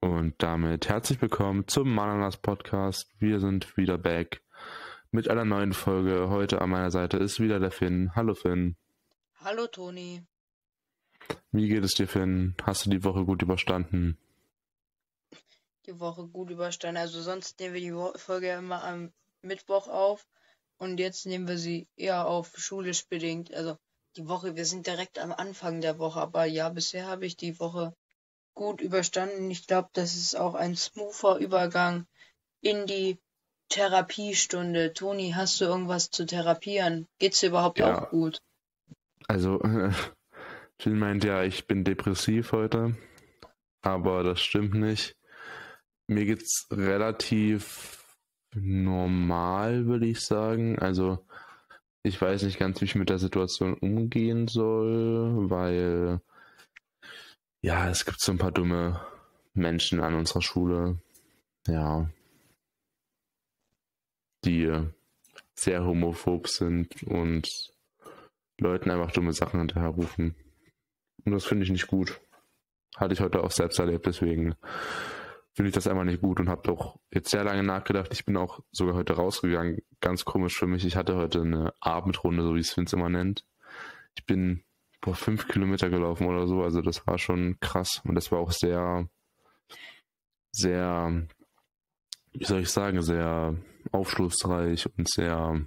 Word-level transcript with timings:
Und 0.00 0.36
damit 0.38 0.88
herzlich 0.88 1.20
willkommen 1.20 1.66
zum 1.66 1.92
Mananas 1.92 2.36
Podcast. 2.36 3.10
Wir 3.18 3.40
sind 3.40 3.76
wieder 3.76 3.98
back 3.98 4.40
mit 5.10 5.28
einer 5.28 5.44
neuen 5.44 5.72
Folge. 5.72 6.28
Heute 6.28 6.62
an 6.62 6.70
meiner 6.70 6.92
Seite 6.92 7.16
ist 7.16 7.40
wieder 7.40 7.58
der 7.58 7.72
Finn. 7.72 8.14
Hallo 8.14 8.34
Finn. 8.34 8.76
Hallo 9.40 9.66
Toni. 9.66 10.24
Wie 11.50 11.66
geht 11.66 11.82
es 11.82 11.94
dir, 11.94 12.06
Finn? 12.06 12.54
Hast 12.62 12.86
du 12.86 12.90
die 12.90 13.02
Woche 13.02 13.24
gut 13.24 13.42
überstanden? 13.42 14.16
Die 15.86 15.98
Woche 15.98 16.28
gut 16.28 16.50
überstanden. 16.50 16.98
Also 16.98 17.20
sonst 17.20 17.58
nehmen 17.58 17.74
wir 17.74 17.80
die 17.80 18.18
Folge 18.20 18.46
ja 18.46 18.58
immer 18.60 18.84
am 18.84 19.12
Mittwoch 19.42 19.88
auf 19.88 20.28
und 20.76 21.00
jetzt 21.00 21.26
nehmen 21.26 21.48
wir 21.48 21.58
sie 21.58 21.88
eher 21.96 22.28
auf 22.28 22.56
schulisch 22.56 23.08
bedingt. 23.08 23.52
Also 23.52 23.76
die 24.16 24.28
Woche, 24.28 24.54
wir 24.54 24.64
sind 24.64 24.86
direkt 24.86 25.18
am 25.18 25.32
Anfang 25.32 25.80
der 25.80 25.98
Woche, 25.98 26.20
aber 26.20 26.44
ja, 26.44 26.68
bisher 26.68 27.08
habe 27.08 27.26
ich 27.26 27.36
die 27.36 27.58
Woche 27.58 27.96
gut 28.58 28.80
überstanden. 28.80 29.50
Ich 29.52 29.68
glaube, 29.68 29.88
das 29.92 30.16
ist 30.16 30.34
auch 30.34 30.54
ein 30.54 30.74
smoother 30.74 31.38
Übergang 31.38 32.06
in 32.60 32.86
die 32.86 33.18
Therapiestunde. 33.68 34.92
Toni, 34.92 35.32
hast 35.34 35.60
du 35.60 35.64
irgendwas 35.64 36.10
zu 36.10 36.26
therapieren? 36.26 37.06
Geht's 37.20 37.38
dir 37.38 37.50
überhaupt 37.50 37.78
ja. 37.78 38.02
auch 38.02 38.10
gut? 38.10 38.42
Also, 39.28 39.60
äh, 39.62 39.92
Phil 40.80 40.94
meint 40.94 41.22
ja, 41.22 41.44
ich 41.44 41.68
bin 41.68 41.84
depressiv 41.84 42.50
heute, 42.50 42.96
aber 43.80 44.24
das 44.24 44.40
stimmt 44.40 44.74
nicht. 44.74 45.14
Mir 46.08 46.24
geht's 46.24 46.66
relativ 46.72 48.04
normal, 48.54 49.86
würde 49.86 50.06
ich 50.06 50.20
sagen. 50.20 50.80
Also, 50.80 51.24
ich 52.02 52.20
weiß 52.20 52.42
nicht 52.42 52.58
ganz, 52.58 52.80
wie 52.80 52.86
ich 52.86 52.96
mit 52.96 53.08
der 53.08 53.20
Situation 53.20 53.74
umgehen 53.74 54.48
soll, 54.48 55.48
weil 55.48 56.20
ja, 57.60 57.88
es 57.88 58.04
gibt 58.04 58.20
so 58.20 58.32
ein 58.32 58.38
paar 58.38 58.52
dumme 58.52 59.00
Menschen 59.54 60.00
an 60.00 60.14
unserer 60.14 60.42
Schule, 60.42 61.00
ja, 61.66 62.08
die 64.44 64.72
sehr 65.54 65.84
homophob 65.84 66.48
sind 66.48 67.02
und 67.02 67.72
Leuten 68.60 68.90
einfach 68.90 69.12
dumme 69.12 69.32
Sachen 69.32 69.60
hinterherrufen. 69.60 70.36
Und 71.24 71.32
das 71.32 71.44
finde 71.44 71.64
ich 71.64 71.70
nicht 71.70 71.88
gut. 71.88 72.20
Hatte 72.96 73.14
ich 73.14 73.20
heute 73.20 73.42
auch 73.42 73.50
selbst 73.50 73.78
erlebt, 73.78 74.06
deswegen 74.06 74.54
finde 75.54 75.70
ich 75.70 75.74
das 75.74 75.88
einfach 75.88 76.04
nicht 76.04 76.20
gut 76.20 76.38
und 76.38 76.48
habe 76.48 76.62
doch 76.62 77.00
jetzt 77.12 77.30
sehr 77.30 77.42
lange 77.42 77.64
nachgedacht. 77.64 78.12
Ich 78.12 78.24
bin 78.24 78.36
auch 78.36 78.60
sogar 78.70 78.94
heute 78.94 79.14
rausgegangen. 79.14 79.82
Ganz 80.00 80.24
komisch 80.24 80.56
für 80.56 80.68
mich. 80.68 80.84
Ich 80.84 80.94
hatte 80.94 81.16
heute 81.16 81.40
eine 81.40 81.74
Abendrunde, 81.80 82.44
so 82.44 82.54
wie 82.54 82.60
es 82.60 82.76
Vince 82.76 82.94
immer 82.94 83.08
nennt. 83.08 83.44
Ich 84.16 84.24
bin 84.24 84.62
boah, 85.08 85.14
fünf 85.14 85.48
Kilometer 85.48 85.88
gelaufen 85.88 86.26
oder 86.26 86.46
so. 86.46 86.62
Also 86.62 86.82
das 86.82 87.06
war 87.06 87.18
schon 87.18 87.58
krass. 87.60 88.02
Und 88.04 88.14
das 88.14 88.30
war 88.30 88.40
auch 88.40 88.52
sehr, 88.52 89.08
sehr, 90.52 91.26
wie 92.32 92.44
soll 92.44 92.60
ich 92.60 92.68
sagen, 92.68 93.00
sehr 93.00 93.56
aufschlussreich 93.90 94.86
und 94.98 95.08
sehr, 95.08 95.62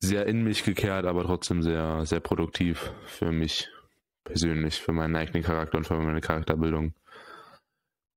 sehr 0.00 0.26
in 0.26 0.44
mich 0.44 0.64
gekehrt, 0.64 1.06
aber 1.06 1.24
trotzdem 1.24 1.62
sehr, 1.62 2.04
sehr 2.04 2.20
produktiv 2.20 2.92
für 3.06 3.32
mich 3.32 3.70
persönlich, 4.24 4.78
für 4.78 4.92
meinen 4.92 5.16
eigenen 5.16 5.42
Charakter 5.42 5.78
und 5.78 5.86
für 5.86 5.96
meine 5.96 6.20
Charakterbildung. 6.20 6.94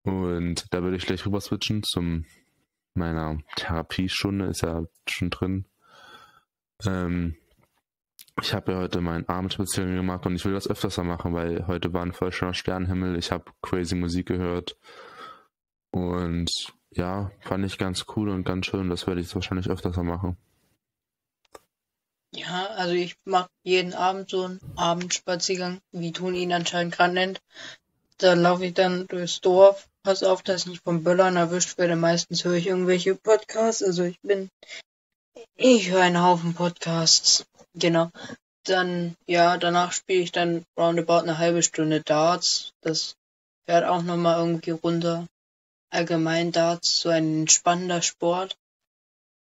Und 0.03 0.65
da 0.73 0.83
würde 0.83 0.97
ich 0.97 1.05
gleich 1.05 1.25
rüber 1.25 1.39
switchen 1.39 1.83
zum 1.83 2.25
meiner 2.93 3.37
Therapiestunde, 3.55 4.47
ist 4.47 4.63
ja 4.63 4.83
schon 5.07 5.29
drin. 5.29 5.65
Ähm, 6.85 7.37
ich 8.41 8.53
habe 8.53 8.71
ja 8.71 8.79
heute 8.79 9.01
meinen 9.01 9.27
Abendspaziergang 9.27 9.95
gemacht 9.95 10.25
und 10.25 10.35
ich 10.35 10.45
will 10.45 10.53
das 10.53 10.67
öfters 10.67 10.97
machen, 10.97 11.33
weil 11.33 11.67
heute 11.67 11.93
war 11.93 12.01
ein 12.01 12.13
voll 12.13 12.31
schöner 12.31 12.53
Sternenhimmel. 12.53 13.17
Ich 13.17 13.31
habe 13.31 13.45
crazy 13.61 13.95
Musik 13.95 14.27
gehört. 14.27 14.75
Und 15.91 16.49
ja, 16.91 17.31
fand 17.41 17.65
ich 17.65 17.77
ganz 17.77 18.05
cool 18.15 18.29
und 18.29 18.43
ganz 18.43 18.65
schön. 18.65 18.89
Das 18.89 19.07
werde 19.07 19.21
ich 19.21 19.33
wahrscheinlich 19.35 19.69
öfters 19.69 19.95
machen. 19.97 20.37
Ja, 22.33 22.67
also 22.67 22.93
ich 22.93 23.15
mache 23.25 23.49
jeden 23.63 23.93
Abend 23.93 24.29
so 24.29 24.45
einen 24.45 24.59
Abendspaziergang, 24.77 25.81
wie 25.91 26.13
Toni 26.13 26.43
ihn 26.43 26.53
anscheinend 26.53 26.95
gerade 26.95 27.13
nennt. 27.13 27.41
Da 28.17 28.33
laufe 28.33 28.65
ich 28.65 28.73
dann 28.73 29.07
durchs 29.07 29.41
Dorf. 29.41 29.87
Pass 30.03 30.23
auf, 30.23 30.41
dass 30.41 30.61
ich 30.61 30.67
nicht 30.67 30.83
vom 30.83 31.03
Böllern 31.03 31.35
erwischt 31.35 31.77
werde. 31.77 31.95
Meistens 31.95 32.45
höre 32.45 32.55
ich 32.55 32.67
irgendwelche 32.67 33.15
Podcasts. 33.15 33.83
Also 33.83 34.03
ich 34.03 34.19
bin. 34.21 34.49
Ich 35.55 35.91
höre 35.91 36.01
einen 36.01 36.23
Haufen 36.23 36.53
Podcasts. 36.53 37.45
Genau. 37.73 38.09
Dann, 38.63 39.15
ja, 39.27 39.57
danach 39.57 39.91
spiele 39.91 40.21
ich 40.21 40.31
dann 40.31 40.63
roundabout 40.77 41.23
eine 41.23 41.37
halbe 41.37 41.63
Stunde 41.63 42.01
Darts. 42.01 42.73
Das 42.81 43.15
fährt 43.65 43.85
auch 43.85 44.03
nochmal 44.03 44.39
irgendwie 44.39 44.71
runter. 44.71 45.25
Allgemein 45.89 46.51
Darts, 46.51 47.01
so 47.01 47.09
ein 47.09 47.47
spannender 47.47 48.01
Sport. 48.01 48.55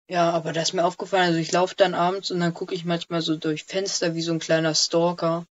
Ja, 0.08 0.30
aber 0.30 0.52
da 0.52 0.62
ist 0.62 0.72
mir 0.72 0.84
aufgefallen, 0.84 1.26
also 1.26 1.38
ich 1.38 1.50
laufe 1.50 1.74
dann 1.76 1.94
abends 1.94 2.30
und 2.30 2.38
dann 2.38 2.54
gucke 2.54 2.74
ich 2.74 2.84
manchmal 2.84 3.22
so 3.22 3.36
durch 3.36 3.64
Fenster 3.64 4.14
wie 4.14 4.22
so 4.22 4.32
ein 4.32 4.38
kleiner 4.38 4.74
Stalker. 4.74 5.44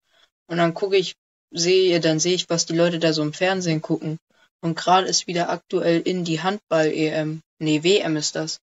Und 0.48 0.58
dann 0.58 0.76
gucke 0.76 0.98
ich, 0.98 1.16
sehe, 1.52 2.00
dann 2.00 2.20
sehe 2.20 2.36
ich, 2.36 2.50
was 2.50 2.66
die 2.66 2.76
Leute 2.76 3.00
da 3.00 3.14
so 3.14 3.24
im 3.24 3.34
Fernsehen 3.34 3.82
gucken. 3.82 4.18
Und 4.62 4.78
gerade 4.78 5.08
ist 5.08 5.28
wieder 5.28 5.50
aktuell 5.50 6.02
in 6.02 6.24
die 6.24 6.42
Handball-EM. 6.42 7.42
Nee, 7.60 7.84
WM 7.84 8.16
ist 8.16 8.36
das. 8.36 8.60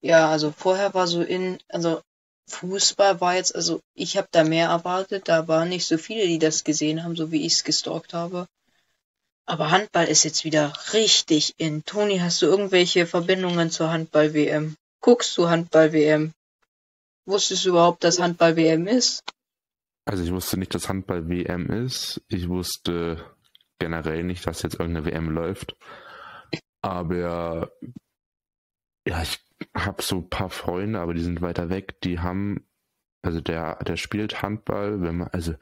Ja, 0.00 0.30
also 0.30 0.52
vorher 0.52 0.94
war 0.94 1.06
so 1.06 1.22
in, 1.22 1.58
also 1.68 2.00
Fußball 2.48 3.20
war 3.20 3.34
jetzt, 3.34 3.54
also 3.54 3.80
ich 3.94 4.16
habe 4.16 4.28
da 4.30 4.42
mehr 4.42 4.68
erwartet, 4.68 5.28
da 5.28 5.46
waren 5.48 5.68
nicht 5.68 5.86
so 5.86 5.98
viele, 5.98 6.26
die 6.26 6.38
das 6.38 6.64
gesehen 6.64 7.04
haben, 7.04 7.14
so 7.14 7.30
wie 7.30 7.44
ich 7.46 7.54
es 7.54 7.64
gestalkt 7.64 8.14
habe. 8.14 8.46
Aber 9.46 9.70
Handball 9.70 10.06
ist 10.06 10.24
jetzt 10.24 10.44
wieder 10.44 10.72
richtig 10.92 11.54
in. 11.58 11.84
Toni, 11.84 12.18
hast 12.18 12.42
du 12.42 12.46
irgendwelche 12.46 13.06
Verbindungen 13.06 13.70
zur 13.70 13.90
Handball-WM? 13.90 14.76
Guckst 15.00 15.36
du 15.38 15.48
Handball-WM? 15.48 16.32
Wusstest 17.24 17.64
du 17.64 17.70
überhaupt, 17.70 18.04
dass 18.04 18.18
Handball-WM 18.18 18.86
ist? 18.86 19.22
Also 20.04 20.24
ich 20.24 20.32
wusste 20.32 20.58
nicht, 20.58 20.74
dass 20.74 20.88
Handball-WM 20.88 21.70
ist. 21.70 22.20
Ich 22.28 22.48
wusste 22.48 23.24
generell 23.78 24.24
nicht, 24.24 24.46
dass 24.46 24.62
jetzt 24.62 24.74
irgendeine 24.74 25.06
WM 25.06 25.30
läuft. 25.30 25.76
Aber 26.82 27.70
ja, 29.06 29.22
ich 29.22 29.38
habe 29.74 30.02
so 30.02 30.16
ein 30.16 30.28
paar 30.30 30.50
Freunde, 30.50 31.00
aber 31.00 31.14
die 31.14 31.22
sind 31.22 31.40
weiter 31.40 31.68
weg, 31.68 32.00
die 32.02 32.20
haben, 32.20 32.64
also 33.22 33.40
der, 33.40 33.76
der 33.84 33.96
spielt 33.96 34.42
Handball, 34.42 35.00
wenn 35.02 35.18
man, 35.18 35.28
also 35.28 35.54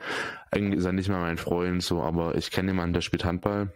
eigentlich 0.51 0.79
ist 0.79 0.85
er 0.85 0.93
nicht 0.93 1.09
mehr 1.09 1.19
mein 1.19 1.39
Freund, 1.39 1.83
so, 1.83 2.03
aber 2.03 2.35
ich 2.37 2.51
kenne 2.51 2.73
jemanden, 2.73 2.95
der 2.95 3.01
spielt 3.01 3.25
Handball. 3.25 3.73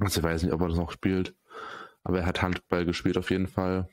Also 0.00 0.20
ich 0.20 0.24
weiß 0.24 0.42
nicht, 0.42 0.52
ob 0.52 0.60
er 0.60 0.68
das 0.68 0.76
noch 0.76 0.90
spielt, 0.90 1.34
aber 2.02 2.20
er 2.20 2.26
hat 2.26 2.42
Handball 2.42 2.84
gespielt 2.84 3.16
auf 3.16 3.30
jeden 3.30 3.46
Fall. 3.46 3.88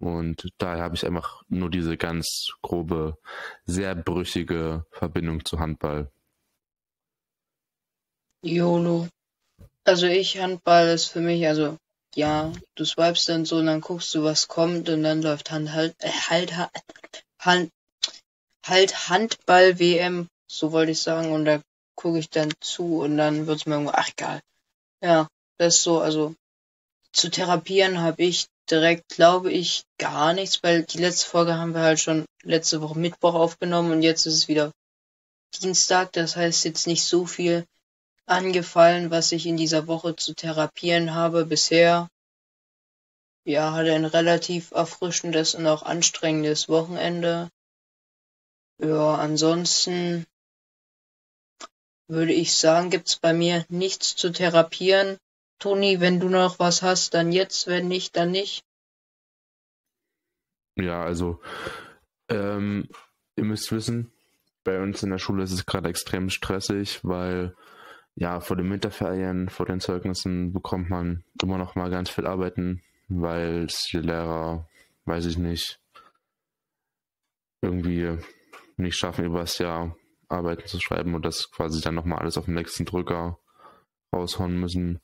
Und 0.00 0.48
daher 0.58 0.82
habe 0.82 0.96
ich 0.96 1.06
einfach 1.06 1.44
nur 1.48 1.70
diese 1.70 1.96
ganz 1.96 2.52
grobe, 2.62 3.16
sehr 3.64 3.94
brüchige 3.94 4.84
Verbindung 4.90 5.44
zu 5.44 5.60
Handball. 5.60 6.10
YOLO. 8.42 9.08
Also 9.84 10.06
ich, 10.06 10.40
Handball 10.40 10.88
ist 10.88 11.06
für 11.06 11.20
mich, 11.20 11.46
also 11.46 11.78
ja, 12.16 12.52
du 12.74 12.84
swipest 12.84 13.28
dann 13.28 13.44
so 13.44 13.56
und 13.56 13.66
dann 13.66 13.80
guckst 13.80 14.14
du, 14.14 14.24
was 14.24 14.48
kommt 14.48 14.88
und 14.88 15.02
dann 15.02 15.22
läuft 15.22 15.50
Hand, 15.50 15.72
halt, 15.72 15.94
äh, 15.98 16.10
halt, 16.10 16.52
Hand, 17.40 17.70
halt 18.64 19.08
Handball-WM, 19.08 20.28
so 20.46 20.72
wollte 20.72 20.92
ich 20.92 21.00
sagen, 21.00 21.32
und 21.32 21.44
da 21.44 21.60
gucke 21.96 22.18
ich 22.18 22.30
dann 22.30 22.52
zu 22.60 23.00
und 23.00 23.16
dann 23.16 23.46
wird's 23.46 23.66
mir 23.66 23.74
irgendwo, 23.74 23.92
ach 23.94 24.08
egal. 24.08 24.40
Ja, 25.02 25.28
das 25.58 25.76
ist 25.76 25.82
so, 25.82 26.00
also 26.00 26.34
zu 27.12 27.30
therapieren 27.30 28.00
habe 28.00 28.22
ich 28.22 28.46
direkt, 28.70 29.08
glaube 29.08 29.52
ich, 29.52 29.84
gar 29.98 30.32
nichts, 30.32 30.62
weil 30.62 30.84
die 30.84 30.98
letzte 30.98 31.26
Folge 31.26 31.54
haben 31.54 31.74
wir 31.74 31.82
halt 31.82 32.00
schon 32.00 32.24
letzte 32.42 32.80
Woche 32.80 32.98
Mittwoch 32.98 33.34
aufgenommen 33.34 33.92
und 33.92 34.02
jetzt 34.02 34.26
ist 34.26 34.34
es 34.34 34.48
wieder 34.48 34.72
Dienstag, 35.62 36.12
das 36.12 36.36
heißt 36.36 36.64
jetzt 36.64 36.86
nicht 36.86 37.04
so 37.04 37.26
viel 37.26 37.64
angefallen, 38.26 39.10
was 39.10 39.32
ich 39.32 39.46
in 39.46 39.56
dieser 39.56 39.86
Woche 39.86 40.16
zu 40.16 40.34
therapieren 40.34 41.14
habe. 41.14 41.44
Bisher 41.44 42.08
ja, 43.44 43.72
hatte 43.72 43.92
ein 43.92 44.06
relativ 44.06 44.70
erfrischendes 44.70 45.54
und 45.54 45.66
auch 45.66 45.82
anstrengendes 45.82 46.68
Wochenende. 46.68 47.50
Ja, 48.78 49.14
ansonsten 49.14 50.26
würde 52.08 52.32
ich 52.32 52.54
sagen, 52.54 52.90
gibt's 52.90 53.16
bei 53.16 53.32
mir 53.32 53.64
nichts 53.68 54.16
zu 54.16 54.30
therapieren. 54.30 55.18
Toni, 55.58 56.00
wenn 56.00 56.20
du 56.20 56.28
noch 56.28 56.58
was 56.58 56.82
hast, 56.82 57.14
dann 57.14 57.32
jetzt, 57.32 57.66
wenn 57.66 57.88
nicht, 57.88 58.16
dann 58.16 58.30
nicht. 58.30 58.64
Ja, 60.76 61.02
also 61.02 61.40
ähm, 62.28 62.88
ihr 63.36 63.44
müsst 63.44 63.70
wissen, 63.70 64.12
bei 64.64 64.82
uns 64.82 65.02
in 65.02 65.10
der 65.10 65.18
Schule 65.18 65.44
ist 65.44 65.52
es 65.52 65.66
gerade 65.66 65.88
extrem 65.88 66.30
stressig, 66.30 67.00
weil 67.04 67.54
ja, 68.16 68.40
vor 68.40 68.56
den 68.56 68.70
Winterferien, 68.70 69.48
vor 69.48 69.66
den 69.66 69.80
Zeugnissen 69.80 70.52
bekommt 70.52 70.88
man 70.90 71.24
immer 71.42 71.58
noch 71.58 71.74
mal 71.74 71.90
ganz 71.90 72.10
viel 72.10 72.26
Arbeiten, 72.26 72.82
weil 73.08 73.66
die 73.66 73.98
Lehrer, 73.98 74.68
weiß 75.04 75.26
ich 75.26 75.36
nicht, 75.36 75.80
irgendwie 77.60 78.18
nicht 78.76 78.96
schaffen, 78.96 79.24
über 79.24 79.40
das 79.40 79.58
Jahr 79.58 79.96
Arbeiten 80.28 80.66
zu 80.66 80.80
schreiben 80.80 81.14
und 81.14 81.24
das 81.24 81.50
quasi 81.50 81.80
dann 81.80 81.94
nochmal 81.94 82.18
alles 82.20 82.38
auf 82.38 82.46
dem 82.46 82.54
nächsten 82.54 82.84
Drücker 82.84 83.38
raushauen 84.12 84.58
müssen. 84.58 85.00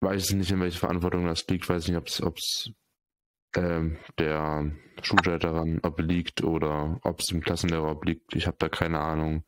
Weiß 0.00 0.30
ich 0.30 0.36
nicht, 0.36 0.50
in 0.50 0.60
welche 0.60 0.78
Verantwortung 0.78 1.26
das 1.26 1.46
liegt, 1.48 1.68
weiß 1.68 1.88
nicht, 1.88 2.22
ob 2.22 2.36
es 2.36 2.70
ähm, 3.56 3.98
der 4.18 4.70
Schulleiterin 5.02 5.80
obliegt 5.82 6.42
oder 6.42 6.98
ob 7.02 7.20
es 7.20 7.26
dem 7.26 7.40
Klassenlehrer 7.40 7.90
obliegt. 7.90 8.34
Ich 8.34 8.46
habe 8.46 8.56
da 8.58 8.68
keine 8.68 9.00
Ahnung. 9.00 9.44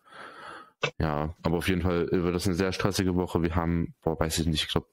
Ja, 0.98 1.34
aber 1.42 1.58
auf 1.58 1.68
jeden 1.68 1.82
Fall 1.82 2.08
wird 2.10 2.34
das 2.34 2.46
eine 2.46 2.54
sehr 2.54 2.72
stressige 2.72 3.14
Woche. 3.14 3.42
Wir 3.42 3.54
haben, 3.54 3.94
boah, 4.02 4.18
weiß 4.18 4.38
ich 4.40 4.46
nicht, 4.46 4.64
ich 4.64 4.68
glaube, 4.68 4.88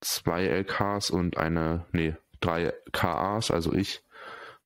zwei 0.00 0.44
LKs 0.44 1.10
und 1.10 1.36
eine, 1.38 1.86
nee, 1.92 2.16
drei 2.40 2.74
KAs, 2.92 3.50
also 3.50 3.72
ich, 3.72 4.02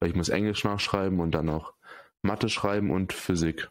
weil 0.00 0.10
ich 0.10 0.16
muss 0.16 0.28
Englisch 0.28 0.64
nachschreiben 0.64 1.20
und 1.20 1.32
dann 1.32 1.46
noch 1.46 1.74
Mathe 2.22 2.48
schreiben 2.48 2.90
und 2.90 3.12
Physik. 3.12 3.68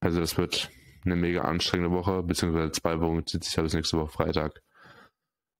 Also 0.00 0.20
das 0.20 0.38
wird 0.38 0.70
eine 1.04 1.16
mega 1.16 1.42
anstrengende 1.42 1.94
Woche, 1.94 2.22
beziehungsweise 2.22 2.72
zwei 2.72 3.00
Wochen 3.00 3.26
zieht 3.26 3.44
sich 3.44 3.56
ja 3.56 3.62
bis 3.62 3.74
nächste 3.74 3.98
Woche 3.98 4.12
Freitag. 4.12 4.62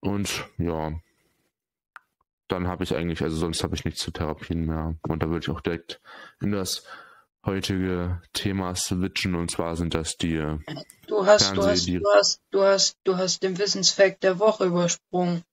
Und 0.01 0.49
ja, 0.59 0.93
dann 2.49 2.67
habe 2.67 2.85
ich 2.85 2.95
eigentlich, 2.95 3.23
also 3.23 3.37
sonst 3.37 3.63
habe 3.63 3.75
ich 3.75 3.85
nichts 3.85 4.01
zu 4.01 4.11
Therapien 4.11 4.67
mehr. 4.67 4.97
Und 5.03 5.23
da 5.23 5.29
würde 5.29 5.45
ich 5.45 5.51
auch 5.51 5.61
direkt 5.61 6.01
in 6.41 6.53
das 6.53 6.87
heutige 7.45 8.21
Thema 8.33 8.75
switchen 8.75 9.35
und 9.35 9.51
zwar 9.51 9.77
sind 9.77 9.95
das 9.95 10.17
die 10.17 10.59
du 11.07 11.27
hast, 11.27 11.55
Fernseh, 11.55 11.61
du 11.61 11.67
hast, 11.67 11.87
die... 11.87 11.99
du 11.99 12.05
hast, 12.15 12.41
du 12.51 12.63
hast, 12.63 12.97
du 13.05 13.17
hast 13.17 13.43
den 13.43 13.59
Wissensfakt 13.59 14.23
der 14.23 14.39
Woche 14.39 14.67
übersprungen. 14.67 15.45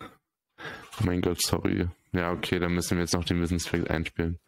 Oh 0.00 1.04
mein 1.04 1.20
Gott, 1.20 1.40
sorry. 1.40 1.88
Ja, 2.12 2.32
okay, 2.32 2.58
dann 2.58 2.72
müssen 2.72 2.96
wir 2.96 3.04
jetzt 3.04 3.14
noch 3.14 3.24
den 3.24 3.40
Wissensfakt 3.40 3.90
einspielen. 3.90 4.38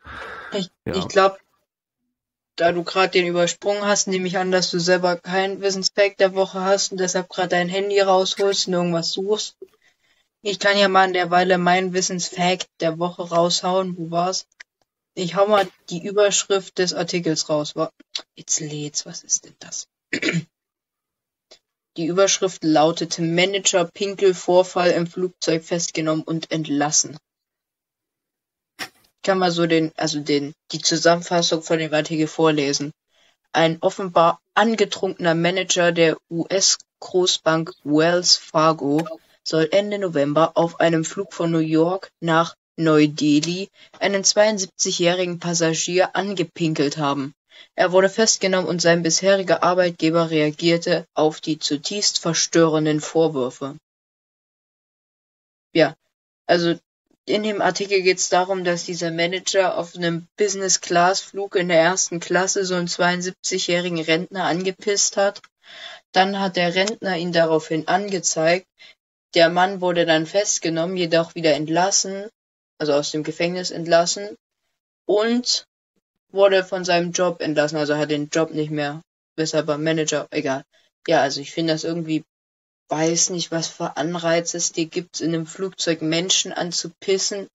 Ich, 0.53 0.71
ja. 0.85 0.97
ich 0.97 1.07
glaube, 1.09 1.39
da 2.57 2.73
du 2.73 2.83
gerade 2.83 3.13
den 3.13 3.27
übersprungen 3.27 3.85
hast, 3.85 4.09
nehme 4.09 4.27
ich 4.27 4.39
an, 4.39 4.51
dass 4.51 4.71
du 4.71 4.79
selber 4.79 5.17
keinen 5.17 5.61
Wissensfakt 5.61 6.21
der 6.21 6.35
Woche 6.35 6.61
hast 6.61 6.93
und 6.93 6.99
deshalb 6.99 7.29
gerade 7.29 7.49
dein 7.49 7.69
Handy 7.69 8.01
rausholst 8.01 8.67
und 8.69 8.75
irgendwas 8.75 9.13
suchst. 9.13 9.57
Ich 10.43 10.59
kann 10.59 10.77
ja 10.77 10.89
mal 10.89 11.05
an 11.05 11.13
der 11.13 11.31
Weile 11.31 11.59
meinen 11.59 11.93
Wissensfact 11.93 12.69
der 12.81 12.99
Woche 12.99 13.29
raushauen. 13.29 13.97
Wo 13.97 14.11
war's? 14.11 14.47
Ich 15.15 15.35
hau 15.35 15.47
mal 15.47 15.69
die 15.89 16.07
Überschrift 16.07 16.79
des 16.79 16.95
Artikels 16.95 17.49
raus. 17.49 17.75
Jetzt 18.37 18.61
lädt's. 18.61 19.07
Was 19.07 19.25
ist 19.25 19.45
denn 19.45 19.57
das? 19.59 19.89
Die 21.97 22.07
Überschrift 22.07 22.62
lautete 22.62 23.21
Manager 23.21 23.85
Pinkel 23.85 24.35
Vorfall 24.35 24.93
im 24.93 25.07
Flugzeug 25.07 25.65
festgenommen 25.65 26.23
und 26.23 26.51
entlassen. 26.53 27.19
Ich 28.79 29.23
kann 29.23 29.39
mal 29.39 29.51
so 29.51 29.67
den, 29.67 29.93
also 29.97 30.21
den, 30.21 30.55
die 30.73 30.81
Zusammenfassung 30.81 31.63
von 31.63 31.79
dem 31.79 31.93
Artikel 31.93 32.27
vorlesen. 32.27 32.93
Ein 33.53 33.79
offenbar 33.81 34.41
angetrunkener 34.55 35.35
Manager 35.35 35.91
der 35.91 36.17
US-Großbank 36.31 37.75
Wells 37.83 38.37
Fargo 38.37 39.05
soll 39.43 39.69
Ende 39.73 39.99
November 39.99 40.56
auf 40.56 40.79
einem 40.79 41.05
Flug 41.05 41.35
von 41.35 41.51
New 41.51 41.59
York 41.59 42.13
nach 42.21 42.55
Neu-Delhi 42.76 43.69
einen 43.99 44.22
72-jährigen 44.22 45.38
Passagier 45.38 46.14
angepinkelt 46.17 46.99
haben. 46.99 47.34
Er 47.75 47.93
wurde 47.93 48.08
festgenommen 48.08 48.69
und 48.69 48.81
sein 48.81 49.02
bisheriger 49.02 49.62
Arbeitgeber 49.62 50.31
reagierte 50.31 51.06
auf 51.14 51.40
die 51.40 51.58
zutiefst 51.58 52.19
verstörenden 52.19 53.00
Vorwürfe. 53.00 53.76
Ja, 55.72 55.94
also 56.46 56.78
in 57.26 57.43
dem 57.43 57.61
Artikel 57.61 58.02
geht 58.02 58.19
es 58.19 58.28
darum, 58.28 58.64
dass 58.64 58.84
dieser 58.84 59.11
Manager 59.11 59.76
auf 59.76 59.94
einem 59.94 60.26
Business-Class-Flug 60.37 61.55
in 61.55 61.69
der 61.69 61.81
ersten 61.81 62.19
Klasse 62.19 62.64
so 62.64 62.75
einen 62.75 62.88
72-jährigen 62.88 64.00
Rentner 64.00 64.44
angepisst 64.44 65.17
hat. 65.17 65.40
Dann 66.12 66.40
hat 66.40 66.56
der 66.56 66.75
Rentner 66.75 67.17
ihn 67.17 67.32
daraufhin 67.32 67.87
angezeigt, 67.87 68.67
der 69.34 69.49
Mann 69.49 69.81
wurde 69.81 70.06
dann 70.06 70.26
festgenommen, 70.26 70.96
jedoch 70.96 71.37
wieder 71.37 71.55
entlassen, 71.55 72.28
also 72.81 72.94
aus 72.94 73.11
dem 73.11 73.23
Gefängnis 73.23 73.71
entlassen 73.71 74.37
und 75.06 75.67
wurde 76.32 76.65
von 76.65 76.85
seinem 76.85 77.12
Job 77.12 77.43
entlassen, 77.43 77.77
also 77.77 77.97
hat 77.97 78.11
den 78.11 78.29
Job 78.31 78.53
nicht 78.53 78.71
mehr, 78.71 79.03
weshalb 79.37 79.69
er 79.69 79.79
Manager, 79.79 80.27
egal. 80.31 80.65
Ja, 81.06 81.21
also 81.21 81.41
ich 81.41 81.50
finde 81.50 81.75
das 81.75 81.85
irgendwie, 81.85 82.25
weiß 82.88 83.31
nicht, 83.31 83.50
was 83.50 83.69
für 83.69 83.97
Anreize 83.97 84.56
es 84.56 84.73
dir 84.73 84.87
gibt, 84.87 85.21
in 85.21 85.35
einem 85.35 85.47
Flugzeug 85.47 86.00
Menschen 86.00 86.53
anzupissen. 86.53 87.49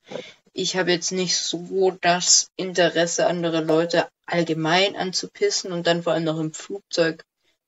Ich 0.53 0.77
habe 0.77 0.91
jetzt 0.91 1.11
nicht 1.11 1.37
so 1.37 1.97
das 2.01 2.47
Interesse, 2.55 3.25
andere 3.25 3.61
Leute 3.61 4.07
allgemein 4.27 4.95
anzupissen 4.95 5.71
und 5.71 5.87
dann 5.87 6.03
vor 6.03 6.13
allem 6.13 6.23
noch 6.23 6.39
im 6.39 6.53
Flugzeug, 6.53 7.23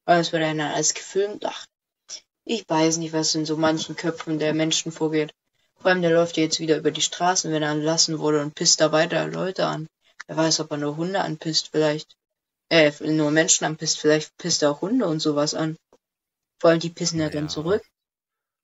weil 0.05 0.21
es 0.21 0.31
wird 0.31 0.43
einer 0.43 0.75
als 0.75 0.93
gefilmt. 0.93 1.43
Ach, 1.45 1.65
ich 2.45 2.63
weiß 2.67 2.97
nicht, 2.97 3.13
was 3.13 3.33
in 3.35 3.45
so 3.45 3.57
manchen 3.57 3.95
Köpfen 3.95 4.37
der 4.37 4.53
Menschen 4.53 4.91
vorgeht. 4.91 5.33
Vor 5.87 5.93
allem, 5.93 6.01
der 6.01 6.11
läuft 6.11 6.35
jetzt 6.35 6.59
wieder 6.59 6.77
über 6.77 6.91
die 6.91 7.01
Straßen, 7.01 7.49
wenn 7.49 7.63
er 7.63 7.71
entlassen 7.71 8.19
wurde 8.19 8.41
und 8.41 8.53
pisst 8.55 8.81
da 8.81 8.91
weiter 8.91 9.25
Leute 9.29 9.67
an. 9.67 9.87
Wer 10.27 10.35
weiß, 10.35 10.59
ob 10.59 10.71
er 10.71 10.75
nur 10.75 10.97
Hunde 10.97 11.21
anpisst, 11.21 11.69
vielleicht. 11.71 12.17
Äh, 12.67 12.91
nur 13.09 13.31
Menschen 13.31 13.63
anpisst, 13.63 14.01
vielleicht 14.01 14.37
pisst 14.37 14.63
er 14.63 14.71
auch 14.71 14.81
Hunde 14.81 15.07
und 15.07 15.21
sowas 15.21 15.53
an. 15.53 15.77
Vor 16.59 16.71
allem, 16.71 16.81
die 16.81 16.89
pissen 16.89 17.19
ja, 17.19 17.27
ja 17.27 17.31
dann 17.31 17.47
zurück. 17.47 17.81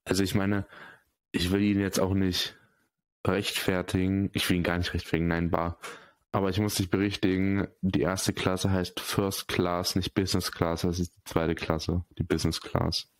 Also 0.04 0.22
ich 0.22 0.36
meine, 0.36 0.68
ich 1.31 1.50
will 1.50 1.62
ihn 1.62 1.80
jetzt 1.80 1.98
auch 1.98 2.14
nicht 2.14 2.58
rechtfertigen. 3.26 4.30
Ich 4.34 4.50
will 4.50 4.58
ihn 4.58 4.64
gar 4.64 4.78
nicht 4.78 4.94
rechtfertigen, 4.94 5.30
nein, 5.30 5.50
bar. 5.50 5.80
Aber 6.34 6.50
ich 6.50 6.60
muss 6.60 6.76
dich 6.76 6.90
berichtigen, 6.90 7.69
die 7.80 8.02
erste 8.02 8.34
Klasse 8.34 8.69
heißt 8.69 9.00
First 9.00 9.48
Class, 9.48 9.96
nicht 9.96 10.14
Business 10.14 10.52
Class, 10.52 10.81
das 10.81 11.00
ist 11.00 11.16
die 11.16 11.24
zweite 11.24 11.56
Klasse, 11.56 12.04
die 12.18 12.24
Business 12.24 12.60
Class. 12.60 13.12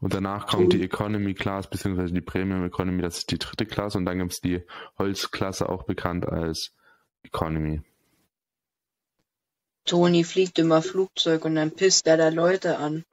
Und 0.00 0.14
danach 0.14 0.46
kommt 0.46 0.72
die 0.72 0.82
Economy 0.82 1.34
Class 1.34 1.68
beziehungsweise 1.68 2.12
die 2.12 2.20
Premium 2.20 2.64
Economy, 2.64 3.02
das 3.02 3.18
ist 3.18 3.30
die 3.30 3.38
dritte 3.38 3.66
Klasse 3.66 3.98
und 3.98 4.06
dann 4.06 4.18
gibt 4.18 4.32
es 4.32 4.40
die 4.40 4.62
Holzklasse, 4.98 5.68
auch 5.68 5.84
bekannt 5.84 6.26
als 6.26 6.72
Economy. 7.22 7.82
Toni 9.84 10.24
fliegt 10.24 10.58
immer 10.58 10.82
Flugzeug 10.82 11.44
und 11.44 11.56
dann 11.56 11.70
pisst 11.72 12.06
er 12.06 12.16
da 12.16 12.28
Leute 12.28 12.78
an. 12.78 13.04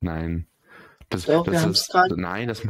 Nein. 0.00 0.46
Das, 1.08 1.26
Doch, 1.26 1.44
das 1.44 1.66
ist, 1.66 1.94
nein, 2.16 2.48
das, 2.48 2.62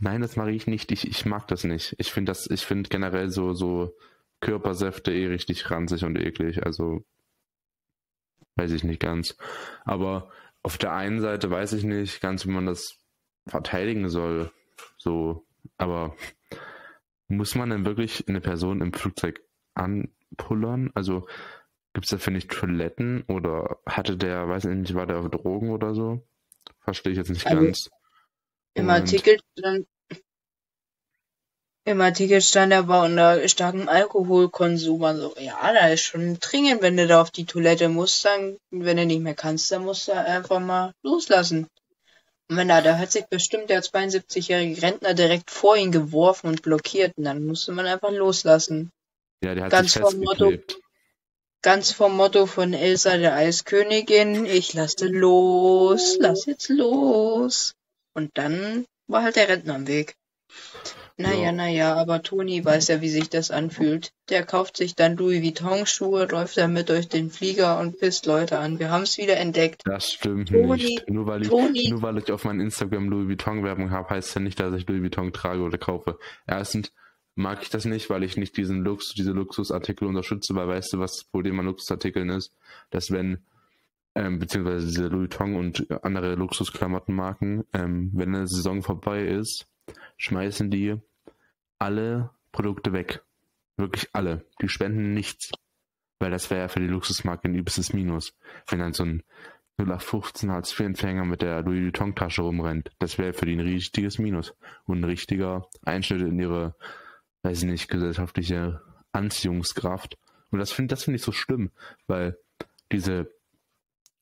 nein, 0.00 0.20
das 0.20 0.36
mache 0.36 0.52
ich 0.52 0.68
nicht. 0.68 0.92
Ich, 0.92 1.08
ich 1.08 1.26
mag 1.26 1.48
das 1.48 1.64
nicht. 1.64 1.96
Ich 1.98 2.12
finde 2.12 2.30
das, 2.30 2.48
ich 2.48 2.64
finde 2.64 2.88
generell 2.88 3.28
so, 3.28 3.54
so 3.54 3.92
Körpersäfte 4.40 5.12
eh 5.12 5.26
richtig 5.26 5.68
ranzig 5.70 6.04
und 6.04 6.16
eklig. 6.16 6.64
Also 6.64 7.04
weiß 8.54 8.70
ich 8.70 8.84
nicht 8.84 9.00
ganz. 9.00 9.36
Aber 9.84 10.30
auf 10.62 10.78
der 10.78 10.92
einen 10.92 11.20
Seite 11.20 11.50
weiß 11.50 11.72
ich 11.72 11.84
nicht 11.84 12.20
ganz, 12.20 12.46
wie 12.46 12.50
man 12.50 12.66
das 12.66 12.98
verteidigen 13.46 14.08
soll. 14.08 14.50
So, 14.96 15.46
aber 15.76 16.16
muss 17.28 17.54
man 17.54 17.70
denn 17.70 17.84
wirklich 17.84 18.28
eine 18.28 18.40
Person 18.40 18.80
im 18.80 18.92
Flugzeug 18.92 19.40
anpullern? 19.74 20.90
Also 20.94 21.26
gibt 21.92 22.06
es 22.06 22.10
dafür 22.10 22.32
nicht 22.32 22.50
Toiletten 22.50 23.22
oder 23.22 23.78
hatte 23.86 24.16
der, 24.16 24.48
weiß 24.48 24.66
ich 24.66 24.76
nicht, 24.76 24.94
war 24.94 25.06
der 25.06 25.18
auf 25.18 25.30
Drogen 25.30 25.70
oder 25.70 25.94
so? 25.94 26.26
Verstehe 26.80 27.12
ich 27.12 27.18
jetzt 27.18 27.30
nicht 27.30 27.46
also, 27.46 27.64
ganz. 27.64 27.90
Im 28.74 28.90
Artikel 28.90 29.38
stand, 29.58 29.86
im 31.88 32.00
Artikel 32.02 32.42
stand 32.42 32.72
er 32.72 32.86
war 32.86 33.06
unter 33.06 33.48
starkem 33.48 33.88
Alkoholkonsum. 33.88 35.02
Also, 35.04 35.34
ja, 35.38 35.72
da 35.72 35.88
ist 35.88 36.02
schon 36.02 36.38
dringend, 36.38 36.82
wenn 36.82 36.96
du 36.96 37.06
da 37.06 37.22
auf 37.22 37.30
die 37.30 37.46
Toilette 37.46 37.88
musst, 37.88 38.24
dann, 38.24 38.58
wenn 38.70 38.98
du 38.98 39.06
nicht 39.06 39.22
mehr 39.22 39.34
kannst, 39.34 39.72
dann 39.72 39.84
musst 39.84 40.08
du 40.08 40.12
einfach 40.12 40.60
mal 40.60 40.92
loslassen. 41.02 41.66
Und 42.48 42.56
wenn 42.56 42.68
da, 42.68 42.82
da 42.82 42.98
hat 42.98 43.10
sich 43.10 43.24
bestimmt 43.26 43.70
der 43.70 43.82
72-jährige 43.82 44.82
Rentner 44.82 45.14
direkt 45.14 45.50
vor 45.50 45.76
ihn 45.76 45.90
geworfen 45.90 46.48
und 46.48 46.62
blockiert, 46.62 47.16
und 47.16 47.24
dann 47.24 47.46
musste 47.46 47.72
man 47.72 47.86
einfach 47.86 48.10
loslassen. 48.10 48.90
Ja, 49.42 49.54
der 49.54 49.64
hat 49.64 49.70
ganz 49.70 49.92
sich 49.94 50.02
vom 50.02 50.18
Motto, 50.18 50.52
Ganz 51.62 51.90
vom 51.90 52.16
Motto 52.16 52.46
von 52.46 52.74
Elsa 52.74 53.16
der 53.16 53.34
Eiskönigin, 53.34 54.44
ich 54.44 54.74
lasse 54.74 55.06
los, 55.06 56.16
lass 56.20 56.46
jetzt 56.46 56.68
los. 56.68 57.74
Und 58.14 58.30
dann 58.34 58.84
war 59.06 59.22
halt 59.22 59.36
der 59.36 59.48
Rentner 59.48 59.74
am 59.74 59.86
Weg. 59.86 60.14
Naja, 61.20 61.46
ja. 61.46 61.52
naja, 61.52 61.94
aber 61.96 62.22
Toni 62.22 62.64
weiß 62.64 62.86
ja, 62.88 63.00
wie 63.00 63.08
sich 63.08 63.28
das 63.28 63.50
anfühlt. 63.50 64.12
Der 64.28 64.44
kauft 64.44 64.76
sich 64.76 64.94
dann 64.94 65.16
Louis 65.16 65.42
Vuitton-Schuhe, 65.42 66.26
läuft 66.26 66.56
damit 66.56 66.88
durch 66.88 67.08
den 67.08 67.28
Flieger 67.30 67.80
und 67.80 67.98
pisst 67.98 68.26
Leute 68.26 68.60
an. 68.60 68.78
Wir 68.78 68.90
haben 68.90 69.02
es 69.02 69.18
wieder 69.18 69.36
entdeckt. 69.36 69.82
Das 69.84 70.12
stimmt 70.12 70.50
Toni, 70.50 70.74
nicht. 70.74 71.10
Nur 71.10 71.26
weil, 71.26 71.42
ich, 71.42 71.48
Toni. 71.48 71.88
nur 71.90 72.02
weil 72.02 72.18
ich 72.18 72.30
auf 72.30 72.44
meinem 72.44 72.60
Instagram 72.60 73.08
Louis 73.08 73.26
Vuitton-Werbung 73.26 73.90
habe, 73.90 74.10
heißt 74.10 74.36
ja 74.36 74.40
nicht, 74.40 74.60
dass 74.60 74.72
ich 74.74 74.86
Louis 74.86 75.02
Vuitton 75.02 75.32
trage 75.32 75.60
oder 75.62 75.76
kaufe. 75.76 76.20
Erstens 76.46 76.92
mag 77.34 77.62
ich 77.62 77.70
das 77.70 77.84
nicht, 77.84 78.10
weil 78.10 78.22
ich 78.22 78.36
nicht 78.36 78.56
diesen 78.56 78.84
Lux, 78.84 79.12
diese 79.14 79.32
Luxusartikel 79.32 80.06
unterstütze, 80.06 80.54
weil 80.54 80.68
weißt 80.68 80.92
du, 80.92 80.98
was 81.00 81.16
das 81.16 81.24
Problem 81.24 81.58
an 81.58 81.66
Luxusartikeln 81.66 82.30
ist? 82.30 82.54
Dass 82.90 83.10
wenn 83.10 83.44
ähm, 84.14 84.38
beziehungsweise 84.38 84.86
diese 84.86 85.08
Louis 85.08 85.30
Vuitton 85.30 85.56
und 85.56 86.04
andere 86.04 86.36
Luxusklamottenmarken, 86.36 87.64
ähm, 87.72 88.12
wenn 88.14 88.36
eine 88.36 88.46
Saison 88.46 88.82
vorbei 88.82 89.26
ist, 89.26 89.66
schmeißen 90.16 90.70
die 90.70 90.96
alle 91.78 92.30
Produkte 92.52 92.92
weg. 92.92 93.22
Wirklich 93.76 94.08
alle. 94.12 94.44
Die 94.60 94.68
spenden 94.68 95.14
nichts. 95.14 95.50
Weil 96.18 96.30
das 96.30 96.50
wäre 96.50 96.62
ja 96.62 96.68
für 96.68 96.80
die 96.80 96.86
Luxusmarke 96.86 97.48
ein 97.48 97.54
übelstes 97.54 97.92
Minus. 97.92 98.36
Wenn 98.66 98.80
dann 98.80 98.92
so 98.92 99.04
ein 99.04 99.22
0815 99.78 100.50
Hartz-IV-Empfänger 100.50 101.24
mit 101.24 101.42
der 101.42 101.62
Louis 101.62 101.84
Vuitton-Tasche 101.84 102.42
rumrennt. 102.42 102.90
Das 102.98 103.18
wäre 103.18 103.32
für 103.32 103.46
die 103.46 103.54
ein 103.54 103.60
richtiges 103.60 104.18
Minus 104.18 104.54
und 104.86 105.00
ein 105.00 105.04
richtiger 105.04 105.68
Einschnitt 105.82 106.22
in 106.22 106.38
ihre, 106.38 106.74
weiß 107.42 107.62
ich 107.62 107.68
nicht, 107.68 107.88
gesellschaftliche 107.88 108.80
Anziehungskraft. 109.12 110.18
Und 110.50 110.58
das 110.58 110.72
finde 110.72 110.94
das 110.94 111.04
finde 111.04 111.16
ich 111.16 111.22
so 111.22 111.32
schlimm, 111.32 111.70
weil 112.06 112.36
diese 112.90 113.30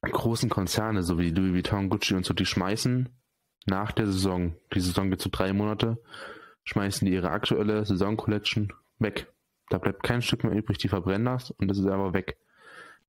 großen 0.03 0.51
Konzerne, 0.51 1.03
so 1.03 1.19
wie 1.19 1.31
Louis 1.31 1.55
Vuitton, 1.55 1.89
Gucci 1.89 2.15
und 2.15 2.27
so, 2.27 2.35
die 2.35 2.47
schmeißen 2.47 3.09
nach 3.65 3.93
der 3.93 4.07
Saison, 4.07 4.57
die 4.75 4.81
Saison 4.81 5.11
geht 5.11 5.21
zu 5.21 5.31
drei 5.31 5.53
Monate, 5.53 5.99
schmeißen 6.67 7.07
die 7.07 7.15
ihre 7.15 7.31
aktuelle 7.31 7.87
Saison-Collection 7.87 8.73
weg. 8.99 9.33
Da 9.71 9.79
bleibt 9.79 10.03
kein 10.03 10.23
Stück 10.23 10.45
mehr 10.45 10.53
übrig, 10.53 10.79
die 10.79 10.89
verbrennen 10.89 11.25
das 11.25 11.51
und 11.53 11.69
das 11.69 11.79
ist 11.79 11.87
einfach 11.87 12.13
weg. 12.13 12.37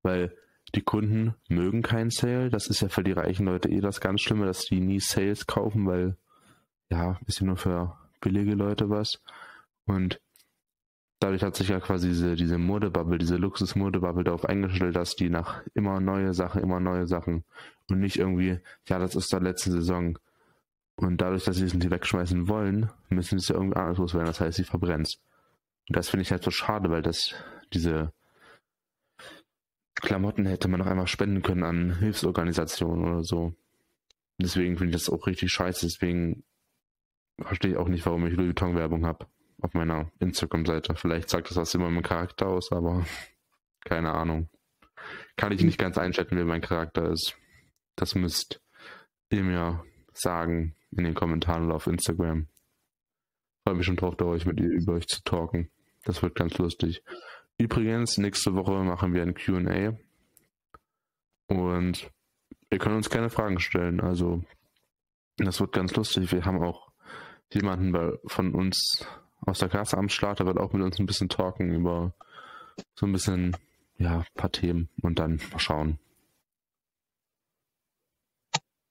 Weil 0.02 0.36
die 0.76 0.82
Kunden 0.82 1.36
mögen 1.50 1.82
keinen 1.82 2.10
Sale. 2.10 2.50
Das 2.50 2.68
ist 2.68 2.82
ja 2.82 2.90
für 2.90 3.04
die 3.04 3.12
reichen 3.12 3.46
Leute 3.46 3.70
eh 3.70 3.82
das 3.82 4.02
ganz 4.02 4.22
Schlimme, 4.22 4.46
dass 4.46 4.66
die 4.66 4.80
nie 4.80 5.00
Sales 5.00 5.48
kaufen, 5.48 5.86
weil 5.86 6.18
ja, 6.90 7.20
ist 7.26 7.40
ja 7.40 7.46
nur 7.46 7.58
für 7.58 7.98
billige 8.22 8.54
Leute 8.54 8.90
was. 8.90 9.22
Und 9.86 10.20
dadurch 11.20 11.44
hat 11.44 11.56
sich 11.56 11.70
ja 11.70 11.80
quasi 11.80 12.10
diese, 12.10 12.36
diese 12.36 12.58
Modebubble, 12.58 13.18
diese 13.18 13.38
Luxus-Modebubble 13.38 14.24
darauf 14.24 14.46
eingestellt, 14.46 14.96
dass 14.96 15.16
die 15.16 15.30
nach 15.30 15.64
immer 15.74 16.00
neue 16.00 16.34
Sachen, 16.34 16.62
immer 16.62 16.80
neue 16.80 17.08
Sachen 17.08 17.44
und 17.90 18.00
nicht 18.00 18.18
irgendwie, 18.18 18.60
ja, 18.88 19.00
das 19.00 19.16
ist 19.16 19.32
der 19.32 19.42
letzte 19.42 19.72
Saison. 19.72 20.20
Und 20.98 21.22
dadurch, 21.22 21.46
dass 21.46 21.58
sie 21.58 21.66
es 21.66 21.76
nicht 21.76 21.90
wegschmeißen 21.90 22.48
wollen, 22.48 22.90
müssen 23.10 23.38
sie 23.38 23.44
es 23.44 23.50
irgendwie 23.52 23.78
anders 23.78 24.00
loswerden. 24.00 24.28
Das 24.28 24.42
heißt, 24.42 24.58
sie 24.58 24.64
verbrennt 24.64 25.20
Und 25.88 25.96
das 25.96 26.10
finde 26.10 26.24
ich 26.24 26.32
halt 26.32 26.44
so 26.44 26.50
schade, 26.50 26.90
weil 26.90 27.04
das, 27.04 27.36
diese 27.72 28.12
Klamotten 29.94 30.48
hätte 30.48 30.68
man 30.68 30.80
noch 30.80 30.88
einmal 30.88 31.08
spenden 31.08 31.44
können 31.44 31.64
an 31.64 32.00
Hilfsorganisationen 32.00 33.06
oder 33.06 33.24
so. 33.24 33.54
Deswegen 34.40 34.78
finde 34.78 34.90
ich 34.92 35.04
das 35.04 35.10
auch 35.10 35.28
richtig 35.28 35.52
scheiße. 35.52 35.86
Deswegen 35.86 36.44
verstehe 37.40 37.72
ich 37.72 37.78
auch 37.78 37.88
nicht, 37.88 38.06
warum 38.06 38.26
ich 38.26 38.34
Louis 38.34 38.48
Vuitton 38.48 38.76
Werbung 38.76 39.06
habe 39.06 39.28
auf 39.62 39.74
meiner 39.74 40.12
Instagram-Seite. 40.20 40.96
Vielleicht 40.96 41.30
sagt 41.30 41.50
das 41.50 41.58
was 41.58 41.76
immer 41.76 41.90
meinem 41.90 42.04
Charakter 42.04 42.48
aus, 42.48 42.72
aber 42.72 43.06
keine 43.86 44.14
Ahnung. 44.14 44.50
Kann 45.36 45.52
ich 45.52 45.64
nicht 45.64 45.78
ganz 45.78 45.98
einschätzen, 46.00 46.38
wie 46.38 46.44
mein 46.44 46.62
Charakter 46.62 47.12
ist. 47.12 47.38
Das 47.96 48.16
müsst 48.16 48.62
ihr 49.30 49.44
mir 49.44 49.84
sagen 50.20 50.76
in 50.92 51.04
den 51.04 51.14
Kommentaren 51.14 51.66
oder 51.66 51.76
auf 51.76 51.88
Instagram. 51.88 52.48
Freue 53.64 53.76
mich 53.76 53.86
schon 53.86 53.98
drauf, 53.98 54.20
euch 54.22 54.46
mit 54.46 54.60
über 54.60 54.94
euch 54.94 55.08
zu 55.08 55.22
talken. 55.24 55.70
Das 56.06 56.22
wird 56.22 56.36
ganz 56.36 56.58
lustig. 56.58 57.04
Übrigens, 57.58 58.18
nächste 58.18 58.54
Woche 58.56 58.84
machen 58.84 59.14
wir 59.14 59.24
ein 59.24 59.34
QA. 59.34 59.98
Und 61.48 62.10
ihr 62.70 62.78
könnt 62.78 62.96
uns 62.96 63.10
keine 63.10 63.30
Fragen 63.30 63.60
stellen. 63.60 64.00
Also, 64.00 64.44
das 65.38 65.60
wird 65.60 65.74
ganz 65.74 65.96
lustig. 65.96 66.32
Wir 66.32 66.46
haben 66.46 66.62
auch 66.64 66.92
jemanden 67.52 67.92
bei, 67.92 68.14
von 68.26 68.54
uns 68.54 69.06
aus 69.42 69.60
der 69.60 69.70
Klasse 69.70 69.98
am 69.98 70.10
Start, 70.10 70.40
der 70.40 70.46
wird 70.46 70.58
auch 70.58 70.74
mit 70.74 70.82
uns 70.82 71.00
ein 71.00 71.06
bisschen 71.06 71.30
talken 71.30 71.74
über 71.74 72.14
so 72.96 73.06
ein 73.06 73.12
bisschen, 73.12 73.56
ja, 73.98 74.20
ein 74.20 74.26
paar 74.36 74.52
Themen 74.52 74.90
und 75.02 75.20
dann 75.20 75.40
mal 75.52 75.60
schauen. 75.60 76.00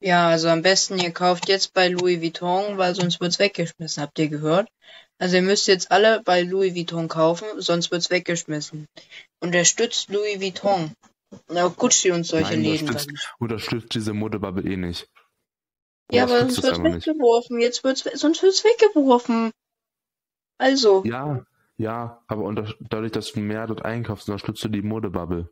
Ja, 0.01 0.29
also 0.29 0.49
am 0.49 0.63
besten 0.63 0.99
ihr 0.99 1.11
kauft 1.11 1.49
jetzt 1.49 1.73
bei 1.73 1.89
Louis 1.89 2.21
Vuitton, 2.21 2.77
weil 2.77 2.95
sonst 2.95 3.21
wird's 3.21 3.39
weggeschmissen, 3.39 4.03
habt 4.03 4.19
ihr 4.19 4.29
gehört? 4.29 4.69
Also 5.19 5.37
ihr 5.37 5.43
müsst 5.43 5.67
jetzt 5.67 5.91
alle 5.91 6.23
bei 6.23 6.43
Louis 6.43 6.75
Vuitton 6.75 7.09
kaufen, 7.09 7.47
sonst 7.59 7.91
wird's 7.91 8.11
weggeschmissen. 8.11 8.87
Unterstützt 9.41 10.11
Louis 10.11 10.41
Vuitton. 10.41 10.93
Na, 11.49 11.69
Gucci 11.69 12.11
und 12.11 12.25
solche 12.25 12.53
Nein, 12.53 12.63
Läden. 12.63 12.89
Unterstützt, 12.89 13.35
unterstützt 13.39 13.95
diese 13.95 14.13
Modebubble 14.13 14.71
eh 14.71 14.77
nicht. 14.77 15.09
Ja, 16.13 16.25
aber 16.25 16.41
sonst 16.41 16.63
wird's 16.63 16.83
weggeworfen. 16.83 17.61
Jetzt 17.61 17.83
wird's, 17.83 18.05
sonst 18.15 18.43
wird's 18.43 18.65
weggeworfen. 18.65 19.51
Also. 20.59 21.03
Ja, 21.05 21.45
ja, 21.79 22.23
aber 22.29 22.45
unter, 22.45 22.73
dadurch, 22.81 23.13
dass 23.13 23.33
du 23.33 23.41
mehr 23.41 23.67
dort 23.67 23.85
einkaufst, 23.85 24.29
unterstützt 24.29 24.63
du 24.65 24.69
die 24.69 24.83
Modebubble. 24.83 25.49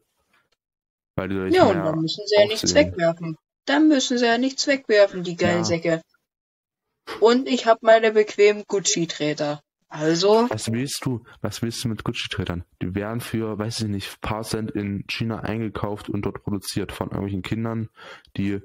Weil 1.16 1.28
die 1.28 1.54
ja, 1.54 1.64
und 1.64 1.76
dann 1.76 2.00
müssen 2.00 2.26
sie 2.26 2.36
ja 2.36 2.46
nichts 2.46 2.74
wegwerfen. 2.74 3.36
Dann 3.66 3.88
müssen 3.88 4.18
sie 4.18 4.26
ja 4.26 4.38
nichts 4.38 4.66
wegwerfen, 4.66 5.22
die 5.22 5.36
Geilsäcke. 5.36 5.88
Ja. 7.08 7.14
Und 7.20 7.48
ich 7.48 7.66
habe 7.66 7.80
meine 7.82 8.12
bequemen 8.12 8.64
Gucci-Träter. 8.66 9.62
Also. 9.88 10.46
Was 10.50 10.72
willst 10.72 11.04
du? 11.04 11.24
Was 11.40 11.62
willst 11.62 11.84
du 11.84 11.88
mit 11.88 12.02
Gucci-Trätern? 12.02 12.64
Die 12.82 12.94
werden 12.94 13.20
für, 13.20 13.58
weiß 13.58 13.80
ich 13.80 13.88
nicht, 13.88 14.20
paar 14.20 14.42
Cent 14.42 14.72
in 14.72 15.06
China 15.06 15.40
eingekauft 15.40 16.08
und 16.08 16.22
dort 16.22 16.42
produziert 16.42 16.90
von 16.92 17.08
irgendwelchen 17.08 17.42
Kindern, 17.42 17.88
die 18.36 18.60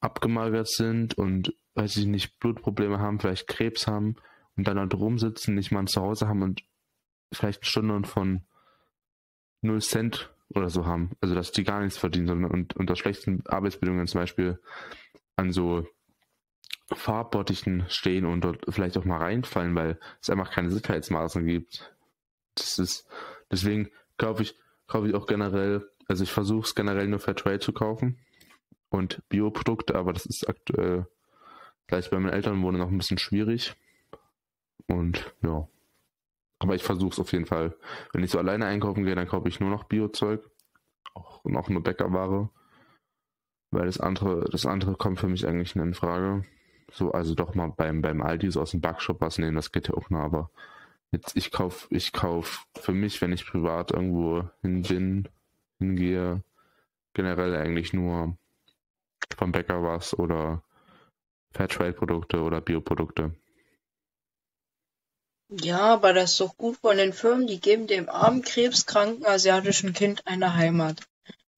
abgemagert 0.00 0.68
sind 0.68 1.18
und, 1.18 1.52
weiß 1.74 1.96
ich 1.96 2.06
nicht, 2.06 2.38
Blutprobleme 2.38 3.00
haben, 3.00 3.18
vielleicht 3.18 3.48
Krebs 3.48 3.86
haben 3.86 4.16
und 4.56 4.68
dann 4.68 4.76
dort 4.76 4.94
rumsitzen, 4.94 5.54
nicht 5.54 5.72
mal 5.72 5.80
ein 5.80 5.86
Zuhause 5.88 6.28
haben 6.28 6.42
und 6.42 6.62
vielleicht 7.32 7.66
Stunden 7.66 8.04
von 8.04 8.42
0 9.62 9.82
Cent 9.82 10.30
oder 10.54 10.70
so 10.70 10.86
haben. 10.86 11.10
Also 11.20 11.34
dass 11.34 11.52
die 11.52 11.64
gar 11.64 11.80
nichts 11.80 11.98
verdienen, 11.98 12.26
sondern 12.26 12.50
und, 12.50 12.76
unter 12.76 12.96
schlechten 12.96 13.46
Arbeitsbedingungen 13.46 14.06
zum 14.06 14.20
Beispiel 14.20 14.58
an 15.36 15.52
so 15.52 15.86
Farbbottichen 16.90 17.84
stehen 17.88 18.24
und 18.24 18.42
dort 18.42 18.64
vielleicht 18.68 18.96
auch 18.96 19.04
mal 19.04 19.18
reinfallen, 19.18 19.74
weil 19.74 19.98
es 20.22 20.30
einfach 20.30 20.50
keine 20.50 20.70
Sicherheitsmaßnahmen 20.70 21.48
gibt. 21.48 21.94
Das 22.54 22.78
ist 22.78 23.06
deswegen 23.50 23.90
kaufe 24.16 24.42
ich 24.42 24.54
kaufe 24.86 25.06
ich 25.08 25.14
auch 25.14 25.26
generell, 25.26 25.88
also 26.06 26.24
ich 26.24 26.32
versuche 26.32 26.66
es 26.66 26.74
generell 26.74 27.06
nur 27.08 27.20
Fairtrade 27.20 27.60
zu 27.60 27.72
kaufen 27.72 28.18
und 28.88 29.22
Bioprodukte, 29.28 29.94
aber 29.94 30.12
das 30.12 30.24
ist 30.24 30.48
aktuell 30.48 31.06
gleich 31.86 32.10
bei 32.10 32.18
meinen 32.18 32.32
Eltern 32.32 32.62
wohnen 32.62 32.78
noch 32.78 32.88
ein 32.88 32.98
bisschen 32.98 33.18
schwierig. 33.18 33.74
Und 34.86 35.34
ja. 35.42 35.68
Aber 36.58 36.74
ich 36.74 36.82
versuche 36.82 37.10
es 37.10 37.20
auf 37.20 37.32
jeden 37.32 37.46
Fall. 37.46 37.76
Wenn 38.12 38.24
ich 38.24 38.30
so 38.30 38.38
alleine 38.38 38.66
einkaufen 38.66 39.04
gehe, 39.04 39.14
dann 39.14 39.28
kaufe 39.28 39.48
ich 39.48 39.60
nur 39.60 39.70
noch 39.70 39.84
Biozeug. 39.84 40.50
Auch 41.14 41.44
noch 41.44 41.68
nur 41.68 41.82
Bäckerware. 41.82 42.50
Weil 43.70 43.86
das 43.86 44.00
andere, 44.00 44.48
das 44.50 44.66
andere 44.66 44.94
kommt 44.94 45.20
für 45.20 45.28
mich 45.28 45.46
eigentlich 45.46 45.76
in 45.76 45.94
Frage. 45.94 46.44
So, 46.90 47.12
also 47.12 47.34
doch 47.34 47.54
mal 47.54 47.68
beim, 47.68 48.00
beim 48.00 48.22
Aldi 48.22 48.50
so 48.50 48.62
aus 48.62 48.70
dem 48.70 48.80
Backshop 48.80 49.20
was 49.20 49.38
nehmen, 49.38 49.56
das 49.56 49.72
geht 49.72 49.88
ja 49.88 49.94
auch 49.94 50.08
noch, 50.10 50.20
aber 50.20 50.50
jetzt, 51.12 51.36
ich 51.36 51.50
kauf, 51.50 51.86
ich 51.90 52.12
kauf 52.12 52.66
für 52.74 52.92
mich, 52.92 53.20
wenn 53.20 53.32
ich 53.32 53.46
privat 53.46 53.90
irgendwo 53.90 54.48
hin 54.62 54.82
bin, 54.82 55.28
hingehe, 55.78 56.42
generell 57.12 57.54
eigentlich 57.56 57.92
nur 57.92 58.38
vom 59.36 59.52
Bäcker 59.52 59.82
was 59.82 60.18
oder 60.18 60.62
Fairtrade-Produkte 61.52 62.40
oder 62.42 62.60
Bioprodukte. 62.60 63.34
Ja, 65.50 65.80
aber 65.80 66.12
das 66.12 66.32
ist 66.32 66.40
doch 66.40 66.56
gut 66.58 66.76
von 66.76 66.98
den 66.98 67.14
Firmen, 67.14 67.46
die 67.46 67.58
geben 67.58 67.86
dem 67.86 68.10
armen, 68.10 68.42
krebskranken 68.42 69.24
asiatischen 69.24 69.94
Kind 69.94 70.26
eine 70.26 70.54
Heimat. 70.54 71.00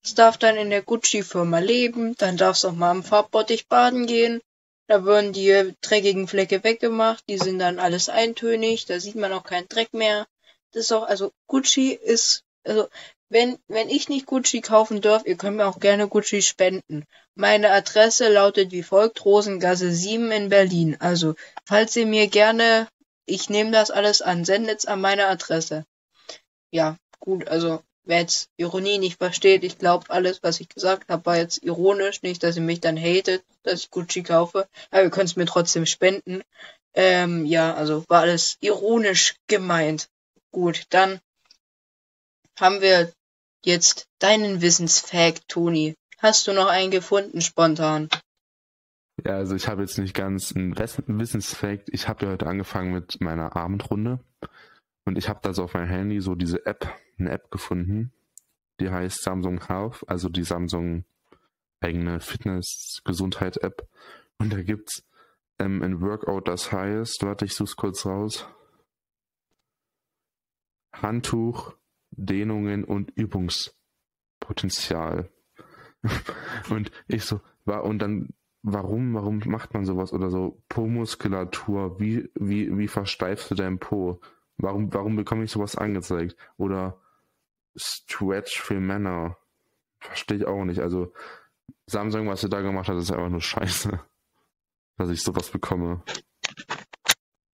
Es 0.01 0.15
darf 0.15 0.37
dann 0.37 0.55
in 0.55 0.69
der 0.69 0.81
Gucci-Firma 0.81 1.59
leben, 1.59 2.15
dann 2.17 2.37
darf 2.37 2.55
es 2.55 2.63
auch 2.63 2.71
mal 2.71 2.89
am 2.89 3.03
Farbbottich 3.03 3.67
baden 3.67 4.07
gehen, 4.07 4.41
da 4.87 5.03
würden 5.03 5.33
die 5.33 5.73
dreckigen 5.81 6.27
Flecke 6.27 6.63
weggemacht, 6.63 7.23
die 7.27 7.37
sind 7.37 7.59
dann 7.59 7.79
alles 7.79 8.07
eintönig, 8.07 8.85
da 8.85 8.99
sieht 8.99 9.15
man 9.15 9.33
auch 9.33 9.43
keinen 9.43 9.67
Dreck 9.67 9.93
mehr. 9.93 10.25
Das 10.71 10.85
ist 10.85 10.91
auch, 10.93 11.03
also 11.03 11.33
Gucci 11.47 11.91
ist, 11.91 12.43
also 12.63 12.87
wenn, 13.29 13.59
wenn 13.67 13.89
ich 13.89 14.07
nicht 14.07 14.25
Gucci 14.25 14.61
kaufen 14.61 15.01
darf, 15.01 15.25
ihr 15.25 15.35
könnt 15.35 15.57
mir 15.57 15.67
auch 15.67 15.79
gerne 15.79 16.07
Gucci 16.07 16.41
spenden. 16.41 17.05
Meine 17.35 17.71
Adresse 17.71 18.29
lautet 18.29 18.71
wie 18.71 18.83
folgt, 18.83 19.23
Rosengasse 19.25 19.91
7 19.91 20.31
in 20.31 20.49
Berlin. 20.49 20.97
Also, 20.99 21.35
falls 21.65 21.95
ihr 21.95 22.05
mir 22.05 22.27
gerne 22.27 22.87
ich 23.25 23.49
nehme 23.49 23.71
das 23.71 23.91
alles 23.91 24.21
an, 24.21 24.45
sendet's 24.45 24.85
an 24.85 25.01
meine 25.01 25.27
Adresse. 25.27 25.85
Ja, 26.71 26.97
gut, 27.19 27.47
also 27.47 27.83
wer 28.03 28.19
jetzt 28.19 28.49
Ironie 28.57 28.97
nicht 28.97 29.17
versteht, 29.17 29.63
ich 29.63 29.77
glaube 29.77 30.09
alles, 30.09 30.41
was 30.43 30.59
ich 30.59 30.69
gesagt 30.69 31.09
habe, 31.09 31.25
war 31.25 31.37
jetzt 31.37 31.63
ironisch, 31.63 32.21
nicht, 32.21 32.43
dass 32.43 32.55
ihr 32.55 32.61
mich 32.61 32.81
dann 32.81 32.97
hatet, 32.97 33.43
dass 33.63 33.81
ich 33.81 33.91
Gucci 33.91 34.23
kaufe, 34.23 34.67
aber 34.89 35.03
ihr 35.03 35.09
könnt 35.09 35.29
es 35.29 35.35
mir 35.35 35.45
trotzdem 35.45 35.85
spenden. 35.85 36.41
Ähm, 36.93 37.45
ja, 37.45 37.73
also 37.73 38.03
war 38.07 38.21
alles 38.21 38.57
ironisch 38.59 39.35
gemeint. 39.47 40.09
Gut, 40.51 40.83
dann 40.89 41.21
haben 42.59 42.81
wir 42.81 43.13
jetzt 43.63 44.07
deinen 44.19 44.61
Wissensfact, 44.61 45.47
Toni. 45.47 45.95
Hast 46.17 46.47
du 46.47 46.53
noch 46.53 46.67
einen 46.67 46.91
gefunden 46.91 47.41
spontan? 47.41 48.09
Ja, 49.23 49.35
also 49.35 49.55
ich 49.55 49.67
habe 49.67 49.81
jetzt 49.81 49.97
nicht 49.97 50.15
ganz 50.15 50.53
einen 50.55 50.77
Wissensfact. 50.77 51.89
Ich 51.91 52.07
habe 52.07 52.25
ja 52.25 52.31
heute 52.31 52.47
angefangen 52.47 52.93
mit 52.93 53.21
meiner 53.21 53.55
Abendrunde 53.55 54.19
und 55.05 55.17
ich 55.17 55.29
habe 55.29 55.39
da 55.43 55.53
so 55.53 55.63
auf 55.63 55.73
meinem 55.73 55.89
Handy 55.89 56.21
so 56.21 56.35
diese 56.35 56.65
App, 56.65 56.87
eine 57.19 57.31
App 57.31 57.51
gefunden, 57.51 58.11
die 58.79 58.89
heißt 58.89 59.21
Samsung 59.21 59.67
Health, 59.67 60.03
also 60.07 60.29
die 60.29 60.43
Samsung 60.43 61.05
eigene 61.81 62.19
Fitness-Gesundheit-App. 62.19 63.87
Und 64.37 64.53
da 64.53 64.61
gibt's 64.61 65.03
ähm, 65.59 65.83
ein 65.83 66.01
Workout, 66.01 66.47
das 66.47 66.71
heißt, 66.71 67.23
warte, 67.23 67.45
ich 67.45 67.53
such's 67.53 67.75
kurz 67.75 68.05
raus. 68.05 68.47
Handtuch, 70.93 71.75
Dehnungen 72.11 72.83
und 72.83 73.11
Übungspotenzial. 73.11 75.29
und 76.69 76.91
ich 77.07 77.25
so, 77.25 77.41
war, 77.65 77.83
und 77.83 77.99
dann, 77.99 78.29
warum, 78.63 79.13
warum 79.13 79.41
macht 79.45 79.73
man 79.73 79.85
sowas 79.85 80.13
oder 80.13 80.29
so? 80.29 80.61
Po-Muskulatur, 80.69 81.99
wie, 81.99 82.29
wie, 82.35 82.77
wie 82.77 82.87
versteifst 82.87 83.51
du 83.51 83.55
deinen 83.55 83.79
Po? 83.79 84.19
Warum, 84.57 84.93
warum 84.93 85.15
bekomme 85.15 85.43
ich 85.43 85.51
sowas 85.51 85.75
angezeigt? 85.75 86.35
Oder 86.57 86.99
Stretch 87.75 88.61
für 88.61 88.79
Männer. 88.79 89.37
Verstehe 89.99 90.37
ich 90.37 90.45
auch 90.45 90.65
nicht. 90.65 90.79
Also, 90.79 91.13
Samsung, 91.87 92.27
was 92.27 92.41
sie 92.41 92.49
da 92.49 92.61
gemacht 92.61 92.89
hat, 92.89 92.97
ist 92.97 93.11
einfach 93.11 93.29
nur 93.29 93.41
scheiße. 93.41 93.99
Dass 94.97 95.09
ich 95.09 95.23
sowas 95.23 95.49
bekomme. 95.49 96.03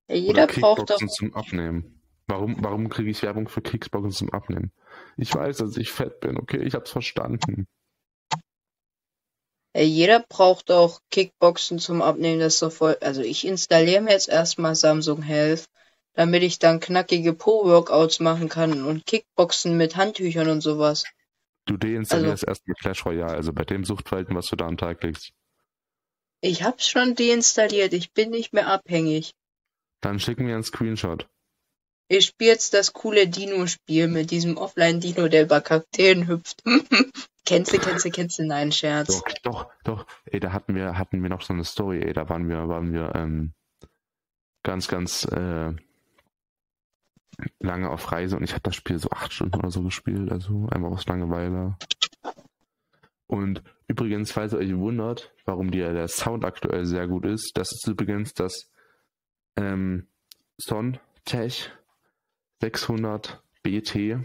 Ja, 0.10 0.16
jeder 0.16 0.44
Oder 0.44 0.54
braucht 0.54 0.90
doch. 0.90 0.98
Zum 0.98 1.34
Abnehmen. 1.34 2.02
Warum, 2.28 2.58
warum 2.60 2.90
kriege 2.90 3.10
ich 3.10 3.24
Werbung 3.24 3.48
für 3.48 3.62
Kickboxen 3.62 4.12
zum 4.12 4.30
Abnehmen? 4.32 4.74
Ich 5.16 5.34
weiß, 5.34 5.58
dass 5.58 5.78
ich 5.78 5.92
fett 5.92 6.20
bin, 6.20 6.38
okay? 6.38 6.62
Ich 6.62 6.76
hab's 6.76 6.92
verstanden. 6.92 7.68
Ja, 9.76 9.82
jeder 9.82 10.20
braucht 10.28 10.72
auch 10.72 11.02
Kickboxen 11.12 11.80
zum 11.80 12.02
Abnehmen, 12.02 12.40
das 12.40 12.62
ist 12.62 12.74
voll. 12.74 12.98
Also 13.02 13.22
ich 13.22 13.46
installiere 13.46 14.02
mir 14.02 14.12
jetzt 14.12 14.30
erstmal 14.30 14.76
Samsung 14.76 15.22
Health, 15.22 15.70
damit 16.14 16.44
ich 16.44 16.60
dann 16.60 16.80
knackige 16.80 17.34
Po-Workouts 17.34 18.20
machen 18.20 18.50
kann 18.50 18.84
und 18.84 19.06
Kickboxen 19.06 19.78
mit 19.78 19.96
Handtüchern 19.96 20.50
und 20.50 20.62
sowas. 20.62 21.04
Du 21.66 21.78
deinstallierst 21.78 22.48
erstmal 22.48 22.76
Clash 22.76 23.06
Royale, 23.06 23.36
also 23.36 23.54
bei 23.54 23.66
dem 23.66 23.84
Suchtverhalten, 23.84 24.36
was 24.36 24.48
du 24.48 24.56
da 24.56 24.66
am 24.66 24.78
Tag 24.78 25.04
legst. 25.04 25.32
Ich 26.42 26.64
hab's 26.64 26.88
schon 26.88 27.16
deinstalliert, 27.16 27.94
ich 27.94 28.14
bin 28.14 28.30
nicht 28.30 28.54
mehr 28.54 28.68
abhängig. 28.68 29.34
Dann 30.02 30.20
schick 30.20 30.40
mir 30.40 30.54
einen 30.54 30.64
Screenshot. 30.64 31.28
Ich 32.10 32.26
spiele 32.26 32.52
jetzt 32.52 32.74
das 32.74 32.94
coole 32.94 33.28
Dino-Spiel 33.28 34.08
mit 34.08 34.32
diesem 34.32 34.58
Offline-Dino, 34.58 35.28
der 35.28 35.44
über 35.44 35.60
Kakteen 35.60 36.28
hüpft. 36.28 36.64
kennst 37.46 37.74
du, 37.74 37.80
kennst 37.80 38.06
du, 38.06 38.10
kennst 38.12 38.40
du? 38.40 38.46
Nein, 38.46 38.72
Scherz. 38.72 39.22
Doch, 39.22 39.34
doch, 39.44 39.72
doch. 39.84 40.08
Ey, 40.26 40.40
da 40.40 40.54
hatten 40.54 40.74
wir, 40.74 40.98
hatten 40.98 41.22
wir 41.22 41.30
noch 41.30 41.42
so 41.42 41.54
eine 41.54 41.66
Story, 41.66 42.02
ey, 42.02 42.14
da 42.14 42.30
waren 42.30 42.48
wir, 42.48 42.70
waren 42.70 42.94
wir 42.94 43.14
ähm, 43.16 43.54
ganz, 44.64 44.88
ganz 44.88 45.26
äh, 45.26 45.74
lange 47.60 47.90
auf 47.90 48.12
Reise 48.12 48.38
und 48.38 48.44
ich 48.44 48.52
habe 48.52 48.64
das 48.64 48.76
Spiel 48.76 49.00
so 49.00 49.10
acht 49.10 49.34
Stunden 49.34 49.56
oder 49.56 49.70
so 49.70 49.84
gespielt, 49.84 50.32
also 50.32 50.68
einfach 50.72 50.92
aus 50.92 51.06
Langeweile. 51.08 51.78
Und 53.28 53.62
übrigens, 53.88 54.32
falls 54.32 54.54
ihr 54.54 54.60
euch 54.60 54.76
wundert, 54.78 55.34
warum 55.44 55.72
die, 55.72 55.80
der 55.80 56.08
Sound 56.08 56.46
aktuell 56.46 56.86
sehr 56.86 57.08
gut 57.08 57.26
ist, 57.26 57.52
das 57.56 57.74
ist 57.74 57.86
übrigens 57.86 58.34
das 58.34 58.72
ähm, 59.58 60.08
Sontech 60.58 61.72
600 62.62 63.42
BT. 63.64 64.20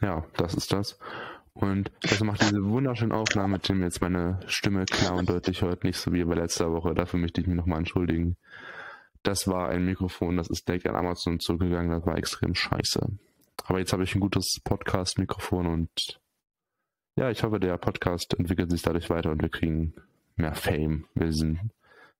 Ja, 0.00 0.24
das 0.36 0.54
ist 0.54 0.72
das. 0.72 0.98
Und 1.52 1.90
das 2.02 2.20
macht 2.20 2.42
diese 2.42 2.62
wunderschöne 2.64 3.14
Aufnahme, 3.14 3.54
mit 3.54 3.68
dem 3.68 3.82
jetzt 3.82 4.00
meine 4.00 4.40
Stimme 4.46 4.84
klar 4.86 5.16
und 5.16 5.28
deutlich 5.28 5.62
hört, 5.62 5.84
nicht 5.84 5.98
so 5.98 6.12
wie 6.12 6.24
bei 6.24 6.34
letzter 6.34 6.72
Woche. 6.72 6.94
Dafür 6.94 7.20
möchte 7.20 7.40
ich 7.40 7.46
mich 7.46 7.56
nochmal 7.56 7.78
entschuldigen. 7.78 8.36
Das 9.22 9.46
war 9.46 9.68
ein 9.68 9.84
Mikrofon, 9.84 10.38
das 10.38 10.48
ist 10.48 10.66
direkt 10.66 10.86
an 10.86 10.96
Amazon 10.96 11.40
zugegangen, 11.40 11.90
das 11.90 12.06
war 12.06 12.16
extrem 12.16 12.54
scheiße. 12.54 13.06
Aber 13.64 13.78
jetzt 13.78 13.92
habe 13.92 14.04
ich 14.04 14.14
ein 14.14 14.20
gutes 14.20 14.60
Podcast-Mikrofon 14.64 15.66
und 15.66 16.20
ja, 17.16 17.30
ich 17.30 17.42
hoffe, 17.42 17.60
der 17.60 17.76
Podcast 17.76 18.32
entwickelt 18.38 18.70
sich 18.70 18.80
dadurch 18.80 19.10
weiter 19.10 19.30
und 19.30 19.42
wir 19.42 19.50
kriegen 19.50 19.94
mehr 20.36 20.54
Fame. 20.54 21.06
Wir 21.14 21.32
sind, 21.32 21.60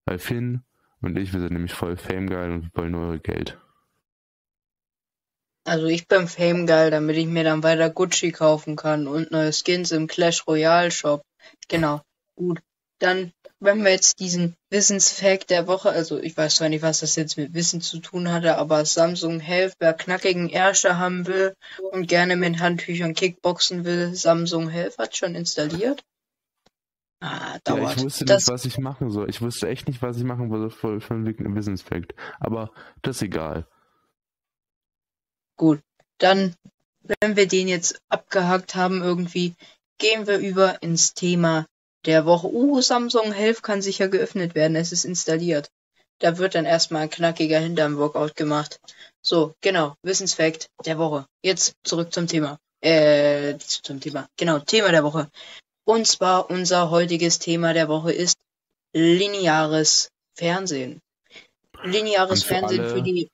weil 0.05 0.19
Finn 0.19 0.63
und 1.03 1.19
ich, 1.19 1.33
wir 1.33 1.41
sind 1.41 1.53
nämlich 1.53 1.73
voll 1.73 1.97
Fame-geil 1.97 2.51
und 2.53 2.63
wir 2.65 2.71
wollen 2.75 2.93
nur 2.93 3.19
Geld. 3.19 3.59
Also 5.65 5.87
ich 5.87 6.09
bin 6.09 6.27
Fame 6.27 6.67
geil, 6.67 6.91
damit 6.91 7.17
ich 7.17 7.27
mir 7.27 7.45
dann 7.45 7.63
weiter 7.63 7.91
Gucci 7.91 8.33
kaufen 8.33 8.77
kann 8.77 9.07
und 9.07 9.31
neue 9.31 9.53
Skins 9.53 9.93
im 9.93 10.07
Clash 10.07 10.47
Royale 10.47 10.91
Shop. 10.91 11.23
Genau. 11.69 12.01
Gut. 12.35 12.61
Dann, 12.99 13.33
wenn 13.61 13.85
wir 13.85 13.93
jetzt 13.93 14.21
diesen 14.21 14.57
Wissensfact 14.71 15.49
der 15.49 15.67
Woche, 15.67 15.91
also 15.91 16.19
ich 16.19 16.37
weiß 16.37 16.57
zwar 16.57 16.69
nicht, 16.69 16.83
was 16.83 17.01
das 17.01 17.17
jetzt 17.17 17.37
mit 17.37 17.55
Wissen 17.55 17.81
zu 17.81 17.99
tun 17.99 18.31
hatte, 18.31 18.57
aber 18.57 18.85
Samsung 18.85 19.41
Health, 19.41 19.75
wer 19.79 19.95
knackigen 19.95 20.49
Ärsche 20.49 20.99
haben 20.99 21.27
will 21.27 21.55
und 21.93 22.09
gerne 22.09 22.37
mit 22.37 22.59
Handtüchern 22.59 23.15
Kickboxen 23.15 23.85
will, 23.85 24.15
Samsung 24.15 24.69
Health 24.69 24.99
hat 24.99 25.17
schon 25.17 25.35
installiert. 25.35 26.03
Ah, 27.21 27.55
Ja, 27.55 27.59
dauert. 27.65 27.97
ich 27.97 28.03
wusste 28.05 28.25
das, 28.25 28.47
nicht, 28.47 28.53
was 28.53 28.65
ich 28.65 28.79
machen 28.79 29.11
soll. 29.11 29.29
Ich 29.29 29.43
wusste 29.43 29.69
echt 29.69 29.89
nicht, 29.89 30.01
was 30.03 30.17
ich 30.17 30.25
machen 30.25 30.51
soll 30.51 30.71
für, 30.71 31.01
für 31.01 31.15
einen 31.15 31.55
Wissensfact. 31.55 32.15
Aber 32.39 32.71
das 33.03 33.17
ist 33.17 33.23
egal. 33.23 33.67
Gut, 35.57 35.81
dann, 36.19 36.55
wenn 37.21 37.37
wir 37.37 37.47
den 37.47 37.69
jetzt 37.69 38.01
abgehakt 38.09 38.75
haben 38.75 39.03
irgendwie, 39.03 39.55
gehen 39.99 40.27
wir 40.27 40.39
über 40.39 40.83
ins 40.83 41.13
Thema 41.13 41.67
der 42.07 42.25
Woche. 42.25 42.49
Uh, 42.49 42.81
Samsung 42.81 43.33
Health 43.33 43.63
kann 43.63 43.83
sicher 43.83 44.09
geöffnet 44.09 44.55
werden, 44.55 44.77
es 44.77 44.93
ist 44.93 45.05
installiert. 45.05 45.71
Da 46.21 46.39
wird 46.39 46.55
dann 46.55 46.65
erstmal 46.67 47.03
ein 47.03 47.11
knackiger 47.11 47.59
Hintern-Workout 47.59 48.37
gemacht. 48.37 48.81
So, 49.23 49.55
genau, 49.61 49.95
Wissensfact 50.03 50.71
der 50.85 50.99
Woche. 50.99 51.27
Jetzt 51.43 51.75
zurück 51.83 52.13
zum 52.13 52.27
Thema. 52.27 52.59
Äh, 52.83 53.59
zum 53.59 54.01
Thema. 54.01 54.29
Genau, 54.37 54.59
Thema 54.59 54.91
der 54.91 55.05
Woche. 55.05 55.31
Und 55.91 56.07
zwar 56.07 56.51
unser 56.51 56.91
heutiges 56.91 57.41
Thema 57.41 57.73
der 57.73 57.89
Woche 57.89 58.13
ist 58.13 58.39
lineares 58.93 60.13
Fernsehen. 60.35 61.03
Lineares 61.83 62.45
für 62.45 62.55
Fernsehen 62.55 62.81
alle- 62.83 62.91
für 62.91 63.03
die 63.03 63.29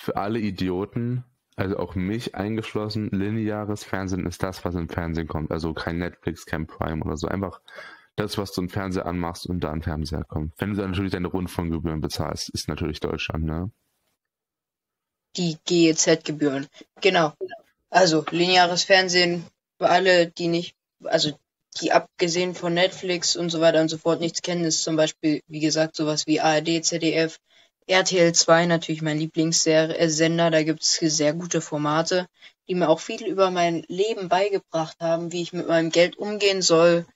Für 0.00 0.16
alle 0.16 0.40
Idioten, 0.40 1.22
also 1.54 1.76
auch 1.76 1.94
mich 1.94 2.34
eingeschlossen, 2.34 3.10
lineares 3.12 3.84
Fernsehen 3.84 4.26
ist 4.26 4.42
das, 4.42 4.64
was 4.64 4.74
im 4.74 4.88
Fernsehen 4.88 5.28
kommt. 5.28 5.52
Also 5.52 5.74
kein 5.74 5.98
Netflix, 5.98 6.44
kein 6.44 6.66
Prime 6.66 7.04
oder 7.04 7.16
so. 7.16 7.28
Einfach 7.28 7.60
das, 8.16 8.36
was 8.36 8.50
du 8.50 8.62
im 8.62 8.68
Fernseher 8.68 9.06
anmachst 9.06 9.46
und 9.46 9.60
da 9.60 9.70
ein 9.70 9.82
Fernseher 9.82 10.24
kommt. 10.24 10.54
Wenn 10.58 10.70
du 10.70 10.76
dann 10.80 10.90
natürlich 10.90 11.12
deine 11.12 11.28
Rundfunkgebühren 11.28 12.00
bezahlst, 12.00 12.48
ist 12.48 12.66
natürlich 12.66 12.98
Deutschland, 12.98 13.44
ne? 13.44 13.70
die 15.36 15.56
GEZ-Gebühren. 15.64 16.66
Genau. 17.00 17.32
Also 17.90 18.24
lineares 18.28 18.82
Fernsehen 18.82 19.46
für 19.78 19.88
alle, 19.88 20.26
die 20.26 20.48
nicht, 20.48 20.74
also 21.04 21.38
die 21.80 21.92
abgesehen 21.92 22.54
von 22.54 22.74
Netflix 22.74 23.36
und 23.36 23.50
so 23.50 23.60
weiter 23.60 23.80
und 23.80 23.88
so 23.88 23.98
fort 23.98 24.20
nichts 24.20 24.42
kennen, 24.42 24.64
ist 24.64 24.82
zum 24.82 24.96
Beispiel, 24.96 25.40
wie 25.46 25.60
gesagt, 25.60 25.96
sowas 25.96 26.26
wie 26.26 26.40
ARD, 26.40 26.84
ZDF, 26.84 27.38
RTL 27.86 28.32
2, 28.32 28.66
natürlich 28.66 29.02
mein 29.02 29.18
Lieblingssender, 29.18 30.50
da 30.50 30.62
gibt's 30.62 30.98
sehr 31.00 31.34
gute 31.34 31.60
Formate, 31.60 32.26
die 32.68 32.74
mir 32.74 32.88
auch 32.88 33.00
viel 33.00 33.24
über 33.24 33.50
mein 33.50 33.84
Leben 33.88 34.28
beigebracht 34.28 34.96
haben, 35.00 35.30
wie 35.32 35.42
ich 35.42 35.52
mit 35.52 35.68
meinem 35.68 35.90
Geld 35.90 36.16
umgehen 36.16 36.62
soll, 36.62 37.06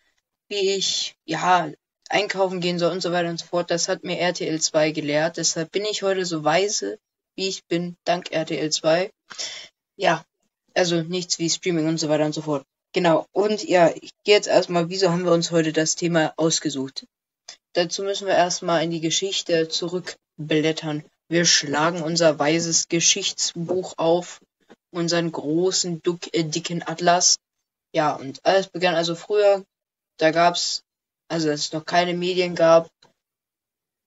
wie 0.48 0.74
ich, 0.76 1.16
ja, 1.24 1.70
einkaufen 2.08 2.60
gehen 2.60 2.78
soll 2.78 2.92
und 2.92 3.02
so 3.02 3.12
weiter 3.12 3.30
und 3.30 3.38
so 3.38 3.46
fort. 3.46 3.70
Das 3.70 3.88
hat 3.88 4.04
mir 4.04 4.18
RTL 4.18 4.60
2 4.60 4.90
gelehrt. 4.90 5.36
Deshalb 5.36 5.70
bin 5.72 5.84
ich 5.84 6.02
heute 6.02 6.24
so 6.24 6.44
weise, 6.44 6.98
wie 7.36 7.48
ich 7.48 7.64
bin, 7.66 7.96
dank 8.04 8.32
RTL 8.32 8.70
2. 8.70 9.10
Ja, 9.96 10.24
also 10.74 11.02
nichts 11.02 11.38
wie 11.38 11.50
Streaming 11.50 11.88
und 11.88 11.98
so 11.98 12.08
weiter 12.08 12.26
und 12.26 12.34
so 12.34 12.42
fort. 12.42 12.64
Genau. 12.92 13.26
Und 13.32 13.62
ja, 13.68 13.90
ich 14.00 14.10
gehe 14.24 14.34
jetzt 14.34 14.48
erstmal, 14.48 14.88
wieso 14.88 15.10
haben 15.10 15.24
wir 15.24 15.32
uns 15.32 15.50
heute 15.50 15.72
das 15.72 15.94
Thema 15.94 16.32
ausgesucht? 16.36 17.06
Dazu 17.72 18.02
müssen 18.02 18.26
wir 18.26 18.34
erstmal 18.34 18.82
in 18.82 18.90
die 18.90 19.00
Geschichte 19.00 19.68
zurückblättern. 19.68 21.04
Wir 21.28 21.44
schlagen 21.44 22.02
unser 22.02 22.36
weißes 22.36 22.88
Geschichtsbuch 22.88 23.94
auf, 23.96 24.40
unseren 24.90 25.30
großen, 25.30 26.02
äh, 26.32 26.44
dicken 26.44 26.82
Atlas. 26.82 27.36
Ja, 27.94 28.16
und 28.16 28.40
alles 28.44 28.66
begann 28.66 28.96
also 28.96 29.14
früher, 29.14 29.64
da 30.18 30.32
gab's, 30.32 30.82
also 31.28 31.48
als 31.48 31.60
es 31.60 31.72
noch 31.72 31.84
keine 31.84 32.14
Medien 32.14 32.56
gab, 32.56 32.90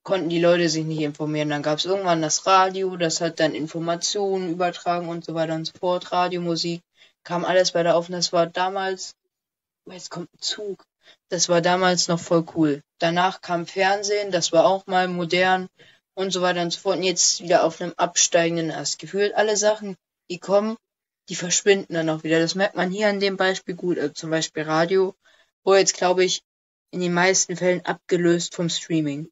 konnten 0.04 0.28
die 0.28 0.41
Leute 0.41 0.67
sich 0.67 0.84
nicht 0.84 1.00
informieren. 1.00 1.50
Dann 1.50 1.63
gab 1.63 1.80
es 1.80 1.86
irgendwann 1.86 2.22
das 2.22 2.46
Radio, 2.46 2.98
das 2.98 3.22
hat 3.22 3.39
dann 3.39 3.56
Informationen 3.56 4.50
übertragen 4.52 5.08
und 5.08 5.24
so 5.24 5.34
weiter 5.34 5.56
und 5.56 5.65
so 5.65 5.74
fort. 5.80 6.12
Radiomusik 6.12 6.82
kam 7.24 7.46
alles 7.46 7.74
weiter 7.74 7.96
auf 7.96 8.10
und 8.10 8.14
das 8.14 8.34
war 8.34 8.48
damals, 8.48 9.16
oh, 9.86 9.92
jetzt 9.92 10.10
kommt 10.10 10.34
ein 10.34 10.40
Zug. 10.42 10.86
Das 11.30 11.50
war 11.50 11.62
damals 11.62 12.08
noch 12.08 12.20
voll 12.20 12.46
cool. 12.56 12.82
Danach 13.00 13.42
kam 13.42 13.66
Fernsehen, 13.66 14.32
das 14.32 14.52
war 14.52 14.66
auch 14.66 14.86
mal 14.88 15.08
modern 15.08 15.68
und 16.14 16.32
so 16.32 16.42
weiter 16.42 16.62
und 16.62 16.72
so 16.72 16.80
fort. 16.80 16.98
Und 16.98 17.04
jetzt 17.04 17.42
wieder 17.42 17.64
auf 17.64 17.82
einem 17.82 17.94
absteigenden 17.98 18.72
Ast. 18.72 19.00
Gefühlt 19.00 19.34
alle 19.36 19.58
Sachen, 19.58 19.96
die 20.30 20.40
kommen, 20.40 20.78
die 21.30 21.36
verschwinden 21.36 21.94
dann 21.94 22.10
auch 22.10 22.24
wieder. 22.24 22.40
Das 22.40 22.56
merkt 22.56 22.76
man 22.76 22.92
hier 22.92 23.10
an 23.10 23.20
dem 23.20 23.38
Beispiel 23.38 23.76
gut. 23.76 23.98
Also 23.98 24.14
zum 24.14 24.30
Beispiel 24.30 24.64
Radio, 24.64 25.16
wo 25.64 25.76
jetzt 25.76 25.96
glaube 25.96 26.24
ich 26.24 26.42
in 26.92 27.02
den 27.02 27.14
meisten 27.14 27.58
Fällen 27.58 27.86
abgelöst 27.86 28.56
vom 28.56 28.70
Streaming 28.70 29.30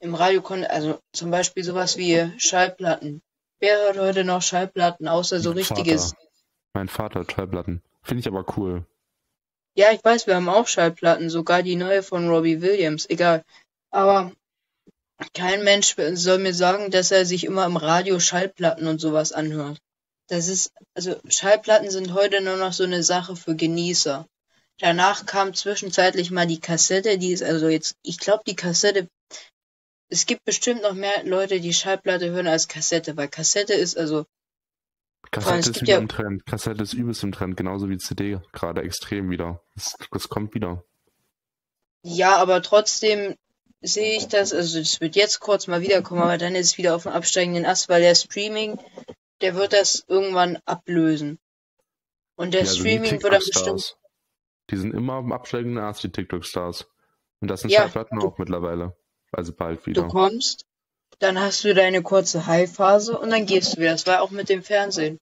im 0.00 0.14
Radio 0.14 0.42
konnte, 0.42 0.70
also 0.70 1.00
zum 1.12 1.30
Beispiel 1.30 1.64
sowas 1.64 1.96
wie 1.96 2.32
Schallplatten. 2.38 3.20
Wer 3.58 3.76
hört 3.78 3.98
heute 3.98 4.24
noch 4.24 4.42
Schallplatten, 4.42 5.08
außer 5.08 5.40
so 5.40 5.50
richtiges? 5.50 6.10
Vater. 6.10 6.27
Mein 6.78 6.88
Vater 6.88 7.18
hat 7.18 7.32
Schallplatten. 7.32 7.82
Finde 8.04 8.20
ich 8.20 8.28
aber 8.28 8.44
cool. 8.56 8.86
Ja, 9.74 9.90
ich 9.90 10.04
weiß, 10.04 10.28
wir 10.28 10.36
haben 10.36 10.48
auch 10.48 10.68
Schallplatten, 10.68 11.28
sogar 11.28 11.64
die 11.64 11.74
neue 11.74 12.04
von 12.04 12.28
Robbie 12.28 12.62
Williams, 12.62 13.04
egal. 13.10 13.44
Aber 13.90 14.30
kein 15.34 15.64
Mensch 15.64 15.96
soll 16.12 16.38
mir 16.38 16.54
sagen, 16.54 16.92
dass 16.92 17.10
er 17.10 17.26
sich 17.26 17.42
immer 17.42 17.66
im 17.66 17.76
Radio 17.76 18.20
Schallplatten 18.20 18.86
und 18.86 19.00
sowas 19.00 19.32
anhört. 19.32 19.80
das 20.28 20.46
ist, 20.46 20.70
also 20.94 21.16
Schallplatten 21.28 21.90
sind 21.90 22.14
heute 22.14 22.40
nur 22.42 22.56
noch 22.56 22.72
so 22.72 22.84
eine 22.84 23.02
Sache 23.02 23.34
für 23.34 23.56
Genießer. 23.56 24.28
Danach 24.78 25.26
kam 25.26 25.54
zwischenzeitlich 25.54 26.30
mal 26.30 26.46
die 26.46 26.60
Kassette, 26.60 27.18
die 27.18 27.32
ist 27.32 27.42
also 27.42 27.66
jetzt, 27.66 27.96
ich 28.04 28.20
glaube, 28.20 28.44
die 28.46 28.54
Kassette, 28.54 29.08
es 30.10 30.26
gibt 30.26 30.44
bestimmt 30.44 30.82
noch 30.82 30.94
mehr 30.94 31.24
Leute, 31.24 31.58
die 31.58 31.74
Schallplatte 31.74 32.30
hören 32.30 32.46
als 32.46 32.68
Kassette, 32.68 33.16
weil 33.16 33.26
Kassette 33.26 33.74
ist 33.74 33.98
also. 33.98 34.26
Kassette 35.30 35.70
ist 35.70 35.82
wieder 35.82 35.92
ja, 35.92 35.98
im 35.98 36.08
Trend. 36.08 36.46
Kassette 36.46 36.82
ist 36.82 36.94
übelst 36.94 37.22
im 37.22 37.32
Trend, 37.32 37.56
genauso 37.56 37.88
wie 37.88 37.98
CD, 37.98 38.40
gerade 38.52 38.82
extrem 38.82 39.30
wieder. 39.30 39.62
Das, 39.74 39.94
das 40.10 40.28
kommt 40.28 40.54
wieder. 40.54 40.84
Ja, 42.02 42.36
aber 42.36 42.62
trotzdem 42.62 43.36
sehe 43.80 44.16
ich 44.16 44.28
das, 44.28 44.52
also 44.52 44.78
es 44.78 45.00
wird 45.00 45.16
jetzt 45.16 45.40
kurz 45.40 45.66
mal 45.66 45.80
wiederkommen, 45.80 46.22
aber 46.22 46.38
dann 46.38 46.54
ist 46.54 46.72
es 46.72 46.78
wieder 46.78 46.94
auf 46.94 47.04
dem 47.04 47.12
absteigenden 47.12 47.66
Ast, 47.66 47.88
weil 47.88 48.00
der 48.00 48.14
Streaming, 48.14 48.78
der 49.40 49.54
wird 49.54 49.72
das 49.72 50.04
irgendwann 50.08 50.58
ablösen. 50.64 51.38
Und 52.36 52.54
der 52.54 52.62
ja, 52.62 52.68
also 52.68 52.80
Streaming 52.80 53.22
wird 53.22 53.32
dann 53.32 53.42
bestimmt. 53.44 53.96
Die 54.70 54.76
sind 54.76 54.94
immer 54.94 55.14
am 55.14 55.32
absteigenden 55.32 55.82
Ast, 55.82 56.02
die 56.04 56.10
TikTok-Stars. 56.10 56.86
Und 57.40 57.48
das 57.48 57.60
sind 57.60 57.70
ja, 57.70 57.80
Schallplatten 57.80 58.20
auch 58.20 58.38
mittlerweile. 58.38 58.96
Also 59.32 59.52
bald 59.52 59.86
wieder. 59.86 60.02
Du 60.02 60.08
kommst, 60.08 60.66
dann 61.18 61.40
hast 61.40 61.64
du 61.64 61.74
deine 61.74 62.02
kurze 62.02 62.46
High-Phase 62.46 63.18
und 63.18 63.30
dann 63.30 63.46
gehst 63.46 63.76
du 63.76 63.80
wieder. 63.80 63.92
Das 63.92 64.06
war 64.06 64.22
auch 64.22 64.30
mit 64.30 64.48
dem 64.48 64.62
Fernsehen. 64.62 65.18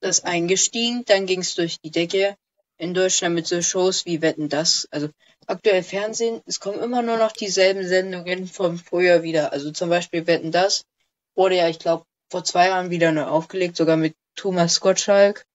Das 0.00 0.24
eingestiegen, 0.24 1.04
dann 1.06 1.26
ging 1.26 1.40
es 1.40 1.54
durch 1.54 1.78
die 1.80 1.90
Decke 1.90 2.36
in 2.78 2.94
Deutschland 2.94 3.34
mit 3.34 3.46
so 3.46 3.60
Shows 3.62 4.06
wie 4.06 4.22
Wetten 4.22 4.48
das. 4.48 4.88
Also 4.90 5.08
aktuell 5.46 5.82
Fernsehen, 5.82 6.40
es 6.46 6.60
kommen 6.60 6.80
immer 6.80 7.02
nur 7.02 7.16
noch 7.16 7.32
dieselben 7.32 7.86
Sendungen 7.86 8.46
vom 8.46 8.78
Frühjahr 8.78 9.22
wieder. 9.22 9.52
Also 9.52 9.70
zum 9.70 9.88
Beispiel 9.88 10.26
Wetten 10.26 10.52
das 10.52 10.84
wurde 11.34 11.56
ja, 11.56 11.68
ich 11.68 11.78
glaube, 11.78 12.04
vor 12.30 12.44
zwei 12.44 12.68
Jahren 12.68 12.90
wieder 12.90 13.12
neu 13.12 13.24
aufgelegt, 13.24 13.76
sogar 13.76 13.96
mit 13.96 14.14
Thomas 14.36 14.80
Gottschalk. 14.80 15.46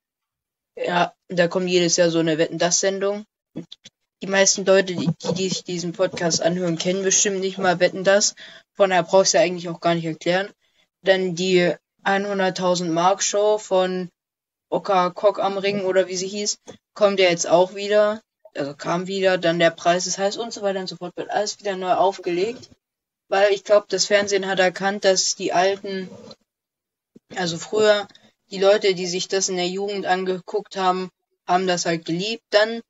Ja, 0.76 1.14
da 1.28 1.48
kommt 1.48 1.70
jedes 1.70 1.98
Jahr 1.98 2.10
so 2.10 2.20
eine 2.20 2.38
Wetten 2.38 2.58
das 2.58 2.80
Sendung. 2.80 3.26
Die 4.22 4.28
meisten 4.28 4.66
Leute, 4.66 4.96
die, 4.96 5.10
die 5.36 5.50
sich 5.50 5.64
diesen 5.64 5.94
Podcast 5.94 6.42
anhören, 6.42 6.78
kennen 6.78 7.04
bestimmt 7.04 7.40
nicht 7.40 7.58
mal 7.58 7.80
Wetten 7.80 8.04
das. 8.04 8.36
Von 8.74 8.90
daher 8.90 9.04
brauchst 9.04 9.34
du 9.34 9.38
ja 9.38 9.44
eigentlich 9.44 9.70
auch 9.70 9.80
gar 9.80 9.96
nicht 9.96 10.06
erklären. 10.06 10.50
Dann 11.02 11.36
die 11.36 11.74
100.000 12.04 12.90
Mark 12.90 13.24
Show 13.24 13.58
von 13.58 14.10
Oka 14.70 15.10
Kock 15.12 15.40
am 15.40 15.58
Ring 15.58 15.86
oder 15.86 16.08
wie 16.08 16.16
sie 16.16 16.28
hieß, 16.28 16.58
kommt 16.94 17.20
ja 17.20 17.30
jetzt 17.30 17.48
auch 17.48 17.76
wieder 17.76 18.22
also 18.56 18.76
kam 18.76 19.08
wieder, 19.08 19.38
dann 19.38 19.60
der 19.60 19.72
Preis 19.72 20.08
ist 20.08 20.18
heiß 20.18 20.38
und 20.38 20.54
so 20.54 20.62
weiter 20.62 20.80
und 20.80 20.90
so 20.90 20.96
fort, 20.96 21.16
wird 21.16 21.30
alles 21.32 21.60
wieder 21.60 21.76
neu 21.76 21.94
aufgelegt. 21.94 22.70
Weil 23.28 23.54
ich 23.54 23.64
glaube, 23.64 23.86
das 23.90 24.06
Fernsehen 24.06 24.48
hat 24.48 24.60
erkannt, 24.60 25.06
dass 25.06 25.36
die 25.36 25.54
alten, 25.54 26.10
also 27.36 27.58
früher, 27.58 28.08
die 28.50 28.60
Leute, 28.60 28.96
die 28.96 29.06
sich 29.06 29.28
das 29.28 29.50
in 29.50 29.58
der 29.58 29.68
Jugend 29.68 30.06
angeguckt 30.06 30.78
haben, 30.78 31.12
haben 31.48 31.68
das 31.68 31.86
halt 31.86 32.06
geliebt. 32.06 32.44
Dann 32.50 32.82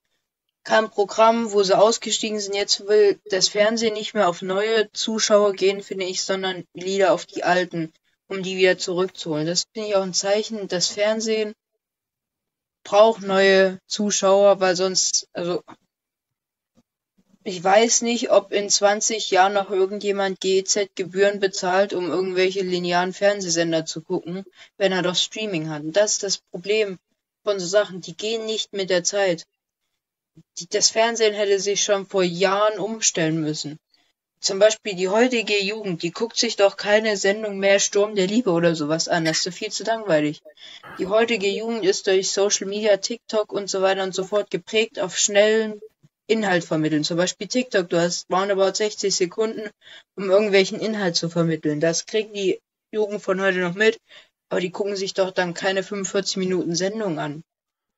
kam 0.63 0.85
ein 0.85 0.91
Programm, 0.91 1.51
wo 1.51 1.63
sie 1.63 1.77
ausgestiegen 1.77 2.39
sind. 2.39 2.55
Jetzt 2.55 2.87
will 2.87 3.19
das 3.25 3.47
Fernsehen 3.47 3.93
nicht 3.93 4.13
mehr 4.13 4.29
auf 4.29 4.41
neue 4.41 4.91
Zuschauer 4.91 5.53
gehen, 5.53 5.81
finde 5.81 6.05
ich, 6.05 6.21
sondern 6.23 6.65
wieder 6.73 7.13
auf 7.13 7.25
die 7.25 7.43
alten, 7.43 7.93
um 8.27 8.43
die 8.43 8.57
wieder 8.57 8.77
zurückzuholen. 8.77 9.47
Das 9.47 9.63
finde 9.73 9.89
ich 9.89 9.95
auch 9.95 10.03
ein 10.03 10.13
Zeichen, 10.13 10.67
das 10.67 10.87
Fernsehen 10.87 11.53
braucht 12.83 13.21
neue 13.21 13.79
Zuschauer, 13.87 14.59
weil 14.59 14.75
sonst, 14.75 15.27
also 15.33 15.63
ich 17.43 17.63
weiß 17.63 18.01
nicht, 18.03 18.31
ob 18.31 18.51
in 18.51 18.69
20 18.69 19.31
Jahren 19.31 19.53
noch 19.53 19.71
irgendjemand 19.71 20.39
GEZ-Gebühren 20.39 21.39
bezahlt, 21.39 21.93
um 21.93 22.09
irgendwelche 22.09 22.61
linearen 22.61 23.13
Fernsehsender 23.13 23.85
zu 23.85 24.01
gucken, 24.01 24.45
wenn 24.77 24.91
er 24.91 25.01
doch 25.01 25.15
Streaming 25.15 25.69
hat. 25.69 25.83
Und 25.83 25.95
das 25.95 26.13
ist 26.13 26.23
das 26.23 26.37
Problem 26.37 26.99
von 27.43 27.59
so 27.59 27.65
Sachen, 27.65 28.01
die 28.01 28.15
gehen 28.15 28.45
nicht 28.45 28.73
mit 28.73 28.89
der 28.89 29.03
Zeit. 29.03 29.45
Das 30.71 30.89
Fernsehen 30.89 31.33
hätte 31.33 31.59
sich 31.59 31.83
schon 31.83 32.05
vor 32.05 32.23
Jahren 32.23 32.79
umstellen 32.79 33.41
müssen. 33.41 33.77
Zum 34.41 34.57
Beispiel 34.57 34.95
die 34.95 35.09
heutige 35.09 35.61
Jugend, 35.61 36.01
die 36.01 36.11
guckt 36.11 36.37
sich 36.37 36.55
doch 36.55 36.77
keine 36.77 37.17
Sendung 37.17 37.59
mehr 37.59 37.79
Sturm 37.79 38.15
der 38.15 38.27
Liebe 38.27 38.51
oder 38.51 38.73
sowas 38.73 39.09
an. 39.09 39.25
Das 39.25 39.37
ist 39.37 39.47
doch 39.47 39.53
viel 39.53 39.71
zu 39.71 39.83
langweilig. 39.83 40.41
Die 40.97 41.07
heutige 41.07 41.49
Jugend 41.49 41.83
ist 41.83 42.07
durch 42.07 42.31
Social 42.31 42.67
Media, 42.67 42.95
TikTok 42.97 43.51
und 43.51 43.69
so 43.69 43.81
weiter 43.81 44.03
und 44.03 44.15
so 44.15 44.23
fort 44.23 44.49
geprägt 44.49 44.97
auf 44.99 45.17
schnellen 45.17 45.81
Inhalt 46.25 46.63
vermitteln. 46.63 47.03
Zum 47.03 47.17
Beispiel 47.17 47.47
TikTok, 47.47 47.89
du 47.89 47.99
hast 47.99 48.31
roundabout 48.31 48.75
60 48.75 49.13
Sekunden, 49.13 49.69
um 50.15 50.29
irgendwelchen 50.29 50.79
Inhalt 50.79 51.17
zu 51.17 51.29
vermitteln. 51.29 51.81
Das 51.81 52.05
kriegt 52.05 52.33
die 52.33 52.61
Jugend 52.91 53.21
von 53.21 53.41
heute 53.41 53.59
noch 53.59 53.75
mit, 53.75 53.99
aber 54.47 54.61
die 54.61 54.71
gucken 54.71 54.95
sich 54.95 55.13
doch 55.13 55.31
dann 55.31 55.53
keine 55.53 55.83
45 55.83 56.37
Minuten 56.37 56.75
Sendung 56.75 57.19
an. 57.19 57.43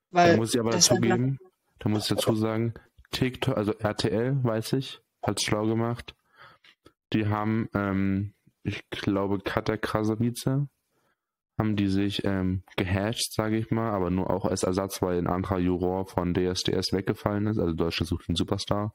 Weil 0.10 0.32
da 0.32 0.38
muss 0.38 0.54
ich 0.54 0.60
aber 0.60 0.71
dazugeben, 0.71 1.39
da 1.82 1.89
muss 1.89 2.04
ich 2.04 2.15
dazu 2.15 2.36
sagen, 2.36 2.76
TikTok, 3.10 3.58
also 3.58 3.74
RTL, 3.74 4.44
weiß 4.44 4.74
ich, 4.74 5.02
hat's 5.24 5.44
schlau 5.44 5.65
gemacht. 5.65 6.15
Die 7.12 7.28
haben, 7.28 7.70
ähm, 7.74 8.34
ich 8.63 8.88
glaube, 8.91 9.39
Katja 9.39 9.78
Krasavice 9.78 10.67
haben 11.58 11.76
die 11.76 11.88
sich 11.88 12.24
ähm, 12.24 12.63
gehasht, 12.78 13.34
sage 13.34 13.58
ich 13.58 13.72
mal, 13.72 13.91
aber 13.91 14.12
nur 14.12 14.30
auch 14.30 14.46
als 14.46 14.63
Ersatz, 14.63 15.02
weil 15.02 15.17
ein 15.17 15.28
anderer 15.28 15.58
Juror 15.58 16.06
von 16.06 16.34
DSDS 16.34 16.94
weggefallen 16.94 17.48
ist, 17.48 17.58
also 17.58 17.74
Deutschland 17.74 18.08
sucht 18.08 18.30
einen 18.30 18.36
Superstar. 18.36 18.94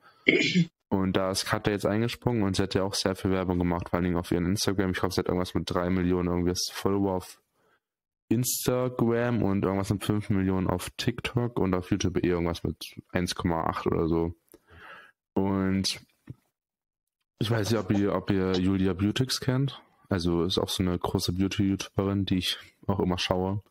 Und 0.89 1.17
da 1.17 1.33
ist 1.33 1.45
Katja 1.45 1.73
jetzt 1.73 1.87
eingesprungen 1.87 2.45
und 2.45 2.55
sie 2.55 2.63
hat 2.63 2.75
ja 2.75 2.85
auch 2.85 2.95
sehr 2.95 3.17
viel 3.17 3.33
Werbung 3.33 3.59
gemacht, 3.59 3.89
vor 3.91 4.01
Dingen 4.01 4.17
auf 4.17 4.31
ihren 4.31 4.47
Instagram. 4.47 4.93
Ich 4.93 4.99
glaube, 4.99 5.13
sie 5.13 5.19
hat 5.19 5.27
irgendwas 5.27 5.55
mit 5.55 5.69
drei 5.69 5.91
Millionen 5.91 6.29
irgendwas 6.29 6.69
Follower 6.73 7.17
auf 7.17 7.41
Instagram 8.29 9.43
und 9.43 9.65
irgendwas 9.65 9.91
mit 9.91 10.05
fünf 10.05 10.31
Millionen 10.31 10.69
auf 10.69 10.91
TikTok 10.97 11.59
und 11.59 11.75
auf 11.75 11.91
YouTube 11.91 12.23
eh 12.25 12.29
irgendwas 12.29 12.65
mit 12.65 12.77
1,8 13.13 13.87
oder 13.87 14.09
so. 14.09 14.35
Und 15.35 16.01
ich 17.39 17.51
weiß 17.51 17.71
nicht, 17.71 17.81
ob 17.81 17.91
ihr, 17.93 18.15
ob 18.15 18.31
ihr 18.31 18.53
Julia 18.53 18.95
Beautix 18.95 19.41
kennt. 19.41 19.81
Also 20.09 20.45
ist 20.45 20.59
auch 20.59 20.69
so 20.69 20.83
eine 20.83 20.99
große 20.99 21.33
Beauty-YouTuberin, 21.33 22.25
die 22.25 22.39
ich 22.39 22.59
auch 22.87 23.01
immer 23.01 23.19
schaue. 23.19 23.63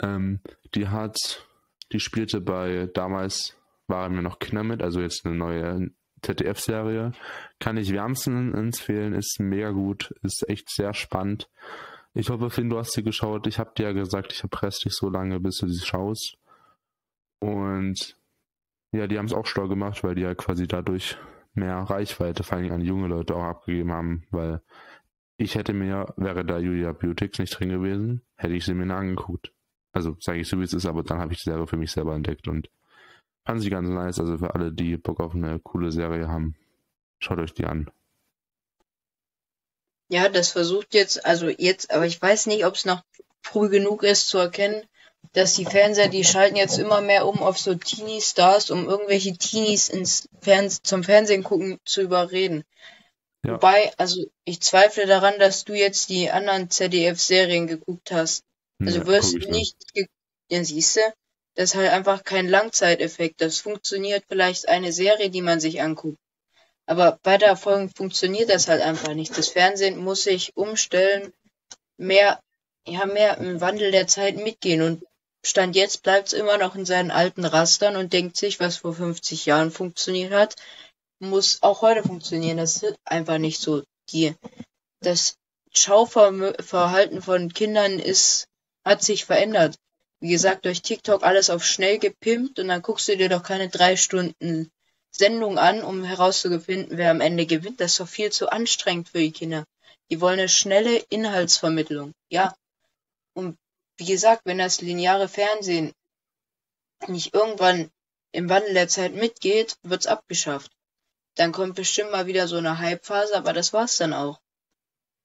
Ähm, 0.00 0.40
die 0.74 0.88
hat, 0.88 1.46
die 1.92 2.00
spielte 2.00 2.40
bei, 2.40 2.88
damals 2.94 3.56
war 3.86 4.08
mir 4.08 4.22
noch 4.22 4.38
Kinder 4.38 4.62
mit, 4.62 4.82
also 4.82 5.00
jetzt 5.00 5.24
eine 5.24 5.34
neue 5.34 5.90
ZDF-Serie. 6.22 7.12
Kann 7.58 7.76
ich 7.76 7.92
wärmsten 7.92 8.54
empfehlen, 8.54 9.14
ist 9.14 9.40
mega 9.40 9.70
gut, 9.70 10.14
ist 10.22 10.48
echt 10.48 10.70
sehr 10.70 10.94
spannend. 10.94 11.48
Ich 12.14 12.30
hoffe, 12.30 12.50
Finn, 12.50 12.70
du 12.70 12.78
hast 12.78 12.92
sie 12.92 13.02
geschaut. 13.02 13.46
Ich 13.46 13.58
habe 13.58 13.72
dir 13.76 13.84
ja 13.84 13.92
gesagt, 13.92 14.32
ich 14.32 14.42
erpresse 14.42 14.84
dich 14.84 14.94
so 14.94 15.08
lange, 15.08 15.40
bis 15.40 15.58
du 15.58 15.68
sie 15.68 15.84
schaust. 15.84 16.36
Und 17.40 18.16
ja, 18.92 19.06
die 19.06 19.18
haben 19.18 19.26
es 19.26 19.32
auch 19.32 19.46
schlau 19.46 19.68
gemacht, 19.68 20.02
weil 20.02 20.14
die 20.14 20.22
ja 20.22 20.34
quasi 20.34 20.66
dadurch 20.66 21.18
mehr 21.54 21.76
Reichweite, 21.76 22.42
vor 22.42 22.58
allem 22.58 22.72
an 22.72 22.80
junge 22.80 23.08
Leute 23.08 23.36
auch 23.36 23.44
abgegeben 23.44 23.92
haben, 23.92 24.24
weil 24.30 24.62
ich 25.36 25.54
hätte 25.54 25.72
mir, 25.72 26.12
wäre 26.16 26.44
da 26.44 26.58
Julia 26.58 26.92
Beautics 26.92 27.38
nicht 27.38 27.58
drin 27.58 27.68
gewesen, 27.68 28.22
hätte 28.36 28.54
ich 28.54 28.64
sie 28.64 28.74
mir 28.74 28.92
angeguckt. 28.94 29.52
Also 29.92 30.16
sage 30.20 30.40
ich 30.40 30.48
so, 30.48 30.58
wie 30.58 30.64
es 30.64 30.72
ist, 30.72 30.86
aber 30.86 31.02
dann 31.02 31.18
habe 31.18 31.32
ich 31.32 31.38
die 31.38 31.50
Serie 31.50 31.66
für 31.66 31.76
mich 31.76 31.92
selber 31.92 32.14
entdeckt 32.14 32.48
und 32.48 32.68
fand 33.44 33.60
sie 33.60 33.70
ganz 33.70 33.88
nice. 33.88 34.18
Also 34.18 34.38
für 34.38 34.54
alle, 34.54 34.72
die 34.72 34.96
Bock 34.96 35.20
auf 35.20 35.34
eine 35.34 35.58
coole 35.60 35.92
Serie 35.92 36.28
haben, 36.28 36.56
schaut 37.20 37.38
euch 37.38 37.54
die 37.54 37.66
an. 37.66 37.90
Ja, 40.08 40.28
das 40.28 40.50
versucht 40.50 40.94
jetzt, 40.94 41.24
also 41.26 41.48
jetzt, 41.48 41.90
aber 41.90 42.06
ich 42.06 42.20
weiß 42.20 42.46
nicht, 42.46 42.64
ob 42.64 42.74
es 42.74 42.84
noch 42.84 43.02
früh 43.42 43.68
genug 43.68 44.02
ist 44.02 44.28
zu 44.28 44.38
erkennen, 44.38 44.82
dass 45.32 45.54
die 45.54 45.66
Fernseher, 45.66 46.08
die 46.08 46.24
schalten 46.24 46.56
jetzt 46.56 46.78
immer 46.78 47.00
mehr 47.00 47.26
um 47.26 47.42
auf 47.42 47.58
so 47.58 47.74
Teenie-Stars, 47.74 48.70
um 48.70 48.88
irgendwelche 48.88 49.36
Teenies 49.36 49.88
ins 49.88 50.28
Fernsehen, 50.40 50.84
zum 50.84 51.04
Fernsehen 51.04 51.44
gucken 51.44 51.78
zu 51.84 52.00
überreden. 52.00 52.64
Ja. 53.44 53.54
Wobei, 53.54 53.92
also 53.98 54.24
ich 54.44 54.60
zweifle 54.60 55.06
daran, 55.06 55.38
dass 55.38 55.64
du 55.64 55.74
jetzt 55.74 56.08
die 56.08 56.30
anderen 56.30 56.70
ZDF-Serien 56.70 57.66
geguckt 57.66 58.10
hast. 58.10 58.44
Also 58.80 59.00
ja, 59.00 59.06
wirst 59.06 59.34
du 59.34 59.50
nicht, 59.50 59.76
ja 60.50 60.64
siehst 60.64 60.96
du, 60.96 61.00
das 61.54 61.70
ist 61.70 61.74
halt 61.76 61.90
einfach 61.90 62.24
kein 62.24 62.48
Langzeiteffekt. 62.48 63.40
Das 63.40 63.58
funktioniert 63.58 64.24
vielleicht 64.28 64.68
eine 64.68 64.92
Serie, 64.92 65.30
die 65.30 65.42
man 65.42 65.60
sich 65.60 65.82
anguckt. 65.82 66.18
Aber 66.88 67.18
bei 67.22 67.36
der 67.36 67.48
Erfolg 67.48 67.90
funktioniert 67.94 68.48
das 68.48 68.66
halt 68.66 68.80
einfach 68.80 69.12
nicht. 69.12 69.36
Das 69.36 69.48
Fernsehen 69.48 69.98
muss 69.98 70.22
sich 70.22 70.56
umstellen, 70.56 71.34
mehr, 71.98 72.40
ja, 72.86 73.04
mehr 73.04 73.36
im 73.36 73.60
Wandel 73.60 73.90
der 73.90 74.06
Zeit 74.06 74.36
mitgehen 74.36 74.80
und 74.80 75.04
Stand 75.44 75.76
jetzt 75.76 76.02
bleibt 76.02 76.28
es 76.28 76.32
immer 76.32 76.56
noch 76.56 76.74
in 76.76 76.86
seinen 76.86 77.10
alten 77.10 77.44
Rastern 77.44 77.96
und 77.96 78.14
denkt 78.14 78.38
sich, 78.38 78.58
was 78.58 78.78
vor 78.78 78.94
50 78.94 79.44
Jahren 79.44 79.70
funktioniert 79.70 80.32
hat, 80.32 80.56
muss 81.18 81.62
auch 81.62 81.82
heute 81.82 82.02
funktionieren. 82.02 82.56
Das 82.56 82.82
ist 82.82 82.96
einfach 83.04 83.36
nicht 83.36 83.60
so. 83.60 83.82
Die, 84.10 84.34
das 85.00 85.36
Schauverhalten 85.74 87.20
von 87.20 87.52
Kindern 87.52 87.98
ist, 87.98 88.48
hat 88.82 89.02
sich 89.02 89.26
verändert. 89.26 89.76
Wie 90.20 90.30
gesagt, 90.30 90.64
durch 90.64 90.80
TikTok 90.80 91.22
alles 91.22 91.50
auf 91.50 91.64
schnell 91.64 91.98
gepimpt 91.98 92.58
und 92.58 92.68
dann 92.68 92.80
guckst 92.80 93.08
du 93.08 93.16
dir 93.16 93.28
doch 93.28 93.42
keine 93.42 93.68
drei 93.68 93.96
Stunden 93.96 94.70
Sendung 95.10 95.58
an, 95.58 95.82
um 95.82 96.04
herauszufinden, 96.04 96.96
wer 96.96 97.10
am 97.10 97.20
Ende 97.20 97.46
gewinnt. 97.46 97.80
Das 97.80 97.92
ist 97.92 98.00
doch 98.00 98.08
viel 98.08 98.30
zu 98.30 98.50
anstrengend 98.50 99.08
für 99.08 99.18
die 99.18 99.32
Kinder. 99.32 99.64
Die 100.10 100.20
wollen 100.20 100.38
eine 100.38 100.48
schnelle 100.48 100.96
Inhaltsvermittlung. 101.08 102.12
Ja. 102.28 102.54
Und 103.34 103.58
wie 103.96 104.06
gesagt, 104.06 104.42
wenn 104.44 104.58
das 104.58 104.80
lineare 104.80 105.28
Fernsehen 105.28 105.92
nicht 107.06 107.34
irgendwann 107.34 107.90
im 108.32 108.48
Wandel 108.48 108.74
der 108.74 108.88
Zeit 108.88 109.14
mitgeht, 109.14 109.76
wird's 109.82 110.06
abgeschafft. 110.06 110.70
Dann 111.34 111.52
kommt 111.52 111.76
bestimmt 111.76 112.10
mal 112.10 112.26
wieder 112.26 112.48
so 112.48 112.56
eine 112.56 112.80
Hypephase, 112.80 113.36
aber 113.36 113.52
das 113.52 113.72
war's 113.72 113.96
dann 113.96 114.12
auch. 114.12 114.40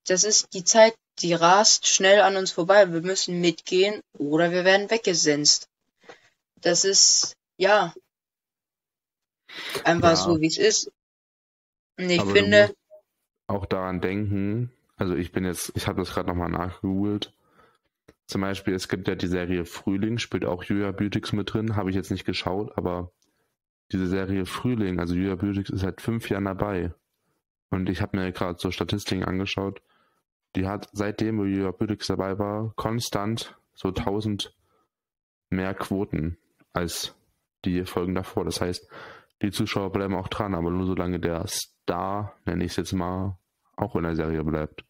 Das 0.06 0.24
ist 0.24 0.54
die 0.54 0.64
Zeit, 0.64 0.94
die 1.20 1.34
rast 1.34 1.88
schnell 1.88 2.22
an 2.22 2.36
uns 2.36 2.52
vorbei. 2.52 2.92
Wir 2.92 3.02
müssen 3.02 3.40
mitgehen 3.42 4.02
oder 4.18 4.52
wir 4.52 4.66
werden 4.66 4.90
weggesenzt. 4.90 5.68
Das 6.56 6.86
ist, 6.86 7.36
ja, 7.58 7.94
einfach 9.84 10.10
ja. 10.10 10.16
so, 10.16 10.42
wie 10.42 10.48
es 10.48 10.58
ist. 10.58 10.92
Und 11.98 12.10
ich 12.10 12.20
aber 12.20 12.32
finde. 12.32 12.74
auch 13.48 13.66
daran 13.66 14.02
denken, 14.02 14.72
also 14.96 15.16
ich 15.16 15.32
bin 15.32 15.46
jetzt, 15.46 15.72
ich 15.76 15.88
habe 15.88 16.00
das 16.00 16.14
gerade 16.14 16.30
nochmal 16.30 16.50
nachgegoogelt. 16.50 17.34
Zum 18.26 18.42
Beispiel, 18.42 18.74
es 18.74 18.88
gibt 18.88 19.08
ja 19.08 19.16
die 19.16 19.28
Serie 19.28 19.66
Frühling, 19.66 20.18
spielt 20.18 20.46
auch 20.46 20.64
Julia 20.64 20.92
Beautix 20.92 21.34
mit 21.34 21.54
drin, 21.54 21.76
habe 21.76 21.90
ich 21.90 21.96
jetzt 21.96 22.10
nicht 22.10 22.26
geschaut, 22.26 22.72
aber 22.78 23.12
diese 23.92 24.08
Serie 24.08 24.46
Frühling, 24.46 25.00
also 25.00 25.14
Julia 25.14 25.36
Beautix 25.36 25.70
ist 25.70 25.82
seit 25.82 26.02
fünf 26.02 26.30
Jahren 26.30 26.46
dabei. 26.46 26.94
Und 27.70 27.90
ich 27.90 28.02
habe 28.02 28.18
mir 28.18 28.32
gerade 28.32 28.60
so 28.60 28.72
Statistiken 28.72 29.24
angeschaut. 29.24 29.82
Die 30.56 30.68
hat 30.68 30.90
seitdem, 30.94 31.38
wo 31.38 31.44
Julia 31.44 31.72
Beautix 31.72 32.08
dabei 32.08 32.40
war, 32.40 32.74
konstant 32.76 33.58
so 33.74 33.90
1000 33.90 34.56
mehr 35.50 35.74
Quoten 35.74 36.38
als 36.72 37.16
die 37.66 37.86
Folgen 37.86 38.16
davor. 38.16 38.46
Das 38.46 38.62
heißt, 38.62 38.88
die 39.44 39.52
Zuschauer 39.52 39.92
bleiben 39.92 40.16
auch 40.16 40.30
dran, 40.30 40.56
aber 40.56 40.72
nur 40.72 40.86
solange 40.86 41.20
der 41.20 41.46
Star, 41.48 42.36
nenne 42.46 42.64
ich 42.64 42.72
es 42.72 42.78
jetzt 42.78 42.94
mal, 42.94 43.38
auch 43.76 43.96
in 43.96 44.04
der 44.04 44.16
Serie 44.16 44.44
bleibt. 44.44 44.84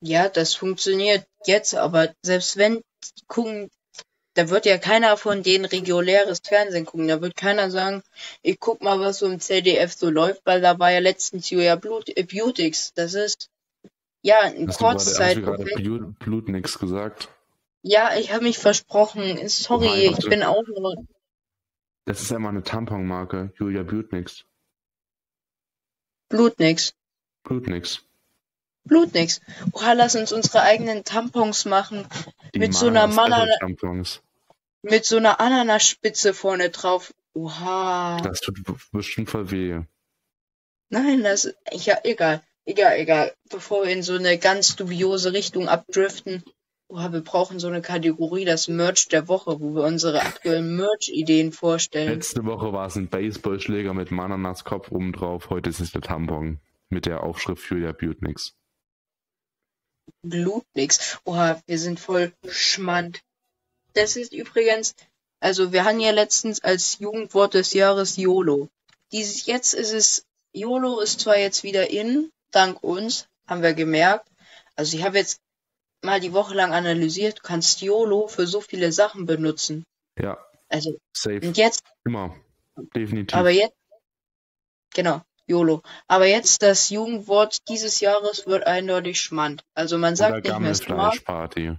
Ja, 0.00 0.28
das 0.28 0.54
funktioniert 0.54 1.26
jetzt, 1.46 1.74
aber 1.74 2.12
selbst 2.22 2.56
wenn 2.56 2.82
gucken, 3.26 3.70
da 4.34 4.50
wird 4.50 4.66
ja 4.66 4.78
keiner 4.78 5.16
von 5.16 5.42
denen 5.42 5.64
reguläres 5.64 6.40
Fernsehen 6.44 6.84
gucken. 6.84 7.08
Da 7.08 7.22
wird 7.22 7.36
keiner 7.36 7.70
sagen, 7.70 8.02
ich 8.42 8.58
guck 8.58 8.82
mal, 8.82 8.98
was 8.98 9.18
so 9.18 9.26
im 9.26 9.38
ZDF 9.40 9.92
so 9.92 10.10
läuft, 10.10 10.42
weil 10.44 10.60
da 10.60 10.78
war 10.78 10.90
ja 10.90 10.98
letztens 10.98 11.48
Julia 11.50 11.76
Blut, 11.76 12.14
äh, 12.16 12.24
Beautix. 12.24 12.92
Das 12.94 13.14
ist 13.14 13.48
ja 14.22 14.40
ein 14.40 14.66
Kurzzeit. 14.66 15.28
Hast 15.28 15.36
du 15.36 15.42
gerade 15.42 15.64
Blut, 15.64 16.18
Blut 16.18 16.48
nix 16.48 16.78
gesagt? 16.78 17.28
Ja, 17.82 18.16
ich 18.16 18.32
habe 18.32 18.44
mich 18.44 18.58
versprochen. 18.58 19.46
Sorry, 19.48 20.06
ich 20.06 20.28
bin 20.28 20.42
auch 20.42 20.66
nur. 20.66 20.96
Das 22.06 22.20
ist 22.20 22.32
einmal 22.32 22.50
eine 22.50 22.62
Tamponmarke, 22.62 23.52
Julia 23.58 23.82
Blutnix. 23.82 24.44
Blutnix. 26.28 26.94
Blutnix. 27.44 28.04
Blutnix. 28.84 29.40
Oha, 29.72 29.92
lass 29.92 30.14
uns 30.14 30.32
unsere 30.32 30.62
eigenen 30.62 31.04
Tampons 31.04 31.64
machen. 31.64 32.06
Die 32.54 32.58
mit 32.58 32.74
so 32.74 32.88
einer 32.88 33.06
Manana 33.06 33.46
Mit 34.82 35.04
so 35.06 35.16
einer 35.16 35.40
Ananaspitze 35.40 36.34
vorne 36.34 36.70
drauf. 36.70 37.14
Oha. 37.32 38.20
Das 38.22 38.40
tut 38.40 38.58
bestimmt 38.92 39.30
voll 39.30 39.50
weh. 39.50 39.80
Nein, 40.90 41.22
das. 41.22 41.54
Ja, 41.72 41.98
egal. 42.04 42.42
Egal, 42.66 42.98
egal. 42.98 43.34
Bevor 43.48 43.84
wir 43.84 43.92
in 43.92 44.02
so 44.02 44.14
eine 44.14 44.38
ganz 44.38 44.76
dubiose 44.76 45.32
Richtung 45.32 45.68
abdriften. 45.68 46.44
Boah, 46.88 47.12
wir 47.12 47.22
brauchen 47.22 47.58
so 47.58 47.68
eine 47.68 47.80
Kategorie, 47.80 48.44
das 48.44 48.68
Merch 48.68 49.08
der 49.08 49.26
Woche, 49.26 49.58
wo 49.60 49.74
wir 49.74 49.84
unsere 49.84 50.20
aktuellen 50.20 50.76
Merch-Ideen 50.76 51.52
vorstellen. 51.52 52.12
Letzte 52.12 52.44
Woche 52.44 52.72
war 52.72 52.86
es 52.86 52.96
ein 52.96 53.08
Baseballschläger 53.08 53.94
mit 53.94 54.10
Mananas 54.10 54.64
Kopf 54.64 54.90
oben 54.90 55.12
drauf, 55.12 55.48
heute 55.50 55.70
ist 55.70 55.80
es 55.80 55.92
der 55.92 56.02
Tampon 56.02 56.60
mit 56.90 57.06
der 57.06 57.22
Aufschrift 57.22 57.68
Julia 57.70 57.92
Blutnix. 57.92 58.54
Blutnix. 60.22 61.18
Oha, 61.24 61.60
wir 61.66 61.78
sind 61.78 61.98
voll 61.98 62.32
schmand. 62.46 63.20
Das 63.94 64.16
ist 64.16 64.32
übrigens, 64.32 64.94
also 65.40 65.72
wir 65.72 65.84
haben 65.84 66.00
ja 66.00 66.10
letztens 66.10 66.62
als 66.62 66.98
Jugendwort 66.98 67.54
des 67.54 67.72
Jahres 67.72 68.16
YOLO. 68.16 68.68
Dieses 69.12 69.46
jetzt 69.46 69.72
ist 69.74 69.92
es, 69.92 70.26
YOLO 70.52 71.00
ist 71.00 71.20
zwar 71.20 71.38
jetzt 71.38 71.62
wieder 71.62 71.90
in, 71.90 72.30
dank 72.50 72.82
uns, 72.82 73.28
haben 73.46 73.62
wir 73.62 73.74
gemerkt. 73.74 74.28
Also 74.76 74.96
ich 74.96 75.04
habe 75.04 75.18
jetzt 75.18 75.40
mal 76.04 76.20
die 76.20 76.32
Woche 76.32 76.54
lang 76.54 76.72
analysiert, 76.72 77.38
du 77.38 77.42
kannst 77.42 77.82
YOLO 77.82 78.28
für 78.28 78.46
so 78.46 78.60
viele 78.60 78.92
Sachen 78.92 79.26
benutzen. 79.26 79.84
Ja. 80.18 80.38
Also, 80.68 80.98
safe. 81.12 81.40
Und 81.40 81.56
jetzt. 81.56 81.82
Immer. 82.04 82.34
Definitiv. 82.94 83.36
Aber 83.36 83.50
jetzt. 83.50 83.76
Genau, 84.94 85.22
YOLO. 85.46 85.82
Aber 86.06 86.26
jetzt 86.26 86.62
das 86.62 86.90
Jugendwort 86.90 87.68
dieses 87.68 88.00
Jahres 88.00 88.46
wird 88.46 88.66
eindeutig 88.66 89.20
Schmand. 89.20 89.64
Also 89.74 89.98
man 89.98 90.16
sagt 90.16 90.44
nicht 90.44 90.58
mehr 90.58 90.74
Smart. 90.74 91.24
Party. 91.24 91.76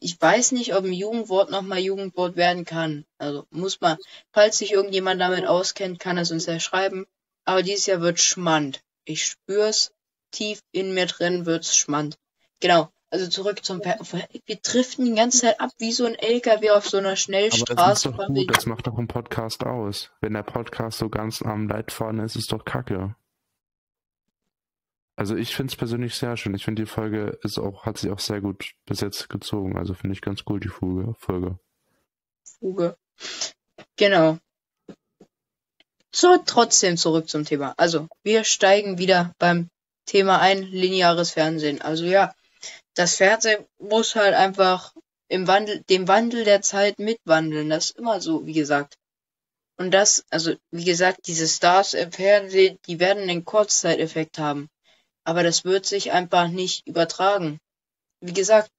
Ich 0.00 0.20
weiß 0.20 0.52
nicht, 0.52 0.74
ob 0.74 0.84
ein 0.84 0.92
Jugendwort 0.92 1.50
nochmal 1.50 1.78
Jugendwort 1.78 2.36
werden 2.36 2.64
kann. 2.64 3.04
Also 3.18 3.46
muss 3.50 3.80
man, 3.80 3.98
falls 4.32 4.58
sich 4.58 4.72
irgendjemand 4.72 5.20
damit 5.20 5.46
auskennt, 5.46 6.00
kann 6.00 6.18
es 6.18 6.32
uns 6.32 6.46
ja 6.46 6.58
schreiben. 6.58 7.06
Aber 7.44 7.62
dieses 7.62 7.86
Jahr 7.86 8.00
wird 8.00 8.18
Schmand. 8.18 8.82
Ich 9.04 9.26
spür's 9.26 9.92
tief 10.32 10.60
in 10.72 10.94
mir 10.94 11.06
drin 11.06 11.46
wird's 11.46 11.76
Schmand. 11.76 12.16
Genau. 12.62 12.88
Also 13.10 13.28
zurück 13.28 13.62
zum 13.62 13.82
per 13.82 13.98
Wir 14.00 14.56
driften 14.56 15.04
die 15.04 15.14
ganze 15.14 15.40
Zeit 15.40 15.60
ab 15.60 15.70
wie 15.78 15.92
so 15.92 16.06
ein 16.06 16.14
LKW 16.14 16.70
auf 16.70 16.88
so 16.88 16.96
einer 16.96 17.16
Schnellstraße. 17.16 17.72
Aber 17.72 17.88
das, 17.90 17.98
ist 17.98 18.06
doch 18.06 18.26
gut, 18.26 18.56
das 18.56 18.66
macht 18.66 18.86
doch 18.86 18.96
ein 18.96 19.08
Podcast 19.08 19.66
aus. 19.66 20.10
Wenn 20.22 20.32
der 20.32 20.44
Podcast 20.44 20.98
so 20.98 21.10
ganz 21.10 21.42
am 21.42 21.68
Leitfaden 21.68 22.20
ist, 22.20 22.36
ist 22.36 22.52
doch 22.52 22.64
kacke. 22.64 23.14
Also 25.16 25.36
ich 25.36 25.54
finde 25.54 25.72
es 25.72 25.76
persönlich 25.76 26.14
sehr 26.14 26.38
schön. 26.38 26.54
Ich 26.54 26.64
finde 26.64 26.82
die 26.82 26.88
Folge 26.88 27.38
ist 27.42 27.58
auch, 27.58 27.84
hat 27.84 27.98
sich 27.98 28.10
auch 28.10 28.18
sehr 28.18 28.40
gut 28.40 28.72
bis 28.86 29.00
jetzt 29.00 29.28
gezogen. 29.28 29.76
Also 29.76 29.92
finde 29.92 30.14
ich 30.14 30.22
ganz 30.22 30.44
cool 30.48 30.60
die 30.60 30.68
Fuge, 30.68 31.14
Folge. 31.18 31.58
Fuge. 32.60 32.96
Genau. 33.96 34.38
So, 36.14 36.38
trotzdem 36.46 36.96
zurück 36.96 37.28
zum 37.28 37.44
Thema. 37.44 37.74
Also, 37.76 38.08
wir 38.22 38.44
steigen 38.44 38.98
wieder 38.98 39.34
beim 39.38 39.68
Thema 40.06 40.40
ein, 40.40 40.62
lineares 40.62 41.32
Fernsehen. 41.32 41.80
Also 41.80 42.04
ja, 42.04 42.34
das 42.94 43.16
Fernsehen 43.16 43.64
muss 43.78 44.14
halt 44.14 44.34
einfach 44.34 44.94
im 45.28 45.46
Wandel, 45.46 45.82
dem 45.88 46.08
Wandel 46.08 46.44
der 46.44 46.62
Zeit 46.62 46.98
mitwandeln. 46.98 47.70
Das 47.70 47.86
ist 47.86 47.98
immer 47.98 48.20
so, 48.20 48.46
wie 48.46 48.52
gesagt. 48.52 48.96
Und 49.78 49.92
das, 49.92 50.24
also 50.30 50.54
wie 50.70 50.84
gesagt, 50.84 51.26
diese 51.26 51.48
Stars 51.48 51.94
im 51.94 52.12
Fernsehen, 52.12 52.78
die 52.86 53.00
werden 53.00 53.22
einen 53.22 53.44
Kurzzeiteffekt 53.44 54.38
haben. 54.38 54.68
Aber 55.24 55.42
das 55.42 55.64
wird 55.64 55.86
sich 55.86 56.12
einfach 56.12 56.48
nicht 56.48 56.86
übertragen. 56.86 57.58
Wie 58.20 58.34
gesagt, 58.34 58.70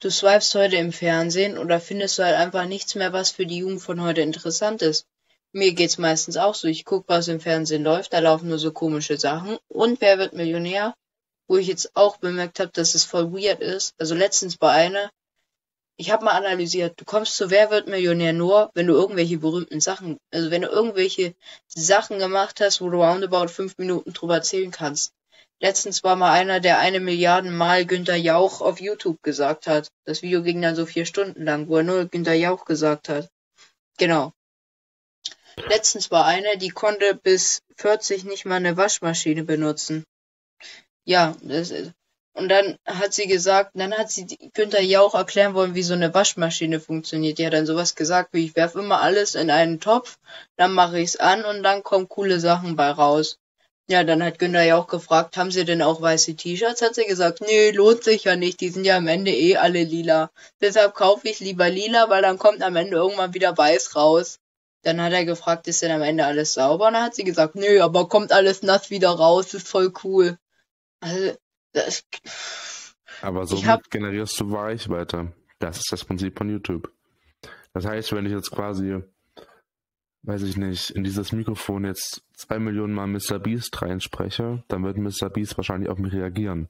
du 0.00 0.10
swipest 0.10 0.54
heute 0.54 0.76
im 0.76 0.92
Fernsehen 0.92 1.58
oder 1.58 1.80
findest 1.80 2.18
du 2.18 2.24
halt 2.24 2.36
einfach 2.36 2.64
nichts 2.64 2.94
mehr, 2.94 3.12
was 3.12 3.30
für 3.30 3.46
die 3.46 3.58
Jugend 3.58 3.82
von 3.82 4.00
heute 4.00 4.22
interessant 4.22 4.80
ist. 4.80 5.06
Mir 5.52 5.72
geht's 5.74 5.98
meistens 5.98 6.36
auch 6.36 6.54
so. 6.54 6.68
Ich 6.68 6.84
guck, 6.84 7.08
was 7.08 7.28
im 7.28 7.40
Fernsehen 7.40 7.84
läuft, 7.84 8.12
da 8.12 8.18
laufen 8.18 8.48
nur 8.48 8.58
so 8.58 8.72
komische 8.72 9.18
Sachen. 9.18 9.58
Und 9.68 10.00
wer 10.00 10.18
wird 10.18 10.32
Millionär? 10.32 10.94
Wo 11.48 11.56
ich 11.56 11.66
jetzt 11.66 11.96
auch 11.96 12.18
bemerkt 12.18 12.60
habe, 12.60 12.70
dass 12.72 12.94
es 12.94 13.04
voll 13.04 13.32
weird 13.32 13.60
ist. 13.60 13.94
Also 13.98 14.14
letztens 14.14 14.56
bei 14.56 14.70
einer, 14.70 15.10
ich 15.96 16.10
habe 16.12 16.24
mal 16.24 16.32
analysiert, 16.32 17.00
du 17.00 17.04
kommst 17.04 17.36
zu 17.36 17.50
Wer 17.50 17.70
wird 17.70 17.88
Millionär 17.88 18.32
nur, 18.32 18.70
wenn 18.74 18.86
du 18.86 18.94
irgendwelche 18.94 19.38
berühmten 19.38 19.80
Sachen, 19.80 20.18
also 20.32 20.50
wenn 20.50 20.62
du 20.62 20.68
irgendwelche 20.68 21.34
Sachen 21.66 22.18
gemacht 22.18 22.60
hast, 22.60 22.80
wo 22.80 22.90
du 22.90 23.02
roundabout 23.02 23.48
fünf 23.48 23.78
Minuten 23.78 24.12
drüber 24.12 24.36
erzählen 24.36 24.70
kannst. 24.70 25.12
Letztens 25.60 26.04
war 26.04 26.14
mal 26.14 26.32
einer, 26.32 26.60
der 26.60 26.78
eine 26.78 27.00
Milliarden 27.00 27.56
Mal 27.56 27.84
Günter 27.84 28.14
Jauch 28.14 28.60
auf 28.60 28.80
YouTube 28.80 29.20
gesagt 29.22 29.66
hat. 29.66 29.88
Das 30.04 30.22
Video 30.22 30.42
ging 30.42 30.62
dann 30.62 30.76
so 30.76 30.86
vier 30.86 31.04
Stunden 31.04 31.44
lang, 31.44 31.66
wo 31.66 31.78
er 31.78 31.82
nur 31.82 32.04
Günter 32.04 32.34
Jauch 32.34 32.64
gesagt 32.64 33.08
hat. 33.08 33.28
Genau. 33.96 34.32
Letztens 35.68 36.12
war 36.12 36.26
einer, 36.26 36.54
die 36.56 36.68
konnte 36.68 37.16
bis 37.16 37.60
40 37.78 38.22
nicht 38.24 38.44
mal 38.44 38.56
eine 38.56 38.76
Waschmaschine 38.76 39.42
benutzen. 39.42 40.04
Ja, 41.08 41.34
das 41.40 41.70
ist, 41.70 41.92
und 42.34 42.50
dann 42.50 42.76
hat 42.84 43.14
sie 43.14 43.26
gesagt, 43.26 43.70
dann 43.74 43.94
hat 43.94 44.10
sie 44.10 44.26
Günther 44.52 44.82
Jauch 44.82 45.14
erklären 45.14 45.54
wollen, 45.54 45.74
wie 45.74 45.82
so 45.82 45.94
eine 45.94 46.12
Waschmaschine 46.12 46.80
funktioniert. 46.80 47.38
Die 47.38 47.46
hat 47.46 47.54
dann 47.54 47.64
sowas 47.64 47.94
gesagt, 47.94 48.34
wie 48.34 48.44
ich 48.44 48.56
werfe 48.56 48.80
immer 48.80 49.00
alles 49.00 49.34
in 49.34 49.50
einen 49.50 49.80
Topf, 49.80 50.18
dann 50.56 50.74
mache 50.74 51.00
ich 51.00 51.08
es 51.08 51.16
an 51.16 51.46
und 51.46 51.62
dann 51.62 51.82
kommen 51.82 52.10
coole 52.10 52.40
Sachen 52.40 52.76
bei 52.76 52.90
raus. 52.90 53.38
Ja, 53.88 54.04
dann 54.04 54.22
hat 54.22 54.38
Günther 54.38 54.64
Jauch 54.64 54.86
gefragt, 54.86 55.38
haben 55.38 55.50
Sie 55.50 55.64
denn 55.64 55.80
auch 55.80 56.02
weiße 56.02 56.36
T-Shirts? 56.36 56.82
Hat 56.82 56.94
sie 56.94 57.06
gesagt, 57.06 57.40
nee, 57.40 57.70
lohnt 57.70 58.04
sich 58.04 58.24
ja 58.24 58.36
nicht, 58.36 58.60
die 58.60 58.68
sind 58.68 58.84
ja 58.84 58.98
am 58.98 59.08
Ende 59.08 59.30
eh 59.30 59.56
alle 59.56 59.84
lila. 59.84 60.30
Deshalb 60.60 60.94
kaufe 60.94 61.26
ich 61.26 61.40
lieber 61.40 61.70
lila, 61.70 62.10
weil 62.10 62.20
dann 62.20 62.38
kommt 62.38 62.62
am 62.62 62.76
Ende 62.76 62.98
irgendwann 62.98 63.32
wieder 63.32 63.56
weiß 63.56 63.96
raus. 63.96 64.40
Dann 64.82 65.00
hat 65.00 65.14
er 65.14 65.24
gefragt, 65.24 65.68
ist 65.68 65.80
denn 65.80 65.90
am 65.90 66.02
Ende 66.02 66.26
alles 66.26 66.52
sauber? 66.52 66.88
Und 66.88 66.92
dann 66.92 67.04
hat 67.04 67.14
sie 67.14 67.24
gesagt, 67.24 67.54
nö, 67.54 67.80
aber 67.80 68.10
kommt 68.10 68.30
alles 68.30 68.62
nass 68.62 68.90
wieder 68.90 69.08
raus, 69.08 69.54
ist 69.54 69.66
voll 69.66 69.90
cool. 70.04 70.36
Also, 71.00 71.36
das, 71.72 72.04
Aber 73.22 73.46
so 73.46 73.64
hab... 73.64 73.90
generierst 73.90 74.40
du 74.40 74.54
Reichweite. 74.54 75.32
Das 75.58 75.78
ist 75.78 75.90
das 75.92 76.04
Prinzip 76.04 76.38
von 76.38 76.48
YouTube. 76.48 76.92
Das 77.72 77.84
heißt, 77.84 78.12
wenn 78.12 78.26
ich 78.26 78.32
jetzt 78.32 78.50
quasi, 78.50 79.02
weiß 80.22 80.42
ich 80.42 80.56
nicht, 80.56 80.90
in 80.90 81.04
dieses 81.04 81.32
Mikrofon 81.32 81.84
jetzt 81.84 82.22
zwei 82.36 82.58
Millionen 82.58 82.94
Mal 82.94 83.06
Mr. 83.06 83.38
Beast 83.38 83.80
reinspreche, 83.80 84.64
dann 84.68 84.84
wird 84.84 84.96
Mr. 84.96 85.30
Beast 85.30 85.56
wahrscheinlich 85.56 85.90
auf 85.90 85.98
mich 85.98 86.12
reagieren. 86.12 86.68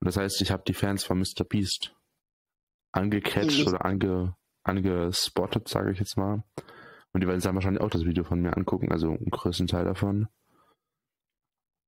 Und 0.00 0.06
das 0.06 0.16
heißt, 0.16 0.42
ich 0.42 0.50
habe 0.50 0.64
die 0.66 0.74
Fans 0.74 1.04
von 1.04 1.18
Mr. 1.18 1.44
Beast 1.48 1.94
angecatcht 2.92 3.66
oder 3.66 3.84
ange, 3.84 4.36
angespottet, 4.62 5.68
sage 5.68 5.92
ich 5.92 5.98
jetzt 5.98 6.16
mal. 6.16 6.44
Und 7.12 7.22
die 7.22 7.26
werden 7.26 7.40
dann 7.40 7.54
wahrscheinlich 7.54 7.82
auch 7.82 7.90
das 7.90 8.04
Video 8.04 8.24
von 8.24 8.40
mir 8.40 8.56
angucken, 8.56 8.92
also 8.92 9.08
einen 9.08 9.30
größten 9.30 9.66
Teil 9.66 9.84
davon. 9.84 10.28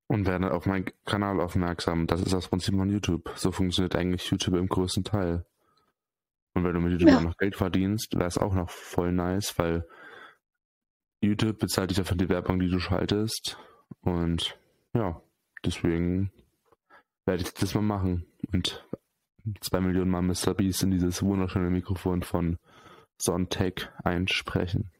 Und 0.07 0.25
werden 0.25 0.47
auf 0.47 0.65
meinen 0.65 0.85
Kanal 1.05 1.41
aufmerksam. 1.41 2.07
Das 2.07 2.21
ist 2.21 2.33
das 2.33 2.47
Prinzip 2.47 2.75
von 2.75 2.89
YouTube. 2.89 3.29
So 3.35 3.51
funktioniert 3.51 3.95
eigentlich 3.95 4.29
YouTube 4.31 4.55
im 4.55 4.69
größten 4.69 5.03
Teil. 5.03 5.45
Und 6.53 6.63
wenn 6.63 6.73
du 6.73 6.79
mit 6.79 6.93
YouTube 6.93 7.09
ja. 7.09 7.17
auch 7.17 7.23
noch 7.23 7.37
Geld 7.37 7.55
verdienst, 7.55 8.15
wäre 8.15 8.27
es 8.27 8.37
auch 8.37 8.53
noch 8.53 8.69
voll 8.69 9.11
nice, 9.11 9.59
weil 9.59 9.85
YouTube 11.21 11.59
bezahlt 11.59 11.89
dich 11.89 11.97
dafür 11.97 12.17
die 12.17 12.29
Werbung, 12.29 12.59
die 12.59 12.69
du 12.69 12.79
schaltest. 12.79 13.57
Und 14.01 14.57
ja, 14.93 15.21
deswegen 15.65 16.31
werde 17.25 17.43
ich 17.43 17.53
das 17.53 17.75
mal 17.75 17.81
machen. 17.81 18.25
Und 18.53 18.87
zwei 19.61 19.81
Millionen 19.81 20.09
Mal 20.09 20.21
Mr. 20.21 20.53
Beast 20.53 20.83
in 20.83 20.91
dieses 20.91 21.21
wunderschöne 21.21 21.69
Mikrofon 21.69 22.23
von 22.23 22.57
Sontech 23.17 23.89
einsprechen. 24.03 24.91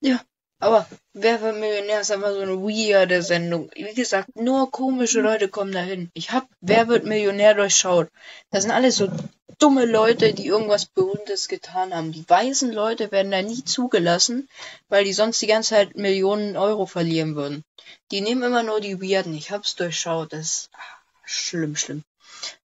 Ja, 0.00 0.20
aber 0.60 0.86
wer 1.14 1.40
wird 1.40 1.56
Millionär 1.56 2.00
ist 2.00 2.12
einfach 2.12 2.32
so 2.32 2.40
eine 2.40 2.62
weirde 2.62 3.22
Sendung. 3.22 3.70
Wie 3.74 3.94
gesagt, 3.94 4.36
nur 4.36 4.70
komische 4.70 5.20
Leute 5.20 5.48
kommen 5.48 5.72
dahin. 5.72 6.10
Ich 6.14 6.30
hab 6.30 6.46
Wer 6.60 6.88
wird 6.88 7.04
Millionär 7.04 7.54
durchschaut. 7.54 8.08
Das 8.50 8.62
sind 8.62 8.70
alles 8.70 8.96
so 8.96 9.08
dumme 9.58 9.84
Leute, 9.84 10.32
die 10.32 10.46
irgendwas 10.46 10.86
Berühmtes 10.86 11.48
getan 11.48 11.94
haben. 11.94 12.12
Die 12.12 12.28
weißen 12.28 12.72
Leute 12.72 13.10
werden 13.10 13.30
da 13.30 13.42
nie 13.42 13.64
zugelassen, 13.64 14.48
weil 14.88 15.04
die 15.04 15.12
sonst 15.12 15.40
die 15.42 15.46
ganze 15.46 15.70
Zeit 15.70 15.96
Millionen 15.96 16.56
Euro 16.56 16.86
verlieren 16.86 17.36
würden. 17.36 17.64
Die 18.10 18.20
nehmen 18.20 18.42
immer 18.42 18.62
nur 18.62 18.80
die 18.80 19.00
Weirden. 19.00 19.34
Ich 19.34 19.50
hab's 19.50 19.76
durchschaut. 19.76 20.32
Das 20.32 20.40
ist 20.40 20.70
schlimm, 21.24 21.76
schlimm. 21.76 22.04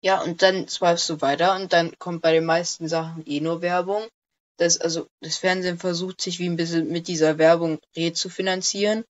Ja, 0.01 0.21
und 0.21 0.41
dann 0.43 0.67
swipest 0.67 1.09
du 1.09 1.21
weiter 1.21 1.55
und 1.55 1.73
dann 1.73 1.97
kommt 1.97 2.21
bei 2.21 2.31
den 2.31 2.45
meisten 2.45 2.87
Sachen 2.87 3.23
eh 3.25 3.39
nur 3.39 3.61
Werbung. 3.61 4.07
Das, 4.57 4.79
also, 4.79 5.07
das 5.21 5.37
Fernsehen 5.37 5.77
versucht 5.77 6.21
sich 6.21 6.39
wie 6.39 6.47
ein 6.47 6.55
bisschen 6.55 6.87
mit 6.87 7.07
dieser 7.07 7.37
Werbung 7.37 7.79
zu 8.13 8.29
finanzieren. 8.29 9.03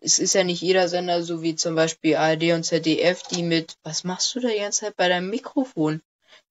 Es 0.00 0.18
ist 0.18 0.34
ja 0.34 0.44
nicht 0.44 0.62
jeder 0.62 0.88
Sender, 0.88 1.22
so 1.22 1.42
wie 1.42 1.54
zum 1.54 1.74
Beispiel 1.74 2.16
ARD 2.16 2.52
und 2.52 2.64
ZDF, 2.64 3.22
die 3.24 3.42
mit, 3.42 3.76
was 3.82 4.04
machst 4.04 4.34
du 4.34 4.40
da 4.40 4.48
die 4.48 4.58
ganze 4.58 4.80
Zeit 4.80 4.96
bei 4.96 5.08
deinem 5.08 5.30
Mikrofon? 5.30 6.02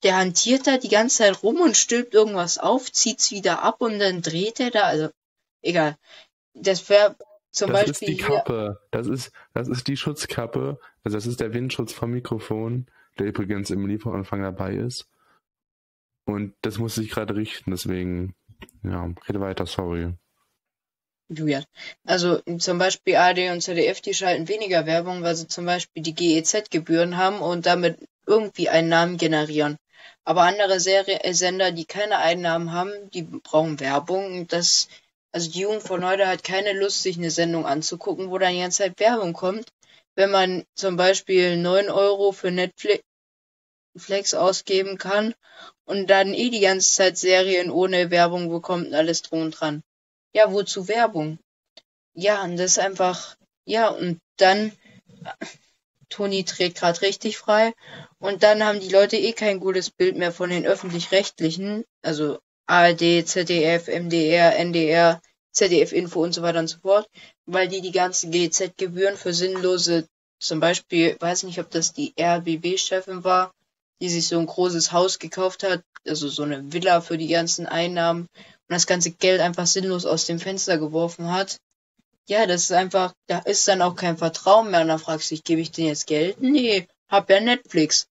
Der 0.03 0.17
hantiert 0.17 0.67
da 0.67 0.77
die 0.77 0.89
ganze 0.89 1.17
Zeit 1.17 1.43
rum 1.43 1.61
und 1.61 1.77
stülpt 1.77 2.13
irgendwas 2.13 2.57
auf, 2.57 2.91
zieht's 2.91 3.31
wieder 3.31 3.63
ab 3.63 3.81
und 3.81 3.99
dann 3.99 4.21
dreht 4.21 4.59
er 4.59 4.71
da, 4.71 4.83
also, 4.83 5.09
egal. 5.61 5.97
Das 6.53 6.89
wäre 6.89 7.15
zum 7.53 7.71
das 7.71 7.85
Beispiel. 7.85 8.09
ist 8.09 8.19
die 8.19 8.23
Kappe. 8.23 8.79
Das 8.91 9.07
ist, 9.07 9.31
das 9.53 9.67
ist 9.67 9.87
die 9.87 9.97
Schutzkappe. 9.97 10.79
Also 11.03 11.17
das 11.17 11.27
ist 11.27 11.39
der 11.39 11.53
Windschutz 11.53 11.93
vom 11.93 12.11
Mikrofon, 12.11 12.87
der 13.19 13.27
übrigens 13.27 13.69
im 13.69 13.85
Lieferanfang 13.85 14.41
dabei 14.41 14.75
ist. 14.75 15.07
Und 16.25 16.53
das 16.61 16.77
muss 16.77 16.95
sich 16.95 17.09
gerade 17.09 17.35
richten, 17.35 17.71
deswegen, 17.71 18.33
ja, 18.83 19.09
rede 19.27 19.41
weiter, 19.41 19.65
sorry. 19.65 20.13
Julian. 21.29 21.65
Also 22.05 22.39
zum 22.59 22.77
Beispiel 22.77 23.15
ARD 23.15 23.51
und 23.51 23.61
ZDF, 23.61 24.01
die 24.01 24.13
schalten 24.13 24.47
weniger 24.47 24.85
Werbung, 24.85 25.23
weil 25.23 25.35
sie 25.35 25.47
zum 25.47 25.65
Beispiel 25.65 26.03
die 26.03 26.13
GEZ-Gebühren 26.13 27.17
haben 27.17 27.39
und 27.39 27.65
damit 27.65 27.97
irgendwie 28.27 28.69
Einnahmen 28.69 29.17
generieren. 29.17 29.77
Aber 30.25 30.43
andere 30.43 30.79
Serie 30.79 31.19
äh, 31.23 31.33
Sender, 31.33 31.71
die 31.71 31.85
keine 31.85 32.17
Einnahmen 32.17 32.71
haben, 32.71 32.91
die 33.13 33.23
brauchen 33.23 33.79
Werbung. 33.79 34.47
Das 34.47 34.87
also 35.33 35.49
die 35.49 35.61
Jugend 35.61 35.81
von 35.81 36.05
heute 36.05 36.27
hat 36.27 36.43
keine 36.43 36.73
Lust, 36.73 37.01
sich 37.01 37.17
eine 37.17 37.31
Sendung 37.31 37.65
anzugucken, 37.65 38.29
wo 38.29 38.37
dann 38.37 38.53
die 38.53 38.59
ganze 38.59 38.83
Zeit 38.83 38.99
Werbung 38.99 39.33
kommt. 39.33 39.69
Wenn 40.15 40.29
man 40.29 40.63
zum 40.75 40.95
Beispiel 40.95 41.57
9 41.57 41.89
Euro 41.89 42.31
für 42.31 42.51
Netflix 42.51 43.03
ausgeben 44.33 44.97
kann 44.97 45.33
und 45.85 46.09
dann 46.09 46.33
eh 46.33 46.49
die 46.49 46.59
ganze 46.59 46.91
Zeit 46.93 47.17
Serien 47.17 47.71
ohne 47.71 48.11
Werbung 48.11 48.49
bekommt 48.49 48.87
und 48.87 48.93
alles 48.93 49.21
drum 49.21 49.41
und 49.41 49.51
dran. 49.51 49.83
Ja, 50.33 50.51
wozu 50.51 50.87
Werbung? 50.87 51.39
Ja, 52.13 52.43
und 52.43 52.57
das 52.57 52.71
ist 52.71 52.79
einfach, 52.79 53.35
ja, 53.65 53.89
und 53.89 54.19
dann, 54.37 54.71
Toni 56.09 56.43
trägt 56.43 56.77
gerade 56.77 57.01
richtig 57.01 57.37
frei, 57.37 57.73
und 58.19 58.43
dann 58.43 58.63
haben 58.63 58.79
die 58.79 58.89
Leute 58.89 59.17
eh 59.17 59.33
kein 59.33 59.59
gutes 59.59 59.89
Bild 59.89 60.15
mehr 60.15 60.31
von 60.31 60.49
den 60.49 60.65
öffentlich-rechtlichen, 60.65 61.85
also 62.01 62.39
ARD, 62.65 63.27
ZDF, 63.27 63.87
MDR, 63.87 64.55
NDR, 64.57 65.21
ZDF 65.51 65.91
Info 65.91 66.23
und 66.23 66.33
so 66.33 66.41
weiter 66.41 66.59
und 66.59 66.67
so 66.67 66.79
fort, 66.79 67.09
weil 67.45 67.67
die 67.67 67.81
die 67.81 67.91
ganzen 67.91 68.31
GZ-Gebühren 68.31 69.17
für 69.17 69.33
sinnlose, 69.33 70.07
zum 70.39 70.59
Beispiel, 70.59 71.15
weiß 71.19 71.43
nicht, 71.43 71.59
ob 71.59 71.69
das 71.69 71.93
die 71.93 72.13
RBB-Chefin 72.19 73.23
war, 73.23 73.53
die 74.03 74.09
sich 74.09 74.27
so 74.27 74.37
ein 74.37 74.47
großes 74.47 74.91
Haus 74.91 75.17
gekauft 75.17 75.63
hat, 75.63 75.81
also 76.05 76.27
so 76.27 76.43
eine 76.43 76.73
Villa 76.73 76.99
für 76.99 77.17
die 77.17 77.29
ganzen 77.29 77.65
Einnahmen 77.65 78.23
und 78.23 78.67
das 78.67 78.85
ganze 78.85 79.11
Geld 79.11 79.39
einfach 79.39 79.65
sinnlos 79.65 80.05
aus 80.05 80.25
dem 80.25 80.39
Fenster 80.39 80.77
geworfen 80.77 81.31
hat. 81.31 81.55
Ja, 82.27 82.45
das 82.45 82.63
ist 82.63 82.73
einfach, 82.73 83.13
da 83.27 83.39
ist 83.39 83.65
dann 83.65 83.81
auch 83.81 83.95
kein 83.95 84.17
Vertrauen 84.17 84.71
mehr 84.71 84.81
und 84.81 84.89
dann 84.89 84.99
fragst 84.99 85.31
du 85.31 85.35
dich, 85.35 85.45
gebe 85.45 85.61
ich 85.61 85.71
denn 85.71 85.85
jetzt 85.85 86.05
Geld? 86.05 86.41
Nee, 86.41 86.85
hab 87.07 87.29
ja 87.29 87.39
Netflix. 87.39 88.09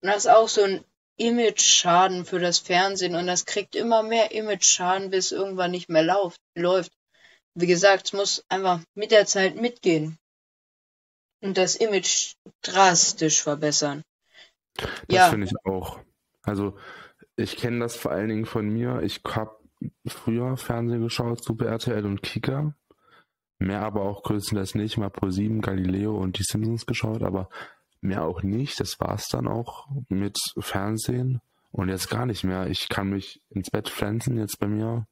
Und 0.00 0.08
das 0.08 0.24
ist 0.24 0.30
auch 0.30 0.48
so 0.48 0.64
ein 0.64 0.84
Image-Schaden 1.18 2.24
für 2.24 2.40
das 2.40 2.58
Fernsehen 2.58 3.14
und 3.14 3.28
das 3.28 3.44
kriegt 3.44 3.76
immer 3.76 4.02
mehr 4.02 4.32
Image-Schaden, 4.32 5.10
bis 5.10 5.30
irgendwann 5.30 5.70
nicht 5.70 5.88
mehr 5.88 6.02
lauf, 6.02 6.34
läuft. 6.56 6.90
Wie 7.54 7.68
gesagt, 7.68 8.06
es 8.06 8.12
muss 8.12 8.44
einfach 8.48 8.80
mit 8.94 9.12
der 9.12 9.26
Zeit 9.26 9.54
mitgehen 9.54 10.18
und 11.42 11.56
das 11.56 11.76
Image 11.76 12.34
drastisch 12.62 13.40
verbessern. 13.40 14.02
Das 14.76 14.88
ja. 15.08 15.28
finde 15.28 15.46
ich 15.46 15.52
auch. 15.64 16.00
Also 16.42 16.76
ich 17.36 17.56
kenne 17.56 17.80
das 17.80 17.96
vor 17.96 18.12
allen 18.12 18.28
Dingen 18.28 18.46
von 18.46 18.68
mir. 18.68 19.02
Ich 19.02 19.20
habe 19.26 19.56
früher 20.06 20.56
Fernsehen 20.56 21.02
geschaut, 21.02 21.42
Super 21.42 21.66
RTL 21.66 22.04
und 22.06 22.22
Kika. 22.22 22.74
Mehr 23.58 23.82
aber 23.82 24.02
auch 24.02 24.22
größtenteils 24.22 24.74
nicht. 24.74 24.98
Mal 24.98 25.10
Pro 25.10 25.30
7, 25.30 25.60
Galileo 25.60 26.16
und 26.16 26.38
die 26.38 26.42
Simpsons 26.42 26.86
geschaut, 26.86 27.22
aber 27.22 27.48
mehr 28.00 28.24
auch 28.24 28.42
nicht. 28.42 28.80
Das 28.80 28.98
war 29.00 29.14
es 29.14 29.28
dann 29.28 29.46
auch 29.46 29.88
mit 30.08 30.38
Fernsehen. 30.58 31.40
Und 31.70 31.88
jetzt 31.88 32.10
gar 32.10 32.26
nicht 32.26 32.44
mehr. 32.44 32.66
Ich 32.66 32.88
kann 32.88 33.08
mich 33.08 33.40
ins 33.48 33.70
Bett 33.70 33.88
pflanzen 33.88 34.36
jetzt 34.36 34.58
bei 34.58 34.66
mir 34.66 35.06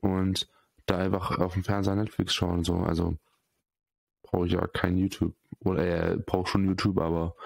und 0.00 0.48
da 0.86 0.98
einfach 0.98 1.38
auf 1.38 1.52
dem 1.52 1.62
Fernseher 1.62 1.94
Netflix 1.94 2.34
schauen. 2.34 2.64
So. 2.64 2.78
Also 2.78 3.16
brauche 4.22 4.46
ich 4.46 4.52
ja 4.52 4.66
kein 4.66 4.96
YouTube. 4.96 5.34
Oder 5.60 6.12
äh, 6.12 6.16
brauche 6.16 6.48
schon 6.48 6.64
YouTube, 6.64 6.98
aber 6.98 7.36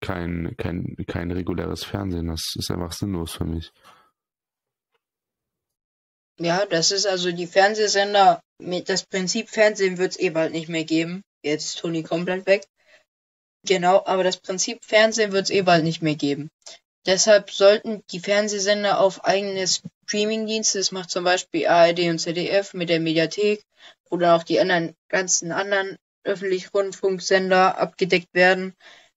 kein, 0.00 0.54
kein, 0.56 0.96
kein 1.06 1.30
reguläres 1.30 1.84
Fernsehen. 1.84 2.28
Das 2.28 2.54
ist 2.56 2.70
einfach 2.70 2.92
sinnlos 2.92 3.32
für 3.32 3.44
mich. 3.44 3.72
Ja, 6.40 6.66
das 6.66 6.92
ist 6.92 7.06
also 7.06 7.32
die 7.32 7.48
Fernsehsender, 7.48 8.40
das 8.86 9.04
Prinzip 9.04 9.48
Fernsehen 9.50 9.98
wird 9.98 10.12
es 10.12 10.20
eh 10.20 10.30
bald 10.30 10.52
nicht 10.52 10.68
mehr 10.68 10.84
geben. 10.84 11.22
Jetzt 11.42 11.78
Toni 11.78 12.02
komplett 12.02 12.46
weg. 12.46 12.64
Genau, 13.66 14.04
aber 14.06 14.22
das 14.22 14.36
Prinzip 14.36 14.84
Fernsehen 14.84 15.32
wird 15.32 15.44
es 15.44 15.50
eh 15.50 15.62
bald 15.62 15.82
nicht 15.82 16.00
mehr 16.00 16.14
geben. 16.14 16.48
Deshalb 17.06 17.50
sollten 17.50 18.02
die 18.10 18.20
Fernsehsender 18.20 19.00
auf 19.00 19.24
eigene 19.24 19.66
Streamingdienste, 19.66 20.78
das 20.78 20.92
macht 20.92 21.10
zum 21.10 21.24
Beispiel 21.24 21.66
ARD 21.66 22.00
und 22.10 22.18
ZDF 22.18 22.74
mit 22.74 22.88
der 22.88 23.00
Mediathek, 23.00 23.62
dann 24.10 24.24
auch 24.24 24.42
die 24.42 24.60
anderen, 24.60 24.94
ganzen 25.08 25.52
anderen 25.52 25.96
öffentlichen 26.24 26.70
Rundfunksender 26.74 27.78
abgedeckt 27.78 28.28
werden. 28.32 28.74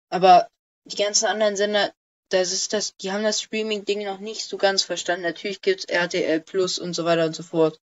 Aber 0.09 0.47
die 0.85 0.95
ganzen 0.95 1.25
anderen 1.25 1.55
Sender, 1.55 1.93
das 2.29 2.51
ist 2.53 2.73
das, 2.73 2.95
die 2.97 3.11
haben 3.11 3.23
das 3.23 3.41
Streaming-Ding 3.41 4.05
noch 4.05 4.19
nicht 4.19 4.45
so 4.45 4.57
ganz 4.57 4.83
verstanden. 4.83 5.23
Natürlich 5.23 5.61
gibt's 5.61 5.85
RTL 5.85 6.39
Plus 6.41 6.79
und 6.79 6.93
so 6.93 7.05
weiter 7.05 7.25
und 7.25 7.35
so 7.35 7.43
fort. 7.43 7.79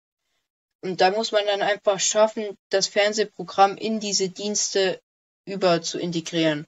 Und 0.81 0.99
da 0.99 1.11
muss 1.11 1.31
man 1.31 1.45
dann 1.45 1.61
einfach 1.61 1.99
schaffen, 1.99 2.57
das 2.69 2.87
Fernsehprogramm 2.87 3.77
in 3.77 4.01
diese 4.01 4.29
Dienste 4.29 4.99
über 5.45 5.81
zu 5.81 5.97
integrieren. 5.97 6.67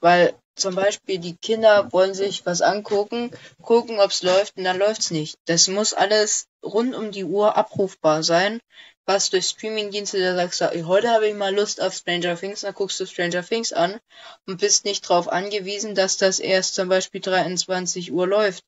Weil 0.00 0.34
zum 0.54 0.74
Beispiel 0.74 1.18
die 1.18 1.36
Kinder 1.36 1.90
wollen 1.92 2.14
sich 2.14 2.44
was 2.46 2.60
angucken, 2.60 3.30
gucken, 3.62 3.98
ob 4.00 4.10
es 4.10 4.22
läuft 4.22 4.56
und 4.56 4.64
dann 4.64 4.78
läuft's 4.78 5.10
nicht. 5.10 5.36
Das 5.46 5.66
muss 5.68 5.94
alles 5.94 6.46
rund 6.62 6.94
um 6.94 7.10
die 7.10 7.24
Uhr 7.24 7.56
abrufbar 7.56 8.22
sein, 8.22 8.60
was 9.06 9.30
durch 9.30 9.46
Streamingdienste, 9.46 10.18
da 10.20 10.34
sagst 10.34 10.60
du, 10.60 10.86
heute 10.86 11.10
habe 11.10 11.28
ich 11.28 11.34
mal 11.34 11.54
Lust 11.54 11.80
auf 11.80 11.94
Stranger 11.94 12.36
Things, 12.36 12.62
dann 12.62 12.74
guckst 12.74 12.98
du 13.00 13.06
Stranger 13.06 13.44
Things 13.44 13.72
an 13.72 14.00
und 14.46 14.60
bist 14.60 14.84
nicht 14.84 15.08
darauf 15.08 15.28
angewiesen, 15.28 15.94
dass 15.94 16.16
das 16.16 16.38
erst 16.40 16.74
zum 16.74 16.88
Beispiel 16.88 17.20
23 17.20 18.12
Uhr 18.12 18.26
läuft. 18.26 18.64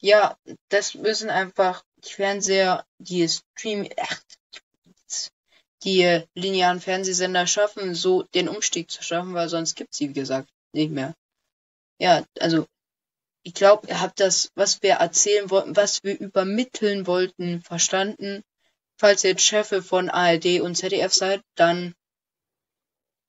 Ja, 0.00 0.38
das 0.68 0.94
müssen 0.94 1.30
einfach 1.30 1.82
die 2.04 2.12
Fernseher, 2.12 2.86
die 2.98 3.28
Stream, 3.28 3.88
ach, 4.00 4.20
die 5.84 6.24
linearen 6.34 6.80
Fernsehsender 6.80 7.46
schaffen, 7.46 7.94
so 7.94 8.22
den 8.22 8.48
Umstieg 8.48 8.90
zu 8.90 9.02
schaffen, 9.02 9.34
weil 9.34 9.48
sonst 9.48 9.74
gibt 9.74 9.94
sie, 9.94 10.08
wie 10.10 10.14
gesagt, 10.14 10.48
nicht 10.72 10.90
mehr. 10.90 11.14
Ja, 11.98 12.24
also 12.40 12.66
ich 13.42 13.54
glaube, 13.54 13.88
ihr 13.88 14.00
habt 14.00 14.20
das, 14.20 14.50
was 14.54 14.82
wir 14.82 14.94
erzählen 14.94 15.50
wollten, 15.50 15.76
was 15.76 16.02
wir 16.04 16.18
übermitteln 16.18 17.06
wollten, 17.06 17.62
verstanden. 17.62 18.42
Falls 18.98 19.24
ihr 19.24 19.30
jetzt 19.30 19.44
Chefe 19.44 19.82
von 19.82 20.10
ARD 20.10 20.60
und 20.60 20.74
ZDF 20.74 21.12
seid, 21.12 21.40
dann 21.54 21.94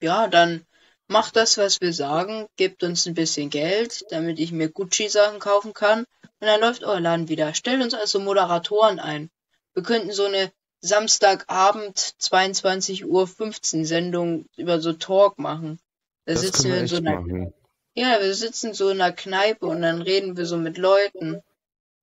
ja, 0.01 0.28
dann 0.28 0.65
macht 1.07 1.36
das, 1.36 1.57
was 1.57 1.82
wir 1.82 1.93
sagen, 1.93 2.47
gebt 2.55 2.84
uns 2.84 3.05
ein 3.05 3.13
bisschen 3.13 3.49
Geld, 3.49 4.05
damit 4.09 4.39
ich 4.39 4.51
mir 4.51 4.70
Gucci-Sachen 4.70 5.39
kaufen 5.39 5.74
kann, 5.74 6.05
und 6.41 6.47
dann 6.47 6.61
läuft 6.61 6.84
euer 6.84 7.01
Laden 7.01 7.28
wieder. 7.28 7.53
Stellt 7.53 7.82
uns 7.82 7.93
also 7.93 8.20
Moderatoren 8.20 8.99
ein. 8.99 9.30
Wir 9.74 9.84
könnten 9.84 10.11
so 10.11 10.26
eine 10.26 10.51
Samstagabend 10.80 11.97
22 11.97 13.05
Uhr 13.05 13.28
15 13.28 13.84
Sendung 13.84 14.45
über 14.55 14.80
so 14.80 14.93
Talk 14.93 15.38
machen. 15.38 15.80
Da 16.26 16.34
das 16.34 16.41
sitzen 16.41 16.70
wir 16.70 16.78
in 16.78 16.88
so 16.88 16.97
einer 16.97 17.20
machen. 17.20 17.53
Ja, 17.93 18.22
wir 18.22 18.34
sitzen 18.34 18.74
so 18.74 18.89
in 18.89 19.01
einer 19.01 19.11
Kneipe 19.11 19.65
und 19.65 19.82
dann 19.82 20.01
reden 20.01 20.38
wir 20.38 20.45
so 20.45 20.55
mit 20.55 20.78
Leuten. 20.78 21.41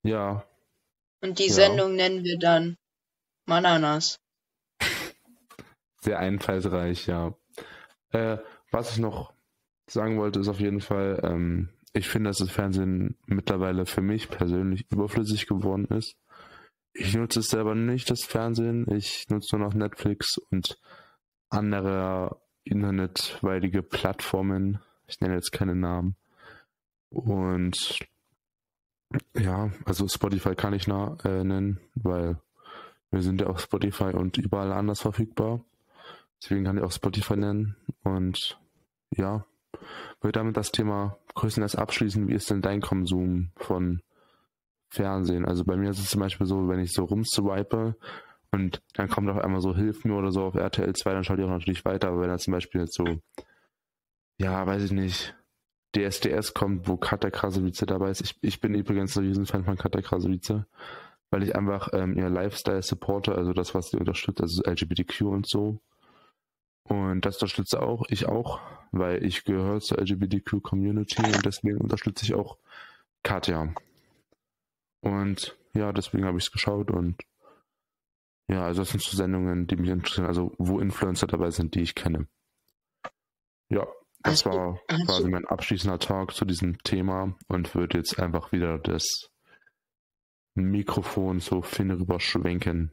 Ja. 0.03 0.45
Und 1.23 1.39
die 1.39 1.47
ja. 1.47 1.55
Sendung 1.55 1.95
nennen 1.95 2.23
wir 2.25 2.39
dann 2.39 2.77
Mananas. 3.47 4.21
Sehr 6.01 6.19
einfallsreich, 6.19 7.07
ja. 7.07 7.35
Äh, 8.11 8.39
was 8.71 8.93
ich 8.93 8.99
noch 8.99 9.33
sagen 9.89 10.19
wollte, 10.19 10.41
ist 10.41 10.49
auf 10.49 10.61
jeden 10.61 10.81
Fall, 10.81 11.21
ähm, 11.23 11.71
ich 11.93 12.09
finde, 12.09 12.31
dass 12.31 12.39
das 12.39 12.51
Fernsehen 12.51 13.17
mittlerweile 13.27 13.87
für 13.87 14.03
mich 14.03 14.29
persönlich 14.29 14.91
überflüssig 14.91 15.47
geworden 15.47 15.87
ist. 15.87 16.17
Ich 16.93 17.15
nutze 17.15 17.41
es 17.41 17.49
selber 17.49 17.75
nicht, 17.75 18.11
das 18.11 18.25
Fernsehen. 18.25 18.87
Ich 18.91 19.29
nutze 19.29 19.57
nur 19.57 19.67
noch 19.67 19.75
Netflix 19.75 20.39
und 20.39 20.79
andere 21.51 22.41
internetweilige 22.65 23.83
Plattformen. 23.83 24.81
Ich 25.07 25.21
nenne 25.21 25.35
jetzt 25.35 25.53
keine 25.53 25.75
Namen. 25.75 26.17
Und 27.11 27.99
ja, 29.35 29.71
also 29.85 30.09
Spotify 30.09 30.55
kann 30.55 30.75
ich 30.75 30.89
nah, 30.89 31.17
äh, 31.25 31.45
nennen, 31.45 31.81
weil 31.95 32.41
wir 33.17 33.23
sind 33.23 33.41
ja 33.41 33.49
auf 33.49 33.61
Spotify 33.61 34.13
und 34.15 34.37
überall 34.37 34.73
anders 34.73 35.01
verfügbar. 35.01 35.65
Deswegen 36.41 36.65
kann 36.65 36.77
ich 36.77 36.85
auch 36.85 36.93
Spotify 36.93 37.37
nennen. 37.37 37.77
Und 38.05 38.61
ja, 39.11 39.45
würde 40.21 40.39
damit 40.39 40.57
das 40.57 40.71
Thema 40.71 41.19
größtenteils 41.35 41.77
abschließen. 41.77 42.29
Wie 42.29 42.35
ist 42.35 42.51
denn 42.51 42.63
dein 42.63 42.81
Konsum 42.81 43.51
von 43.57 44.03
Fernsehen? 44.89 45.47
Also 45.47 45.65
bei 45.65 45.77
mir 45.77 45.91
ist 45.91 45.99
es 45.99 46.11
zum 46.11 46.21
Beispiel 46.21 46.47
so, 46.47 46.69
wenn 46.69 46.81
ich 46.81 46.93
so 46.93 47.05
rumswipe 47.05 47.97
und 48.53 48.83
dann 48.95 49.09
kommt 49.09 49.29
auch 49.31 49.39
einmal 49.39 49.61
so 49.61 49.75
Hilf 49.75 50.05
mir 50.05 50.15
oder 50.15 50.31
so 50.31 50.45
auf 50.45 50.55
RTL 50.55 50.95
2, 50.95 51.13
dann 51.13 51.25
schalte 51.25 51.43
ich 51.43 51.49
auch 51.49 51.53
natürlich 51.53 51.85
weiter. 51.85 52.09
Aber 52.09 52.21
wenn 52.21 52.29
da 52.29 52.39
zum 52.39 52.53
Beispiel 52.53 52.83
jetzt 52.83 52.95
so, 52.95 53.05
ja, 54.39 54.67
weiß 54.67 54.85
ich 54.85 54.93
nicht, 54.93 55.35
DSDS 55.97 56.53
kommt, 56.53 56.87
wo 56.87 56.97
Katja 56.97 57.31
dabei 57.87 58.11
ist. 58.11 58.21
Ich, 58.21 58.37
ich 58.43 58.61
bin 58.61 58.75
übrigens 58.75 59.17
ein 59.17 59.25
Riesenfan 59.25 59.65
von 59.65 59.77
Katja 59.77 60.03
weil 61.31 61.43
ich 61.43 61.57
einfach 61.57 61.89
ähm, 61.93 62.17
ihr 62.17 62.29
Lifestyle 62.29 62.83
supporte, 62.83 63.35
also 63.35 63.53
das, 63.53 63.75
was 63.75 63.91
sie 63.91 63.99
unterstützt, 63.99 64.41
also 64.41 64.63
LGBTQ 64.63 65.23
und 65.23 65.49
so. 65.49 65.81
Und 66.85 67.23
das 67.23 67.37
unterstütze 67.37 67.83
auch, 67.83 68.05
ich 68.09 68.27
auch, 68.27 68.61
weil 68.93 69.25
ich 69.25 69.45
gehöre 69.45 69.81
zur 69.81 69.99
LGBTQ-Community 69.99 71.23
und 71.23 71.45
deswegen 71.45 71.79
unterstütze 71.79 72.25
ich 72.25 72.35
auch 72.35 72.59
Katja. 73.25 73.75
Und 75.01 75.57
ja, 75.75 75.93
deswegen 75.93 76.25
habe 76.25 76.39
ich 76.39 76.45
es 76.45 76.53
geschaut 76.53 76.91
und 76.91 77.17
ja, 78.49 78.65
also 78.65 78.83
das 78.83 78.91
sind 78.91 79.03
so 79.03 79.17
Sendungen, 79.17 79.67
die 79.67 79.77
mich 79.77 79.91
interessieren, 79.91 80.27
also 80.27 80.53
wo 80.59 80.79
Influencer 80.79 81.27
dabei 81.27 81.51
sind, 81.51 81.75
die 81.75 81.81
ich 81.81 81.97
kenne. 81.97 82.29
Ja, 83.69 83.87
das 84.23 84.47
war 84.47 84.81
also, 84.87 85.05
quasi 85.05 85.29
mein 85.29 85.45
abschließender 85.45 85.99
Talk 85.99 86.35
zu 86.35 86.45
diesem 86.45 86.79
Thema 86.79 87.35
und 87.49 87.75
würde 87.75 87.99
jetzt 87.99 88.21
einfach 88.21 88.53
wieder 88.53 88.79
das 88.79 89.31
Mikrofon 90.65 91.41
so 91.41 91.63
Finn 91.63 91.91
rüberschwenken. 91.91 92.91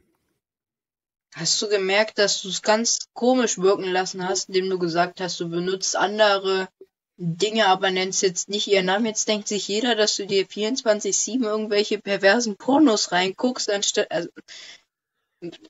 Hast 1.34 1.60
du 1.60 1.68
gemerkt, 1.68 2.18
dass 2.18 2.42
du 2.42 2.48
es 2.48 2.62
ganz 2.62 3.08
komisch 3.12 3.58
wirken 3.58 3.90
lassen 3.90 4.26
hast, 4.26 4.48
indem 4.48 4.70
du 4.70 4.78
gesagt 4.78 5.20
hast, 5.20 5.40
du 5.40 5.48
benutzt 5.48 5.96
andere 5.96 6.68
Dinge, 7.16 7.66
aber 7.66 7.90
nennst 7.90 8.22
jetzt 8.22 8.48
nicht 8.48 8.68
ihren 8.68 8.86
Namen. 8.86 9.06
Jetzt 9.06 9.28
denkt 9.28 9.48
sich 9.48 9.66
jeder, 9.66 9.96
dass 9.96 10.16
du 10.16 10.26
dir 10.26 10.46
24-7 10.46 11.42
irgendwelche 11.42 11.98
perversen 11.98 12.56
Pornos 12.56 13.10
reinguckst, 13.10 13.70
anstatt. 13.70 14.10
Also, 14.10 14.28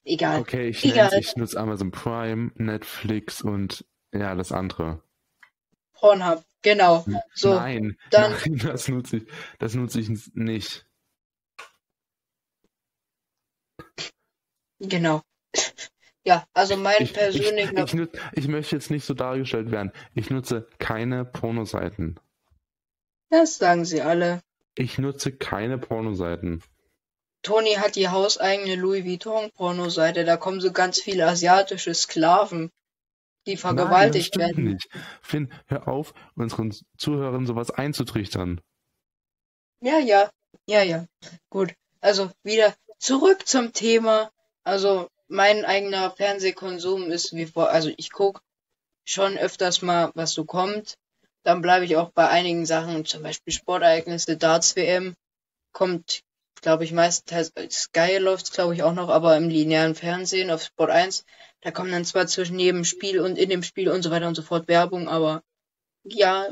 egal. 0.04 0.40
Okay, 0.40 0.68
ich, 0.68 0.84
egal. 0.84 1.10
ich 1.18 1.36
nutze 1.36 1.58
Amazon 1.58 1.90
Prime, 1.90 2.50
Netflix 2.56 3.40
und 3.40 3.84
ja, 4.12 4.34
das 4.34 4.52
andere. 4.52 5.02
Pornhub, 5.94 6.44
genau. 6.62 7.04
So, 7.34 7.54
nein, 7.54 7.96
dann, 8.10 8.32
nein, 8.44 8.58
das 8.58 8.88
nutze 8.88 9.18
ich, 9.18 9.26
das 9.58 9.74
nutze 9.74 10.00
ich 10.00 10.10
nicht. 10.34 10.86
Genau. 14.88 15.22
Ja, 16.24 16.46
also 16.54 16.76
mein 16.76 17.02
ich, 17.02 17.12
persönlicher. 17.12 17.84
Ich, 17.84 17.94
ich, 17.94 18.08
ich, 18.32 18.48
möchte 18.48 18.76
jetzt 18.76 18.90
nicht 18.90 19.04
so 19.04 19.14
dargestellt 19.14 19.70
werden. 19.70 19.92
Ich 20.14 20.30
nutze 20.30 20.66
keine 20.78 21.24
Pornoseiten. 21.24 22.18
Das 23.28 23.58
sagen 23.58 23.84
sie 23.84 24.00
alle. 24.00 24.40
Ich 24.74 24.98
nutze 24.98 25.32
keine 25.32 25.76
Pornoseiten. 25.78 26.62
Toni 27.42 27.74
hat 27.74 27.96
die 27.96 28.08
hauseigene 28.08 28.74
Louis 28.74 29.04
Vuitton 29.04 29.50
Pornoseite. 29.50 30.24
Da 30.24 30.36
kommen 30.38 30.60
so 30.60 30.72
ganz 30.72 30.98
viele 30.98 31.26
asiatische 31.26 31.92
Sklaven, 31.92 32.70
die 33.46 33.58
vergewaltigt 33.58 34.34
Nein, 34.36 34.48
das 34.48 34.56
werden. 34.56 34.72
Nicht. 34.72 34.88
Finn, 35.20 35.52
hör 35.66 35.86
auf, 35.88 36.14
unseren 36.34 36.74
Zuhörern 36.96 37.46
sowas 37.46 37.70
einzutrichtern. 37.70 38.62
Ja, 39.80 39.98
ja, 39.98 40.30
ja, 40.66 40.82
ja. 40.82 41.06
Gut. 41.50 41.74
Also 42.00 42.30
wieder 42.42 42.74
zurück 42.98 43.46
zum 43.46 43.74
Thema. 43.74 44.30
Also 44.64 45.08
mein 45.28 45.64
eigener 45.64 46.10
Fernsehkonsum 46.10 47.10
ist 47.10 47.34
wie 47.34 47.46
vor, 47.46 47.70
also 47.70 47.90
ich 47.96 48.10
gucke 48.10 48.40
schon 49.04 49.36
öfters 49.36 49.82
mal, 49.82 50.10
was 50.14 50.32
so 50.32 50.44
kommt. 50.44 50.94
Dann 51.42 51.60
bleibe 51.60 51.84
ich 51.84 51.96
auch 51.96 52.10
bei 52.10 52.28
einigen 52.28 52.64
Sachen, 52.64 53.04
zum 53.04 53.22
Beispiel 53.22 53.52
Sportereignisse, 53.52 54.38
Darts 54.38 54.76
WM, 54.76 55.14
kommt, 55.72 56.22
glaube 56.62 56.84
ich, 56.84 56.92
meistens, 56.92 57.52
Sky 57.70 58.16
läuft 58.16 58.52
glaube 58.52 58.74
ich 58.74 58.82
auch 58.82 58.94
noch, 58.94 59.10
aber 59.10 59.36
im 59.36 59.50
linearen 59.50 59.94
Fernsehen 59.94 60.50
auf 60.50 60.62
Sport 60.62 60.90
1, 60.90 61.24
da 61.60 61.70
kommen 61.70 61.92
dann 61.92 62.06
zwar 62.06 62.26
zwischen 62.26 62.58
jedem 62.58 62.84
Spiel 62.84 63.20
und 63.20 63.36
in 63.36 63.50
dem 63.50 63.62
Spiel 63.62 63.90
und 63.90 64.02
so 64.02 64.10
weiter 64.10 64.28
und 64.28 64.34
so 64.34 64.42
fort 64.42 64.68
Werbung, 64.68 65.08
aber 65.08 65.42
ja, 66.04 66.48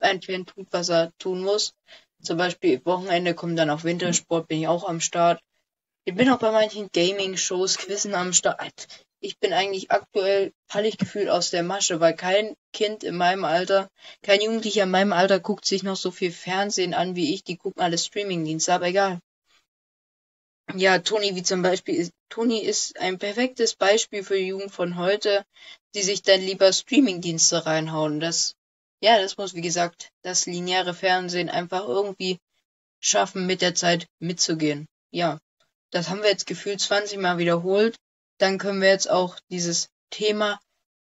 ein 0.00 0.20
Fan 0.20 0.44
tut, 0.44 0.66
was 0.70 0.90
er 0.90 1.12
tun 1.18 1.40
muss. 1.40 1.74
Zum 2.22 2.36
Beispiel 2.36 2.84
Wochenende 2.84 3.34
kommt 3.34 3.58
dann 3.58 3.70
auch 3.70 3.84
Wintersport, 3.84 4.48
bin 4.48 4.60
ich 4.60 4.68
auch 4.68 4.86
am 4.86 5.00
Start. 5.00 5.40
Ich 6.06 6.14
bin 6.14 6.28
auch 6.28 6.38
bei 6.38 6.50
manchen 6.50 6.90
Gaming-Shows, 6.92 7.78
Quizzen 7.78 8.14
am 8.14 8.34
Start. 8.34 8.88
Ich 9.20 9.38
bin 9.38 9.54
eigentlich 9.54 9.90
aktuell 9.90 10.52
völlig 10.66 10.98
gefühlt 10.98 11.30
aus 11.30 11.48
der 11.48 11.62
Masche, 11.62 11.98
weil 11.98 12.14
kein 12.14 12.54
Kind 12.74 13.04
in 13.04 13.16
meinem 13.16 13.46
Alter, 13.46 13.88
kein 14.20 14.42
Jugendlicher 14.42 14.82
in 14.82 14.90
meinem 14.90 15.14
Alter 15.14 15.40
guckt 15.40 15.64
sich 15.64 15.82
noch 15.82 15.96
so 15.96 16.10
viel 16.10 16.30
Fernsehen 16.30 16.92
an 16.92 17.16
wie 17.16 17.32
ich. 17.32 17.42
Die 17.42 17.56
gucken 17.56 17.80
alle 17.80 17.96
Streamingdienste, 17.96 18.74
aber 18.74 18.88
egal. 18.88 19.18
Ja, 20.74 20.98
Toni 20.98 21.36
wie 21.36 21.42
zum 21.42 21.62
Beispiel. 21.62 22.10
Toni 22.28 22.58
ist 22.58 22.98
ein 22.98 23.18
perfektes 23.18 23.74
Beispiel 23.74 24.22
für 24.22 24.36
die 24.36 24.48
Jugend 24.48 24.72
von 24.72 24.98
heute, 24.98 25.46
die 25.94 26.02
sich 26.02 26.20
dann 26.20 26.42
lieber 26.42 26.70
Streamingdienste 26.70 27.64
reinhauen. 27.64 28.20
Das, 28.20 28.56
ja, 29.00 29.18
das 29.18 29.38
muss 29.38 29.54
wie 29.54 29.62
gesagt 29.62 30.10
das 30.20 30.44
lineare 30.44 30.92
Fernsehen 30.92 31.48
einfach 31.48 31.88
irgendwie 31.88 32.40
schaffen, 33.00 33.46
mit 33.46 33.62
der 33.62 33.74
Zeit 33.74 34.06
mitzugehen. 34.18 34.86
Ja. 35.10 35.38
Das 35.94 36.10
haben 36.10 36.22
wir 36.22 36.28
jetzt 36.28 36.46
gefühlt 36.46 36.80
20 36.80 37.20
Mal 37.20 37.38
wiederholt. 37.38 37.96
Dann 38.38 38.58
können 38.58 38.80
wir 38.80 38.88
jetzt 38.88 39.08
auch 39.08 39.38
dieses 39.48 39.90
Thema 40.10 40.58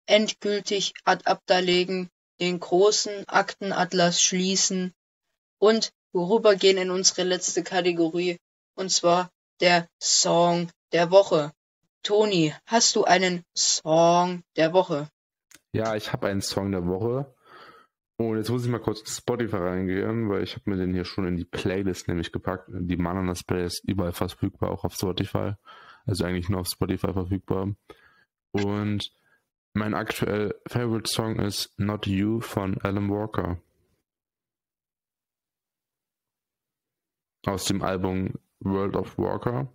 endgültig 0.08 0.96
ad 1.04 1.26
acta 1.26 1.60
legen, 1.60 2.10
den 2.40 2.60
großen 2.60 3.28
Aktenatlas 3.28 4.20
schließen 4.20 4.96
und 5.60 5.92
vorübergehen 6.12 6.80
in 6.80 6.90
unsere 6.90 7.22
letzte 7.22 7.62
Kategorie, 7.62 8.40
und 8.74 8.90
zwar 8.90 9.30
der 9.60 9.88
Song 10.02 10.72
der 10.92 11.12
Woche. 11.12 11.52
Toni, 12.02 12.56
hast 12.66 12.96
du 12.96 13.04
einen 13.04 13.44
Song 13.56 14.42
der 14.56 14.74
Woche? 14.74 15.08
Ja, 15.72 15.96
ich 15.96 16.12
habe 16.12 16.30
einen 16.30 16.42
Song 16.42 16.72
der 16.72 16.88
Woche. 16.88 17.32
Und 18.20 18.36
jetzt 18.36 18.50
muss 18.50 18.66
ich 18.66 18.70
mal 18.70 18.82
kurz 18.82 19.10
Spotify 19.10 19.56
reingehen, 19.56 20.30
weil 20.30 20.44
ich 20.44 20.54
habe 20.56 20.70
mir 20.70 20.76
den 20.76 20.94
hier 20.94 21.06
schon 21.06 21.26
in 21.26 21.38
die 21.38 21.46
Playlist 21.46 22.10
nämlich 22.10 22.34
gepackt. 22.34 22.68
Die 22.70 22.98
Mananas 22.98 23.46
Playlist 23.46 23.88
überall 23.88 24.12
verfügbar, 24.12 24.72
auch 24.72 24.84
auf 24.84 24.94
Spotify. 24.94 25.54
Also 26.06 26.26
eigentlich 26.26 26.50
nur 26.50 26.60
auf 26.60 26.68
Spotify 26.68 27.14
verfügbar. 27.14 27.74
Und 28.52 29.14
mein 29.74 29.94
aktuell 29.94 30.54
Favorite 30.68 31.10
Song 31.10 31.40
ist 31.40 31.74
Not 31.80 32.08
You 32.08 32.42
von 32.42 32.78
Alan 32.82 33.10
Walker. 33.10 33.62
Aus 37.46 37.64
dem 37.66 37.82
Album 37.82 38.34
World 38.60 38.98
of 38.98 39.18
Walker. 39.18 39.72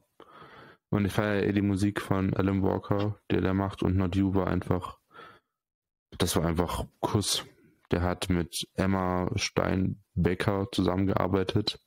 Und 0.90 1.06
ich 1.06 1.12
feiere 1.14 1.44
eh 1.44 1.52
die 1.52 1.62
Musik 1.62 1.98
von 1.98 2.34
Alan 2.34 2.62
Walker, 2.62 3.18
der 3.30 3.40
der 3.40 3.54
macht. 3.54 3.82
Und 3.82 3.96
Not 3.96 4.16
You 4.16 4.34
war 4.34 4.48
einfach, 4.48 4.98
das 6.18 6.36
war 6.36 6.44
einfach 6.44 6.84
Kuss 7.00 7.46
der 7.94 8.02
hat 8.02 8.28
mit 8.28 8.66
Emma 8.74 9.30
Steinbecker 9.36 10.66
zusammengearbeitet 10.72 11.78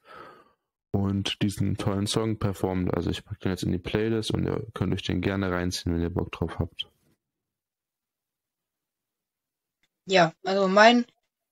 und 0.92 1.42
diesen 1.42 1.76
tollen 1.76 2.08
Song 2.08 2.40
performt. 2.40 2.94
Also 2.94 3.10
ich 3.10 3.26
packe 3.26 3.40
den 3.42 3.52
jetzt 3.52 3.64
in 3.64 3.74
die 3.74 3.78
Playlist 3.78 4.32
und 4.32 4.46
ihr 4.46 4.66
könnt 4.74 4.94
euch 4.94 5.04
den 5.04 5.20
gerne 5.20 5.52
reinziehen, 5.52 5.94
wenn 5.94 6.02
ihr 6.02 6.10
Bock 6.10 6.32
drauf 6.32 6.60
habt. 6.60 6.90
Ja, 10.06 10.32
also 10.46 10.70
mein 10.70 11.06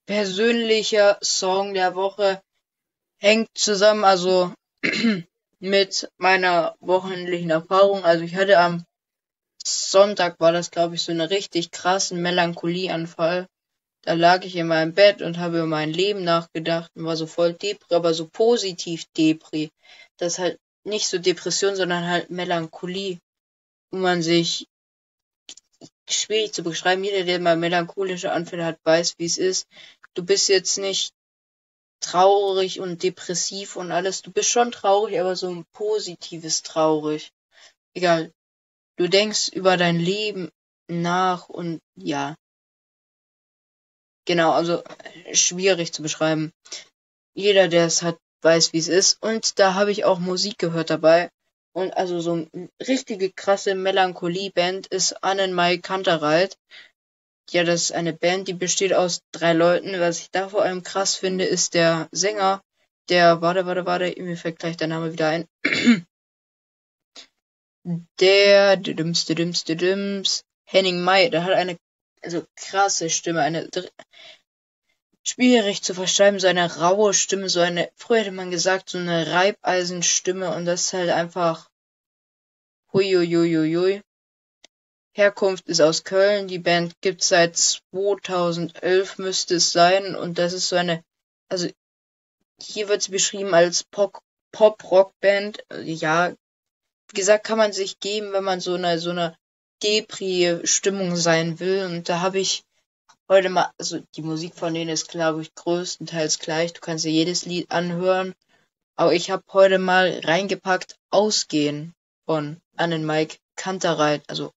persönlicher 0.05 1.17
Song 1.21 1.73
der 1.73 1.93
Woche 1.95 2.41
hängt 3.17 3.49
zusammen, 3.55 4.05
also 4.05 4.53
mit 5.59 6.09
meiner 6.15 6.77
wochenlichen 6.79 7.49
Erfahrung. 7.49 8.05
Also 8.05 8.23
ich 8.23 8.37
hatte 8.37 8.57
am 8.57 8.85
Sonntag 9.65 10.39
war 10.39 10.53
das, 10.53 10.71
glaube 10.71 10.95
ich, 10.95 11.01
so 11.01 11.11
eine 11.11 11.29
richtig 11.29 11.71
krassen 11.71 12.21
Melancholieanfall. 12.21 13.49
Da 14.05 14.13
lag 14.13 14.45
ich 14.45 14.55
in 14.55 14.67
meinem 14.67 14.93
Bett 14.93 15.23
und 15.23 15.39
habe 15.39 15.57
über 15.57 15.65
mein 15.65 15.91
Leben 15.91 16.23
nachgedacht 16.23 16.91
und 16.95 17.05
war 17.05 17.17
so 17.17 17.25
voll 17.25 17.53
Depri, 17.53 17.95
aber 17.95 18.13
so 18.13 18.27
positiv 18.27 19.05
Depri. 19.17 19.71
Das 20.17 20.33
ist 20.33 20.39
halt 20.39 20.59
nicht 20.83 21.07
so 21.07 21.17
Depression, 21.17 21.75
sondern 21.75 22.07
halt 22.07 22.29
Melancholie, 22.29 23.19
wo 23.89 23.97
man 23.97 24.21
sich 24.21 24.67
schwierig 26.07 26.53
zu 26.53 26.61
beschreiben. 26.61 27.03
Jeder, 27.03 27.23
der 27.23 27.39
mal 27.39 27.57
melancholische 27.57 28.31
Anfälle 28.31 28.65
hat, 28.65 28.79
weiß, 28.83 29.15
wie 29.17 29.25
es 29.25 29.39
ist. 29.39 29.67
Du 30.13 30.23
bist 30.23 30.49
jetzt 30.49 30.77
nicht 30.77 31.11
traurig 31.99 32.79
und 32.79 33.01
depressiv 33.01 33.75
und 33.75 33.91
alles. 33.91 34.21
Du 34.21 34.31
bist 34.31 34.51
schon 34.51 34.71
traurig, 34.71 35.19
aber 35.19 35.35
so 35.35 35.49
ein 35.49 35.65
positives 35.73 36.61
traurig. 36.61 37.31
Egal. 37.95 38.31
Du 38.97 39.07
denkst 39.07 39.49
über 39.49 39.77
dein 39.77 39.99
Leben 39.99 40.51
nach 40.87 41.49
und 41.49 41.81
ja. 41.95 42.35
Genau, 44.25 44.51
also 44.51 44.83
schwierig 45.33 45.93
zu 45.93 46.01
beschreiben. 46.01 46.51
Jeder, 47.35 47.67
der 47.67 47.85
es 47.85 48.01
hat, 48.01 48.17
weiß, 48.41 48.73
wie 48.73 48.79
es 48.79 48.87
ist. 48.87 49.21
Und 49.21 49.59
da 49.59 49.73
habe 49.75 49.91
ich 49.91 50.05
auch 50.05 50.19
Musik 50.19 50.57
gehört 50.57 50.89
dabei. 50.89 51.29
Und 51.73 51.95
also 51.97 52.21
so 52.21 52.33
eine 52.33 52.69
richtige 52.87 53.31
krasse 53.31 53.75
Melancholie-Band 53.75 54.87
ist 54.87 55.23
Annenmai 55.23 55.77
Kantereit. 55.77 56.57
Ja, 57.51 57.63
das 57.63 57.83
ist 57.83 57.91
eine 57.91 58.13
Band, 58.13 58.47
die 58.47 58.53
besteht 58.53 58.93
aus 58.93 59.21
drei 59.31 59.53
Leuten. 59.53 59.99
Was 59.99 60.19
ich 60.19 60.31
da 60.31 60.49
vor 60.49 60.63
allem 60.63 60.83
krass 60.83 61.15
finde, 61.15 61.45
ist 61.45 61.73
der 61.73 62.07
Sänger, 62.11 62.63
der, 63.09 63.41
warte, 63.41 63.65
warte, 63.65 63.85
warte, 63.85 64.15
mir 64.21 64.37
fällt 64.37 64.59
gleich 64.59 64.77
der 64.77 64.87
Name 64.87 65.13
wieder 65.13 65.27
ein. 65.27 65.45
der, 68.19 68.77
dims, 68.77 69.25
dims, 69.25 69.63
dims, 69.65 70.43
Henning 70.65 71.01
Mai, 71.01 71.29
der 71.29 71.43
hat 71.43 71.53
eine, 71.53 71.77
also 72.25 72.45
krasse 72.55 73.09
Stimme, 73.09 73.41
eine, 73.41 73.69
schwierig 75.23 75.81
zu 75.81 75.93
verschreiben, 75.93 76.39
so 76.39 76.47
eine 76.47 76.77
raue 76.77 77.13
Stimme, 77.13 77.49
so 77.49 77.59
eine, 77.61 77.89
früher 77.95 78.19
hätte 78.19 78.31
man 78.31 78.51
gesagt, 78.51 78.89
so 78.89 78.97
eine 78.97 79.31
Reibeisenstimme 79.31 80.53
und 80.55 80.65
das 80.65 80.81
ist 80.83 80.93
halt 80.93 81.09
einfach, 81.09 81.69
huiuiuiui. 82.93 84.01
Herkunft 85.13 85.67
ist 85.67 85.81
aus 85.81 86.03
Köln. 86.03 86.47
Die 86.47 86.59
Band 86.59 86.99
gibt 87.01 87.23
seit 87.23 87.55
2011 87.55 89.17
müsste 89.17 89.55
es 89.55 89.71
sein 89.71 90.15
und 90.15 90.37
das 90.37 90.53
ist 90.53 90.67
so 90.67 90.75
eine, 90.75 91.03
also 91.47 91.69
hier 92.61 92.89
wird 92.89 93.01
sie 93.01 93.11
beschrieben 93.11 93.53
als 93.53 93.83
Pop-Rock-Band. 94.51 95.63
Ja, 95.83 96.33
wie 97.09 97.15
gesagt, 97.15 97.45
kann 97.45 97.57
man 97.57 97.71
sich 97.71 97.99
geben, 97.99 98.33
wenn 98.33 98.43
man 98.43 98.59
so 98.59 98.73
eine 98.73 98.99
so 98.99 99.11
eine 99.11 99.37
Depri-Stimmung 99.85 101.15
sein 101.15 101.59
will. 101.59 101.85
Und 101.85 102.09
da 102.09 102.21
habe 102.21 102.39
ich 102.39 102.63
heute 103.29 103.49
mal, 103.49 103.71
also 103.77 103.99
die 104.15 104.23
Musik 104.23 104.55
von 104.55 104.73
denen 104.73 104.89
ist, 104.89 105.09
glaube 105.09 105.41
ich, 105.41 105.53
größtenteils 105.53 106.39
gleich. 106.39 106.73
Du 106.73 106.81
kannst 106.81 107.05
dir 107.05 107.11
jedes 107.11 107.45
Lied 107.45 107.69
anhören. 107.71 108.33
Aber 108.95 109.13
ich 109.13 109.29
habe 109.29 109.43
heute 109.51 109.77
mal 109.77 110.21
reingepackt 110.23 110.95
Ausgehen 111.11 111.93
von 112.25 112.61
Annen 112.75 113.05
Mike 113.05 113.37
Kantereit, 113.55 114.23
also 114.27 114.51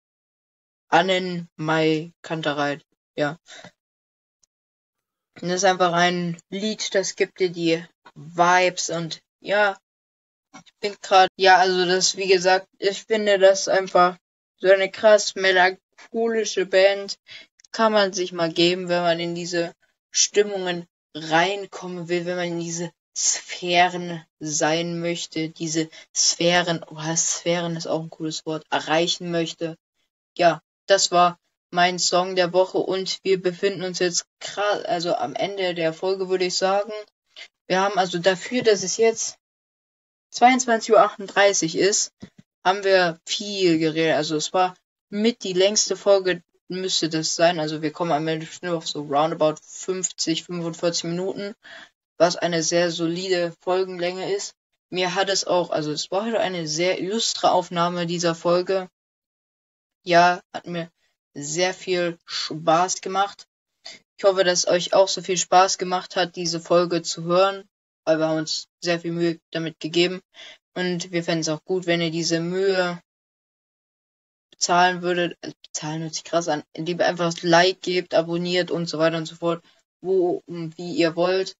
Annen 0.89 1.49
Mai 1.57 2.13
Kantereit, 2.23 2.85
ja. 3.17 3.39
Und 5.41 5.49
das 5.49 5.63
ist 5.63 5.65
einfach 5.65 5.93
ein 5.93 6.39
Lied, 6.51 6.95
das 6.95 7.17
gibt 7.17 7.41
dir 7.41 7.51
die 7.51 7.85
Vibes 8.15 8.91
und 8.91 9.21
ja, 9.41 9.77
ich 10.55 10.73
bin 10.81 10.97
gerade, 11.03 11.29
ja, 11.37 11.59
also 11.59 11.85
das, 11.85 12.17
wie 12.17 12.29
gesagt, 12.29 12.69
ich 12.79 13.05
finde 13.05 13.39
das 13.39 13.69
einfach 13.69 14.17
so 14.59 14.71
eine 14.71 14.91
krass 14.91 15.35
melancholische 15.35 16.67
Band. 16.67 17.19
Kann 17.73 17.93
man 17.93 18.13
sich 18.13 18.33
mal 18.33 18.53
geben, 18.53 18.89
wenn 18.89 19.03
man 19.03 19.21
in 19.21 19.35
diese 19.35 19.75
Stimmungen 20.11 20.87
reinkommen 21.15 22.09
will, 22.09 22.27
wenn 22.27 22.37
man 22.37 22.49
in 22.49 22.61
diese 22.61 22.91
Sphären 23.17 24.23
sein 24.41 25.01
möchte, 25.01 25.49
diese 25.49 25.89
Sphären, 26.15 26.85
oh, 26.87 27.17
Sphären 27.17 27.77
ist 27.77 27.87
auch 27.87 28.03
ein 28.03 28.11
cooles 28.11 28.45
Wort, 28.45 28.65
erreichen 28.71 29.31
möchte. 29.31 29.79
Ja, 30.37 30.61
das 30.87 31.11
war 31.11 31.39
mein 31.71 31.99
Song 31.99 32.37
der 32.37 32.53
Woche 32.53 32.79
und 32.79 33.19
wir 33.23 33.41
befinden 33.41 33.85
uns 33.85 33.99
jetzt 34.01 34.27
gerade, 34.39 34.87
also 34.89 35.15
am 35.15 35.35
Ende 35.35 35.75
der 35.75 35.95
Folge 35.95 36.29
würde 36.29 36.45
ich 36.45 36.57
sagen. 36.57 36.93
Wir 37.67 37.81
haben 37.81 37.99
also 37.99 38.19
dafür, 38.19 38.63
dass 38.63 38.83
es 38.83 38.99
jetzt 38.99 39.39
22.38 40.35 41.75
Uhr 41.75 41.89
ist, 41.89 42.13
haben 42.67 42.83
wir 42.83 43.21
viel 43.25 43.79
geredet. 43.79 44.17
Also 44.17 44.37
es 44.37 44.53
war 44.53 44.75
mit 45.09 45.45
die 45.45 45.53
längste 45.53 45.97
Folge 45.97 46.43
müsste 46.69 47.09
das 47.09 47.37
sein. 47.37 47.61
Also 47.61 47.81
wir 47.81 47.93
kommen 47.93 48.11
am 48.11 48.27
Ende 48.27 48.49
auf 48.77 48.89
so 48.89 49.03
roundabout 49.03 49.55
50, 49.63 50.43
45 50.43 51.05
Minuten, 51.05 51.55
was 52.19 52.35
eine 52.35 52.65
sehr 52.65 52.91
solide 52.91 53.55
Folgenlänge 53.61 54.35
ist. 54.35 54.55
Mir 54.91 55.15
hat 55.15 55.29
es 55.29 55.47
auch, 55.47 55.71
also 55.71 55.93
es 55.93 56.11
war 56.11 56.27
heute 56.27 56.41
eine 56.41 56.67
sehr 56.67 56.99
illustre 56.99 57.53
Aufnahme 57.53 58.07
dieser 58.07 58.35
Folge. 58.35 58.89
Ja, 60.03 60.41
hat 60.53 60.67
mir 60.67 60.91
sehr 61.35 61.73
viel 61.73 62.19
Spaß 62.25 63.01
gemacht. 63.01 63.47
Ich 64.19 64.25
hoffe, 64.25 64.43
dass 64.43 64.61
es 64.61 64.69
euch 64.69 64.93
auch 64.93 65.09
so 65.09 65.23
viel 65.23 65.37
Spaß 65.37 65.79
gemacht 65.79 66.17
hat, 66.17 66.35
diese 66.35 66.59
Folge 66.59 67.03
zu 67.03 67.23
hören 67.25 67.69
weil 68.07 68.19
wir 68.19 68.29
haben 68.29 68.39
uns 68.39 68.69
sehr 68.81 69.01
viel 69.01 69.13
Mühe 69.13 69.41
damit 69.51 69.81
gegeben. 69.81 70.23
Und 70.77 71.11
wir 71.11 71.25
fänden 71.25 71.41
es 71.41 71.49
auch 71.49 71.65
gut, 71.65 71.87
wenn 71.87 72.03
ihr 72.03 72.11
diese 72.11 72.39
Mühe 72.39 73.01
bezahlen 74.51 75.01
würdet. 75.01 75.39
Also 75.41 75.57
bezahlen 75.63 76.03
hört 76.03 76.15
sich 76.15 76.25
krass 76.25 76.49
an, 76.49 76.65
indem 76.75 77.01
ihr 77.01 77.07
einfach 77.07 77.25
das 77.25 77.43
Like 77.43 77.81
gebt, 77.81 78.13
abonniert 78.13 78.71
und 78.71 78.87
so 78.87 78.99
weiter 78.99 79.17
und 79.17 79.25
so 79.25 79.37
fort, 79.37 79.65
wo 80.03 80.43
wie 80.47 80.95
ihr 80.95 81.17
wollt. 81.17 81.57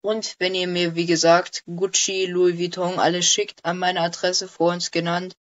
Und 0.00 0.34
wenn 0.40 0.56
ihr 0.56 0.66
mir, 0.66 0.96
wie 0.96 1.06
gesagt, 1.06 1.62
Gucci, 1.66 2.26
Louis 2.26 2.58
Vuitton 2.58 2.98
alles 2.98 3.26
schickt 3.26 3.64
an 3.64 3.78
meine 3.78 4.00
Adresse 4.00 4.48
vor 4.48 4.72
uns 4.72 4.90
genannt, 4.90 5.36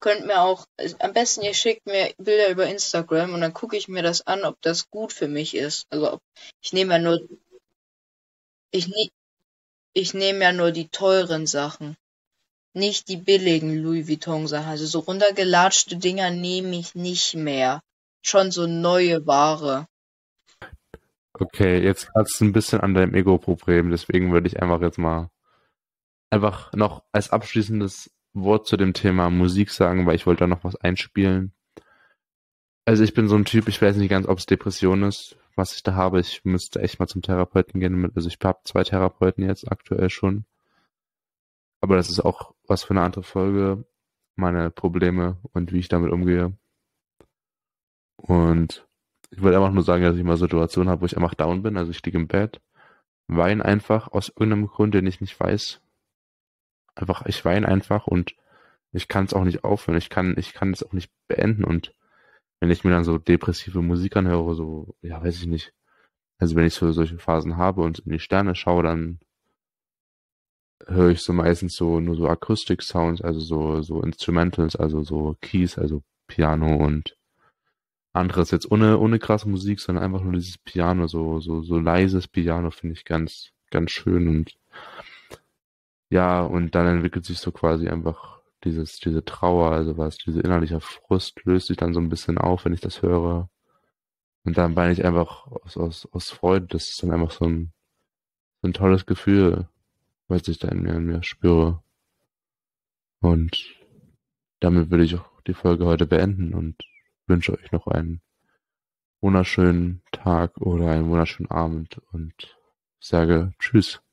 könnt 0.00 0.24
mir 0.24 0.40
auch, 0.40 0.66
am 1.00 1.12
besten 1.12 1.42
ihr 1.42 1.54
schickt 1.54 1.84
mir 1.84 2.14
Bilder 2.16 2.48
über 2.48 2.66
Instagram 2.66 3.34
und 3.34 3.42
dann 3.42 3.52
gucke 3.52 3.76
ich 3.76 3.88
mir 3.88 4.02
das 4.02 4.26
an, 4.26 4.42
ob 4.44 4.60
das 4.62 4.88
gut 4.88 5.12
für 5.12 5.28
mich 5.28 5.54
ist. 5.54 5.86
Also 5.90 6.18
ich 6.62 6.72
nehme 6.72 6.94
ja 6.94 6.98
nur, 6.98 7.28
ich, 8.70 8.88
ne, 8.88 9.08
ich 9.92 10.14
nehme 10.14 10.40
ja 10.44 10.52
nur 10.52 10.70
die 10.70 10.88
teuren 10.88 11.46
Sachen. 11.46 11.96
Nicht 12.74 13.08
die 13.08 13.16
billigen 13.16 13.82
Louis 13.82 14.08
Vuitton 14.08 14.46
Sachen. 14.46 14.68
Also 14.68 14.84
so 14.86 14.98
runtergelatschte 14.98 15.96
Dinger 15.96 16.30
nehme 16.30 16.76
ich 16.76 16.94
nicht 16.94 17.34
mehr. 17.34 17.82
Schon 18.20 18.50
so 18.50 18.66
neue 18.66 19.26
Ware. 19.26 19.86
Okay, 21.32 21.82
jetzt 21.82 22.12
kratzt 22.12 22.40
ein 22.40 22.52
bisschen 22.52 22.80
an 22.80 22.94
deinem 22.94 23.14
Ego-Problem, 23.14 23.90
deswegen 23.90 24.32
würde 24.32 24.46
ich 24.46 24.62
einfach 24.62 24.80
jetzt 24.80 24.98
mal 24.98 25.30
einfach 26.30 26.72
noch 26.72 27.02
als 27.12 27.30
abschließendes 27.30 28.10
Wort 28.34 28.66
zu 28.66 28.76
dem 28.76 28.92
Thema 28.92 29.30
Musik 29.30 29.70
sagen, 29.70 30.06
weil 30.06 30.14
ich 30.14 30.26
wollte 30.26 30.40
da 30.40 30.46
noch 30.46 30.64
was 30.64 30.76
einspielen. 30.76 31.52
Also 32.84 33.02
ich 33.02 33.14
bin 33.14 33.28
so 33.28 33.36
ein 33.36 33.44
Typ, 33.44 33.68
ich 33.68 33.80
weiß 33.80 33.96
nicht 33.96 34.10
ganz, 34.10 34.28
ob 34.28 34.38
es 34.38 34.46
Depression 34.46 35.04
ist, 35.04 35.36
was 35.56 35.74
ich 35.74 35.82
da 35.82 35.94
habe. 35.94 36.20
Ich 36.20 36.44
müsste 36.44 36.80
echt 36.80 36.98
mal 37.00 37.06
zum 37.06 37.22
Therapeuten 37.22 37.80
gehen. 37.80 38.12
Also 38.14 38.28
ich 38.28 38.38
habe 38.42 38.58
zwei 38.64 38.84
Therapeuten 38.84 39.44
jetzt 39.44 39.70
aktuell 39.70 40.10
schon. 40.10 40.44
Aber 41.84 41.96
das 41.96 42.08
ist 42.08 42.20
auch 42.20 42.54
was 42.66 42.82
für 42.82 42.92
eine 42.92 43.02
andere 43.02 43.22
Folge. 43.22 43.84
Meine 44.36 44.70
Probleme 44.70 45.36
und 45.52 45.70
wie 45.70 45.80
ich 45.80 45.88
damit 45.88 46.12
umgehe. 46.12 46.56
Und 48.16 48.88
ich 49.28 49.42
wollte 49.42 49.58
einfach 49.58 49.70
nur 49.70 49.82
sagen, 49.82 50.02
dass 50.02 50.16
ich 50.16 50.24
mal 50.24 50.38
Situationen 50.38 50.88
habe, 50.88 51.02
wo 51.02 51.04
ich 51.04 51.18
einfach 51.18 51.34
down 51.34 51.62
bin. 51.62 51.76
Also 51.76 51.90
ich 51.90 52.02
liege 52.02 52.16
im 52.16 52.26
Bett, 52.26 52.62
weine 53.26 53.62
einfach 53.62 54.08
aus 54.08 54.30
irgendeinem 54.30 54.66
Grund, 54.68 54.94
den 54.94 55.06
ich 55.06 55.20
nicht 55.20 55.38
weiß. 55.38 55.82
Einfach, 56.94 57.26
ich 57.26 57.44
weine 57.44 57.68
einfach 57.68 58.06
und 58.06 58.34
ich 58.92 59.06
kann 59.06 59.26
es 59.26 59.34
auch 59.34 59.44
nicht 59.44 59.62
aufhören. 59.62 59.98
Ich 59.98 60.08
kann, 60.08 60.36
ich 60.38 60.54
kann 60.54 60.72
es 60.72 60.82
auch 60.82 60.94
nicht 60.94 61.12
beenden 61.28 61.64
und 61.64 61.94
wenn 62.60 62.70
ich 62.70 62.82
mir 62.82 62.92
dann 62.92 63.04
so 63.04 63.18
depressive 63.18 63.82
Musik 63.82 64.16
anhöre, 64.16 64.54
so, 64.54 64.96
ja, 65.02 65.22
weiß 65.22 65.36
ich 65.36 65.48
nicht. 65.48 65.74
Also 66.38 66.56
wenn 66.56 66.64
ich 66.64 66.72
so 66.72 66.90
solche 66.92 67.18
Phasen 67.18 67.58
habe 67.58 67.82
und 67.82 67.98
in 67.98 68.12
die 68.12 68.20
Sterne 68.20 68.54
schaue, 68.54 68.84
dann 68.84 69.20
höre 70.86 71.10
ich 71.10 71.22
so 71.22 71.32
meistens 71.32 71.76
so 71.76 72.00
nur 72.00 72.16
so 72.16 72.28
Akustik-Sounds, 72.28 73.22
also 73.22 73.40
so, 73.40 73.82
so 73.82 74.02
Instrumentals, 74.02 74.76
also 74.76 75.02
so 75.02 75.36
Keys, 75.40 75.78
also 75.78 76.02
Piano 76.26 76.76
und 76.76 77.16
anderes 78.12 78.50
jetzt 78.50 78.70
ohne, 78.70 78.98
ohne 78.98 79.18
krasse 79.18 79.48
Musik, 79.48 79.80
sondern 79.80 80.04
einfach 80.04 80.22
nur 80.22 80.34
dieses 80.34 80.58
Piano, 80.58 81.06
so, 81.06 81.40
so, 81.40 81.62
so 81.62 81.78
leises 81.78 82.28
Piano 82.28 82.70
finde 82.70 82.94
ich 82.94 83.04
ganz, 83.04 83.50
ganz 83.70 83.90
schön 83.90 84.28
und 84.28 84.54
ja, 86.10 86.42
und 86.42 86.74
dann 86.74 86.86
entwickelt 86.86 87.24
sich 87.24 87.38
so 87.38 87.50
quasi 87.50 87.88
einfach 87.88 88.40
dieses, 88.64 88.98
diese 88.98 89.24
Trauer, 89.24 89.72
also 89.72 89.96
was, 89.98 90.16
dieser 90.18 90.44
innerliche 90.44 90.80
Frust 90.80 91.44
löst 91.44 91.66
sich 91.68 91.76
dann 91.76 91.94
so 91.94 92.00
ein 92.00 92.08
bisschen 92.08 92.38
auf, 92.38 92.64
wenn 92.64 92.72
ich 92.72 92.80
das 92.80 93.02
höre. 93.02 93.48
Und 94.44 94.58
dann 94.58 94.76
weine 94.76 94.92
ich 94.92 95.04
einfach 95.04 95.46
aus, 95.46 95.76
aus, 95.76 96.08
aus 96.12 96.30
Freude. 96.30 96.66
Das 96.66 96.88
ist 96.88 97.02
dann 97.02 97.10
einfach 97.10 97.30
so 97.30 97.46
ein, 97.46 97.72
so 98.62 98.68
ein 98.68 98.74
tolles 98.74 99.06
Gefühl, 99.06 99.68
was 100.28 100.48
ich 100.48 100.58
da 100.58 100.68
in 100.68 100.82
mir, 100.82 100.94
in 100.94 101.06
mir 101.06 101.22
spüre. 101.22 101.82
Und 103.20 103.74
damit 104.60 104.90
würde 104.90 105.04
ich 105.04 105.16
auch 105.16 105.40
die 105.42 105.54
Folge 105.54 105.86
heute 105.86 106.06
beenden 106.06 106.54
und 106.54 106.76
wünsche 107.26 107.52
euch 107.52 107.72
noch 107.72 107.86
einen 107.86 108.20
wunderschönen 109.20 110.02
Tag 110.12 110.58
oder 110.58 110.90
einen 110.90 111.08
wunderschönen 111.08 111.50
Abend 111.50 112.00
und 112.12 112.56
sage 113.00 113.54
Tschüss. 113.58 114.03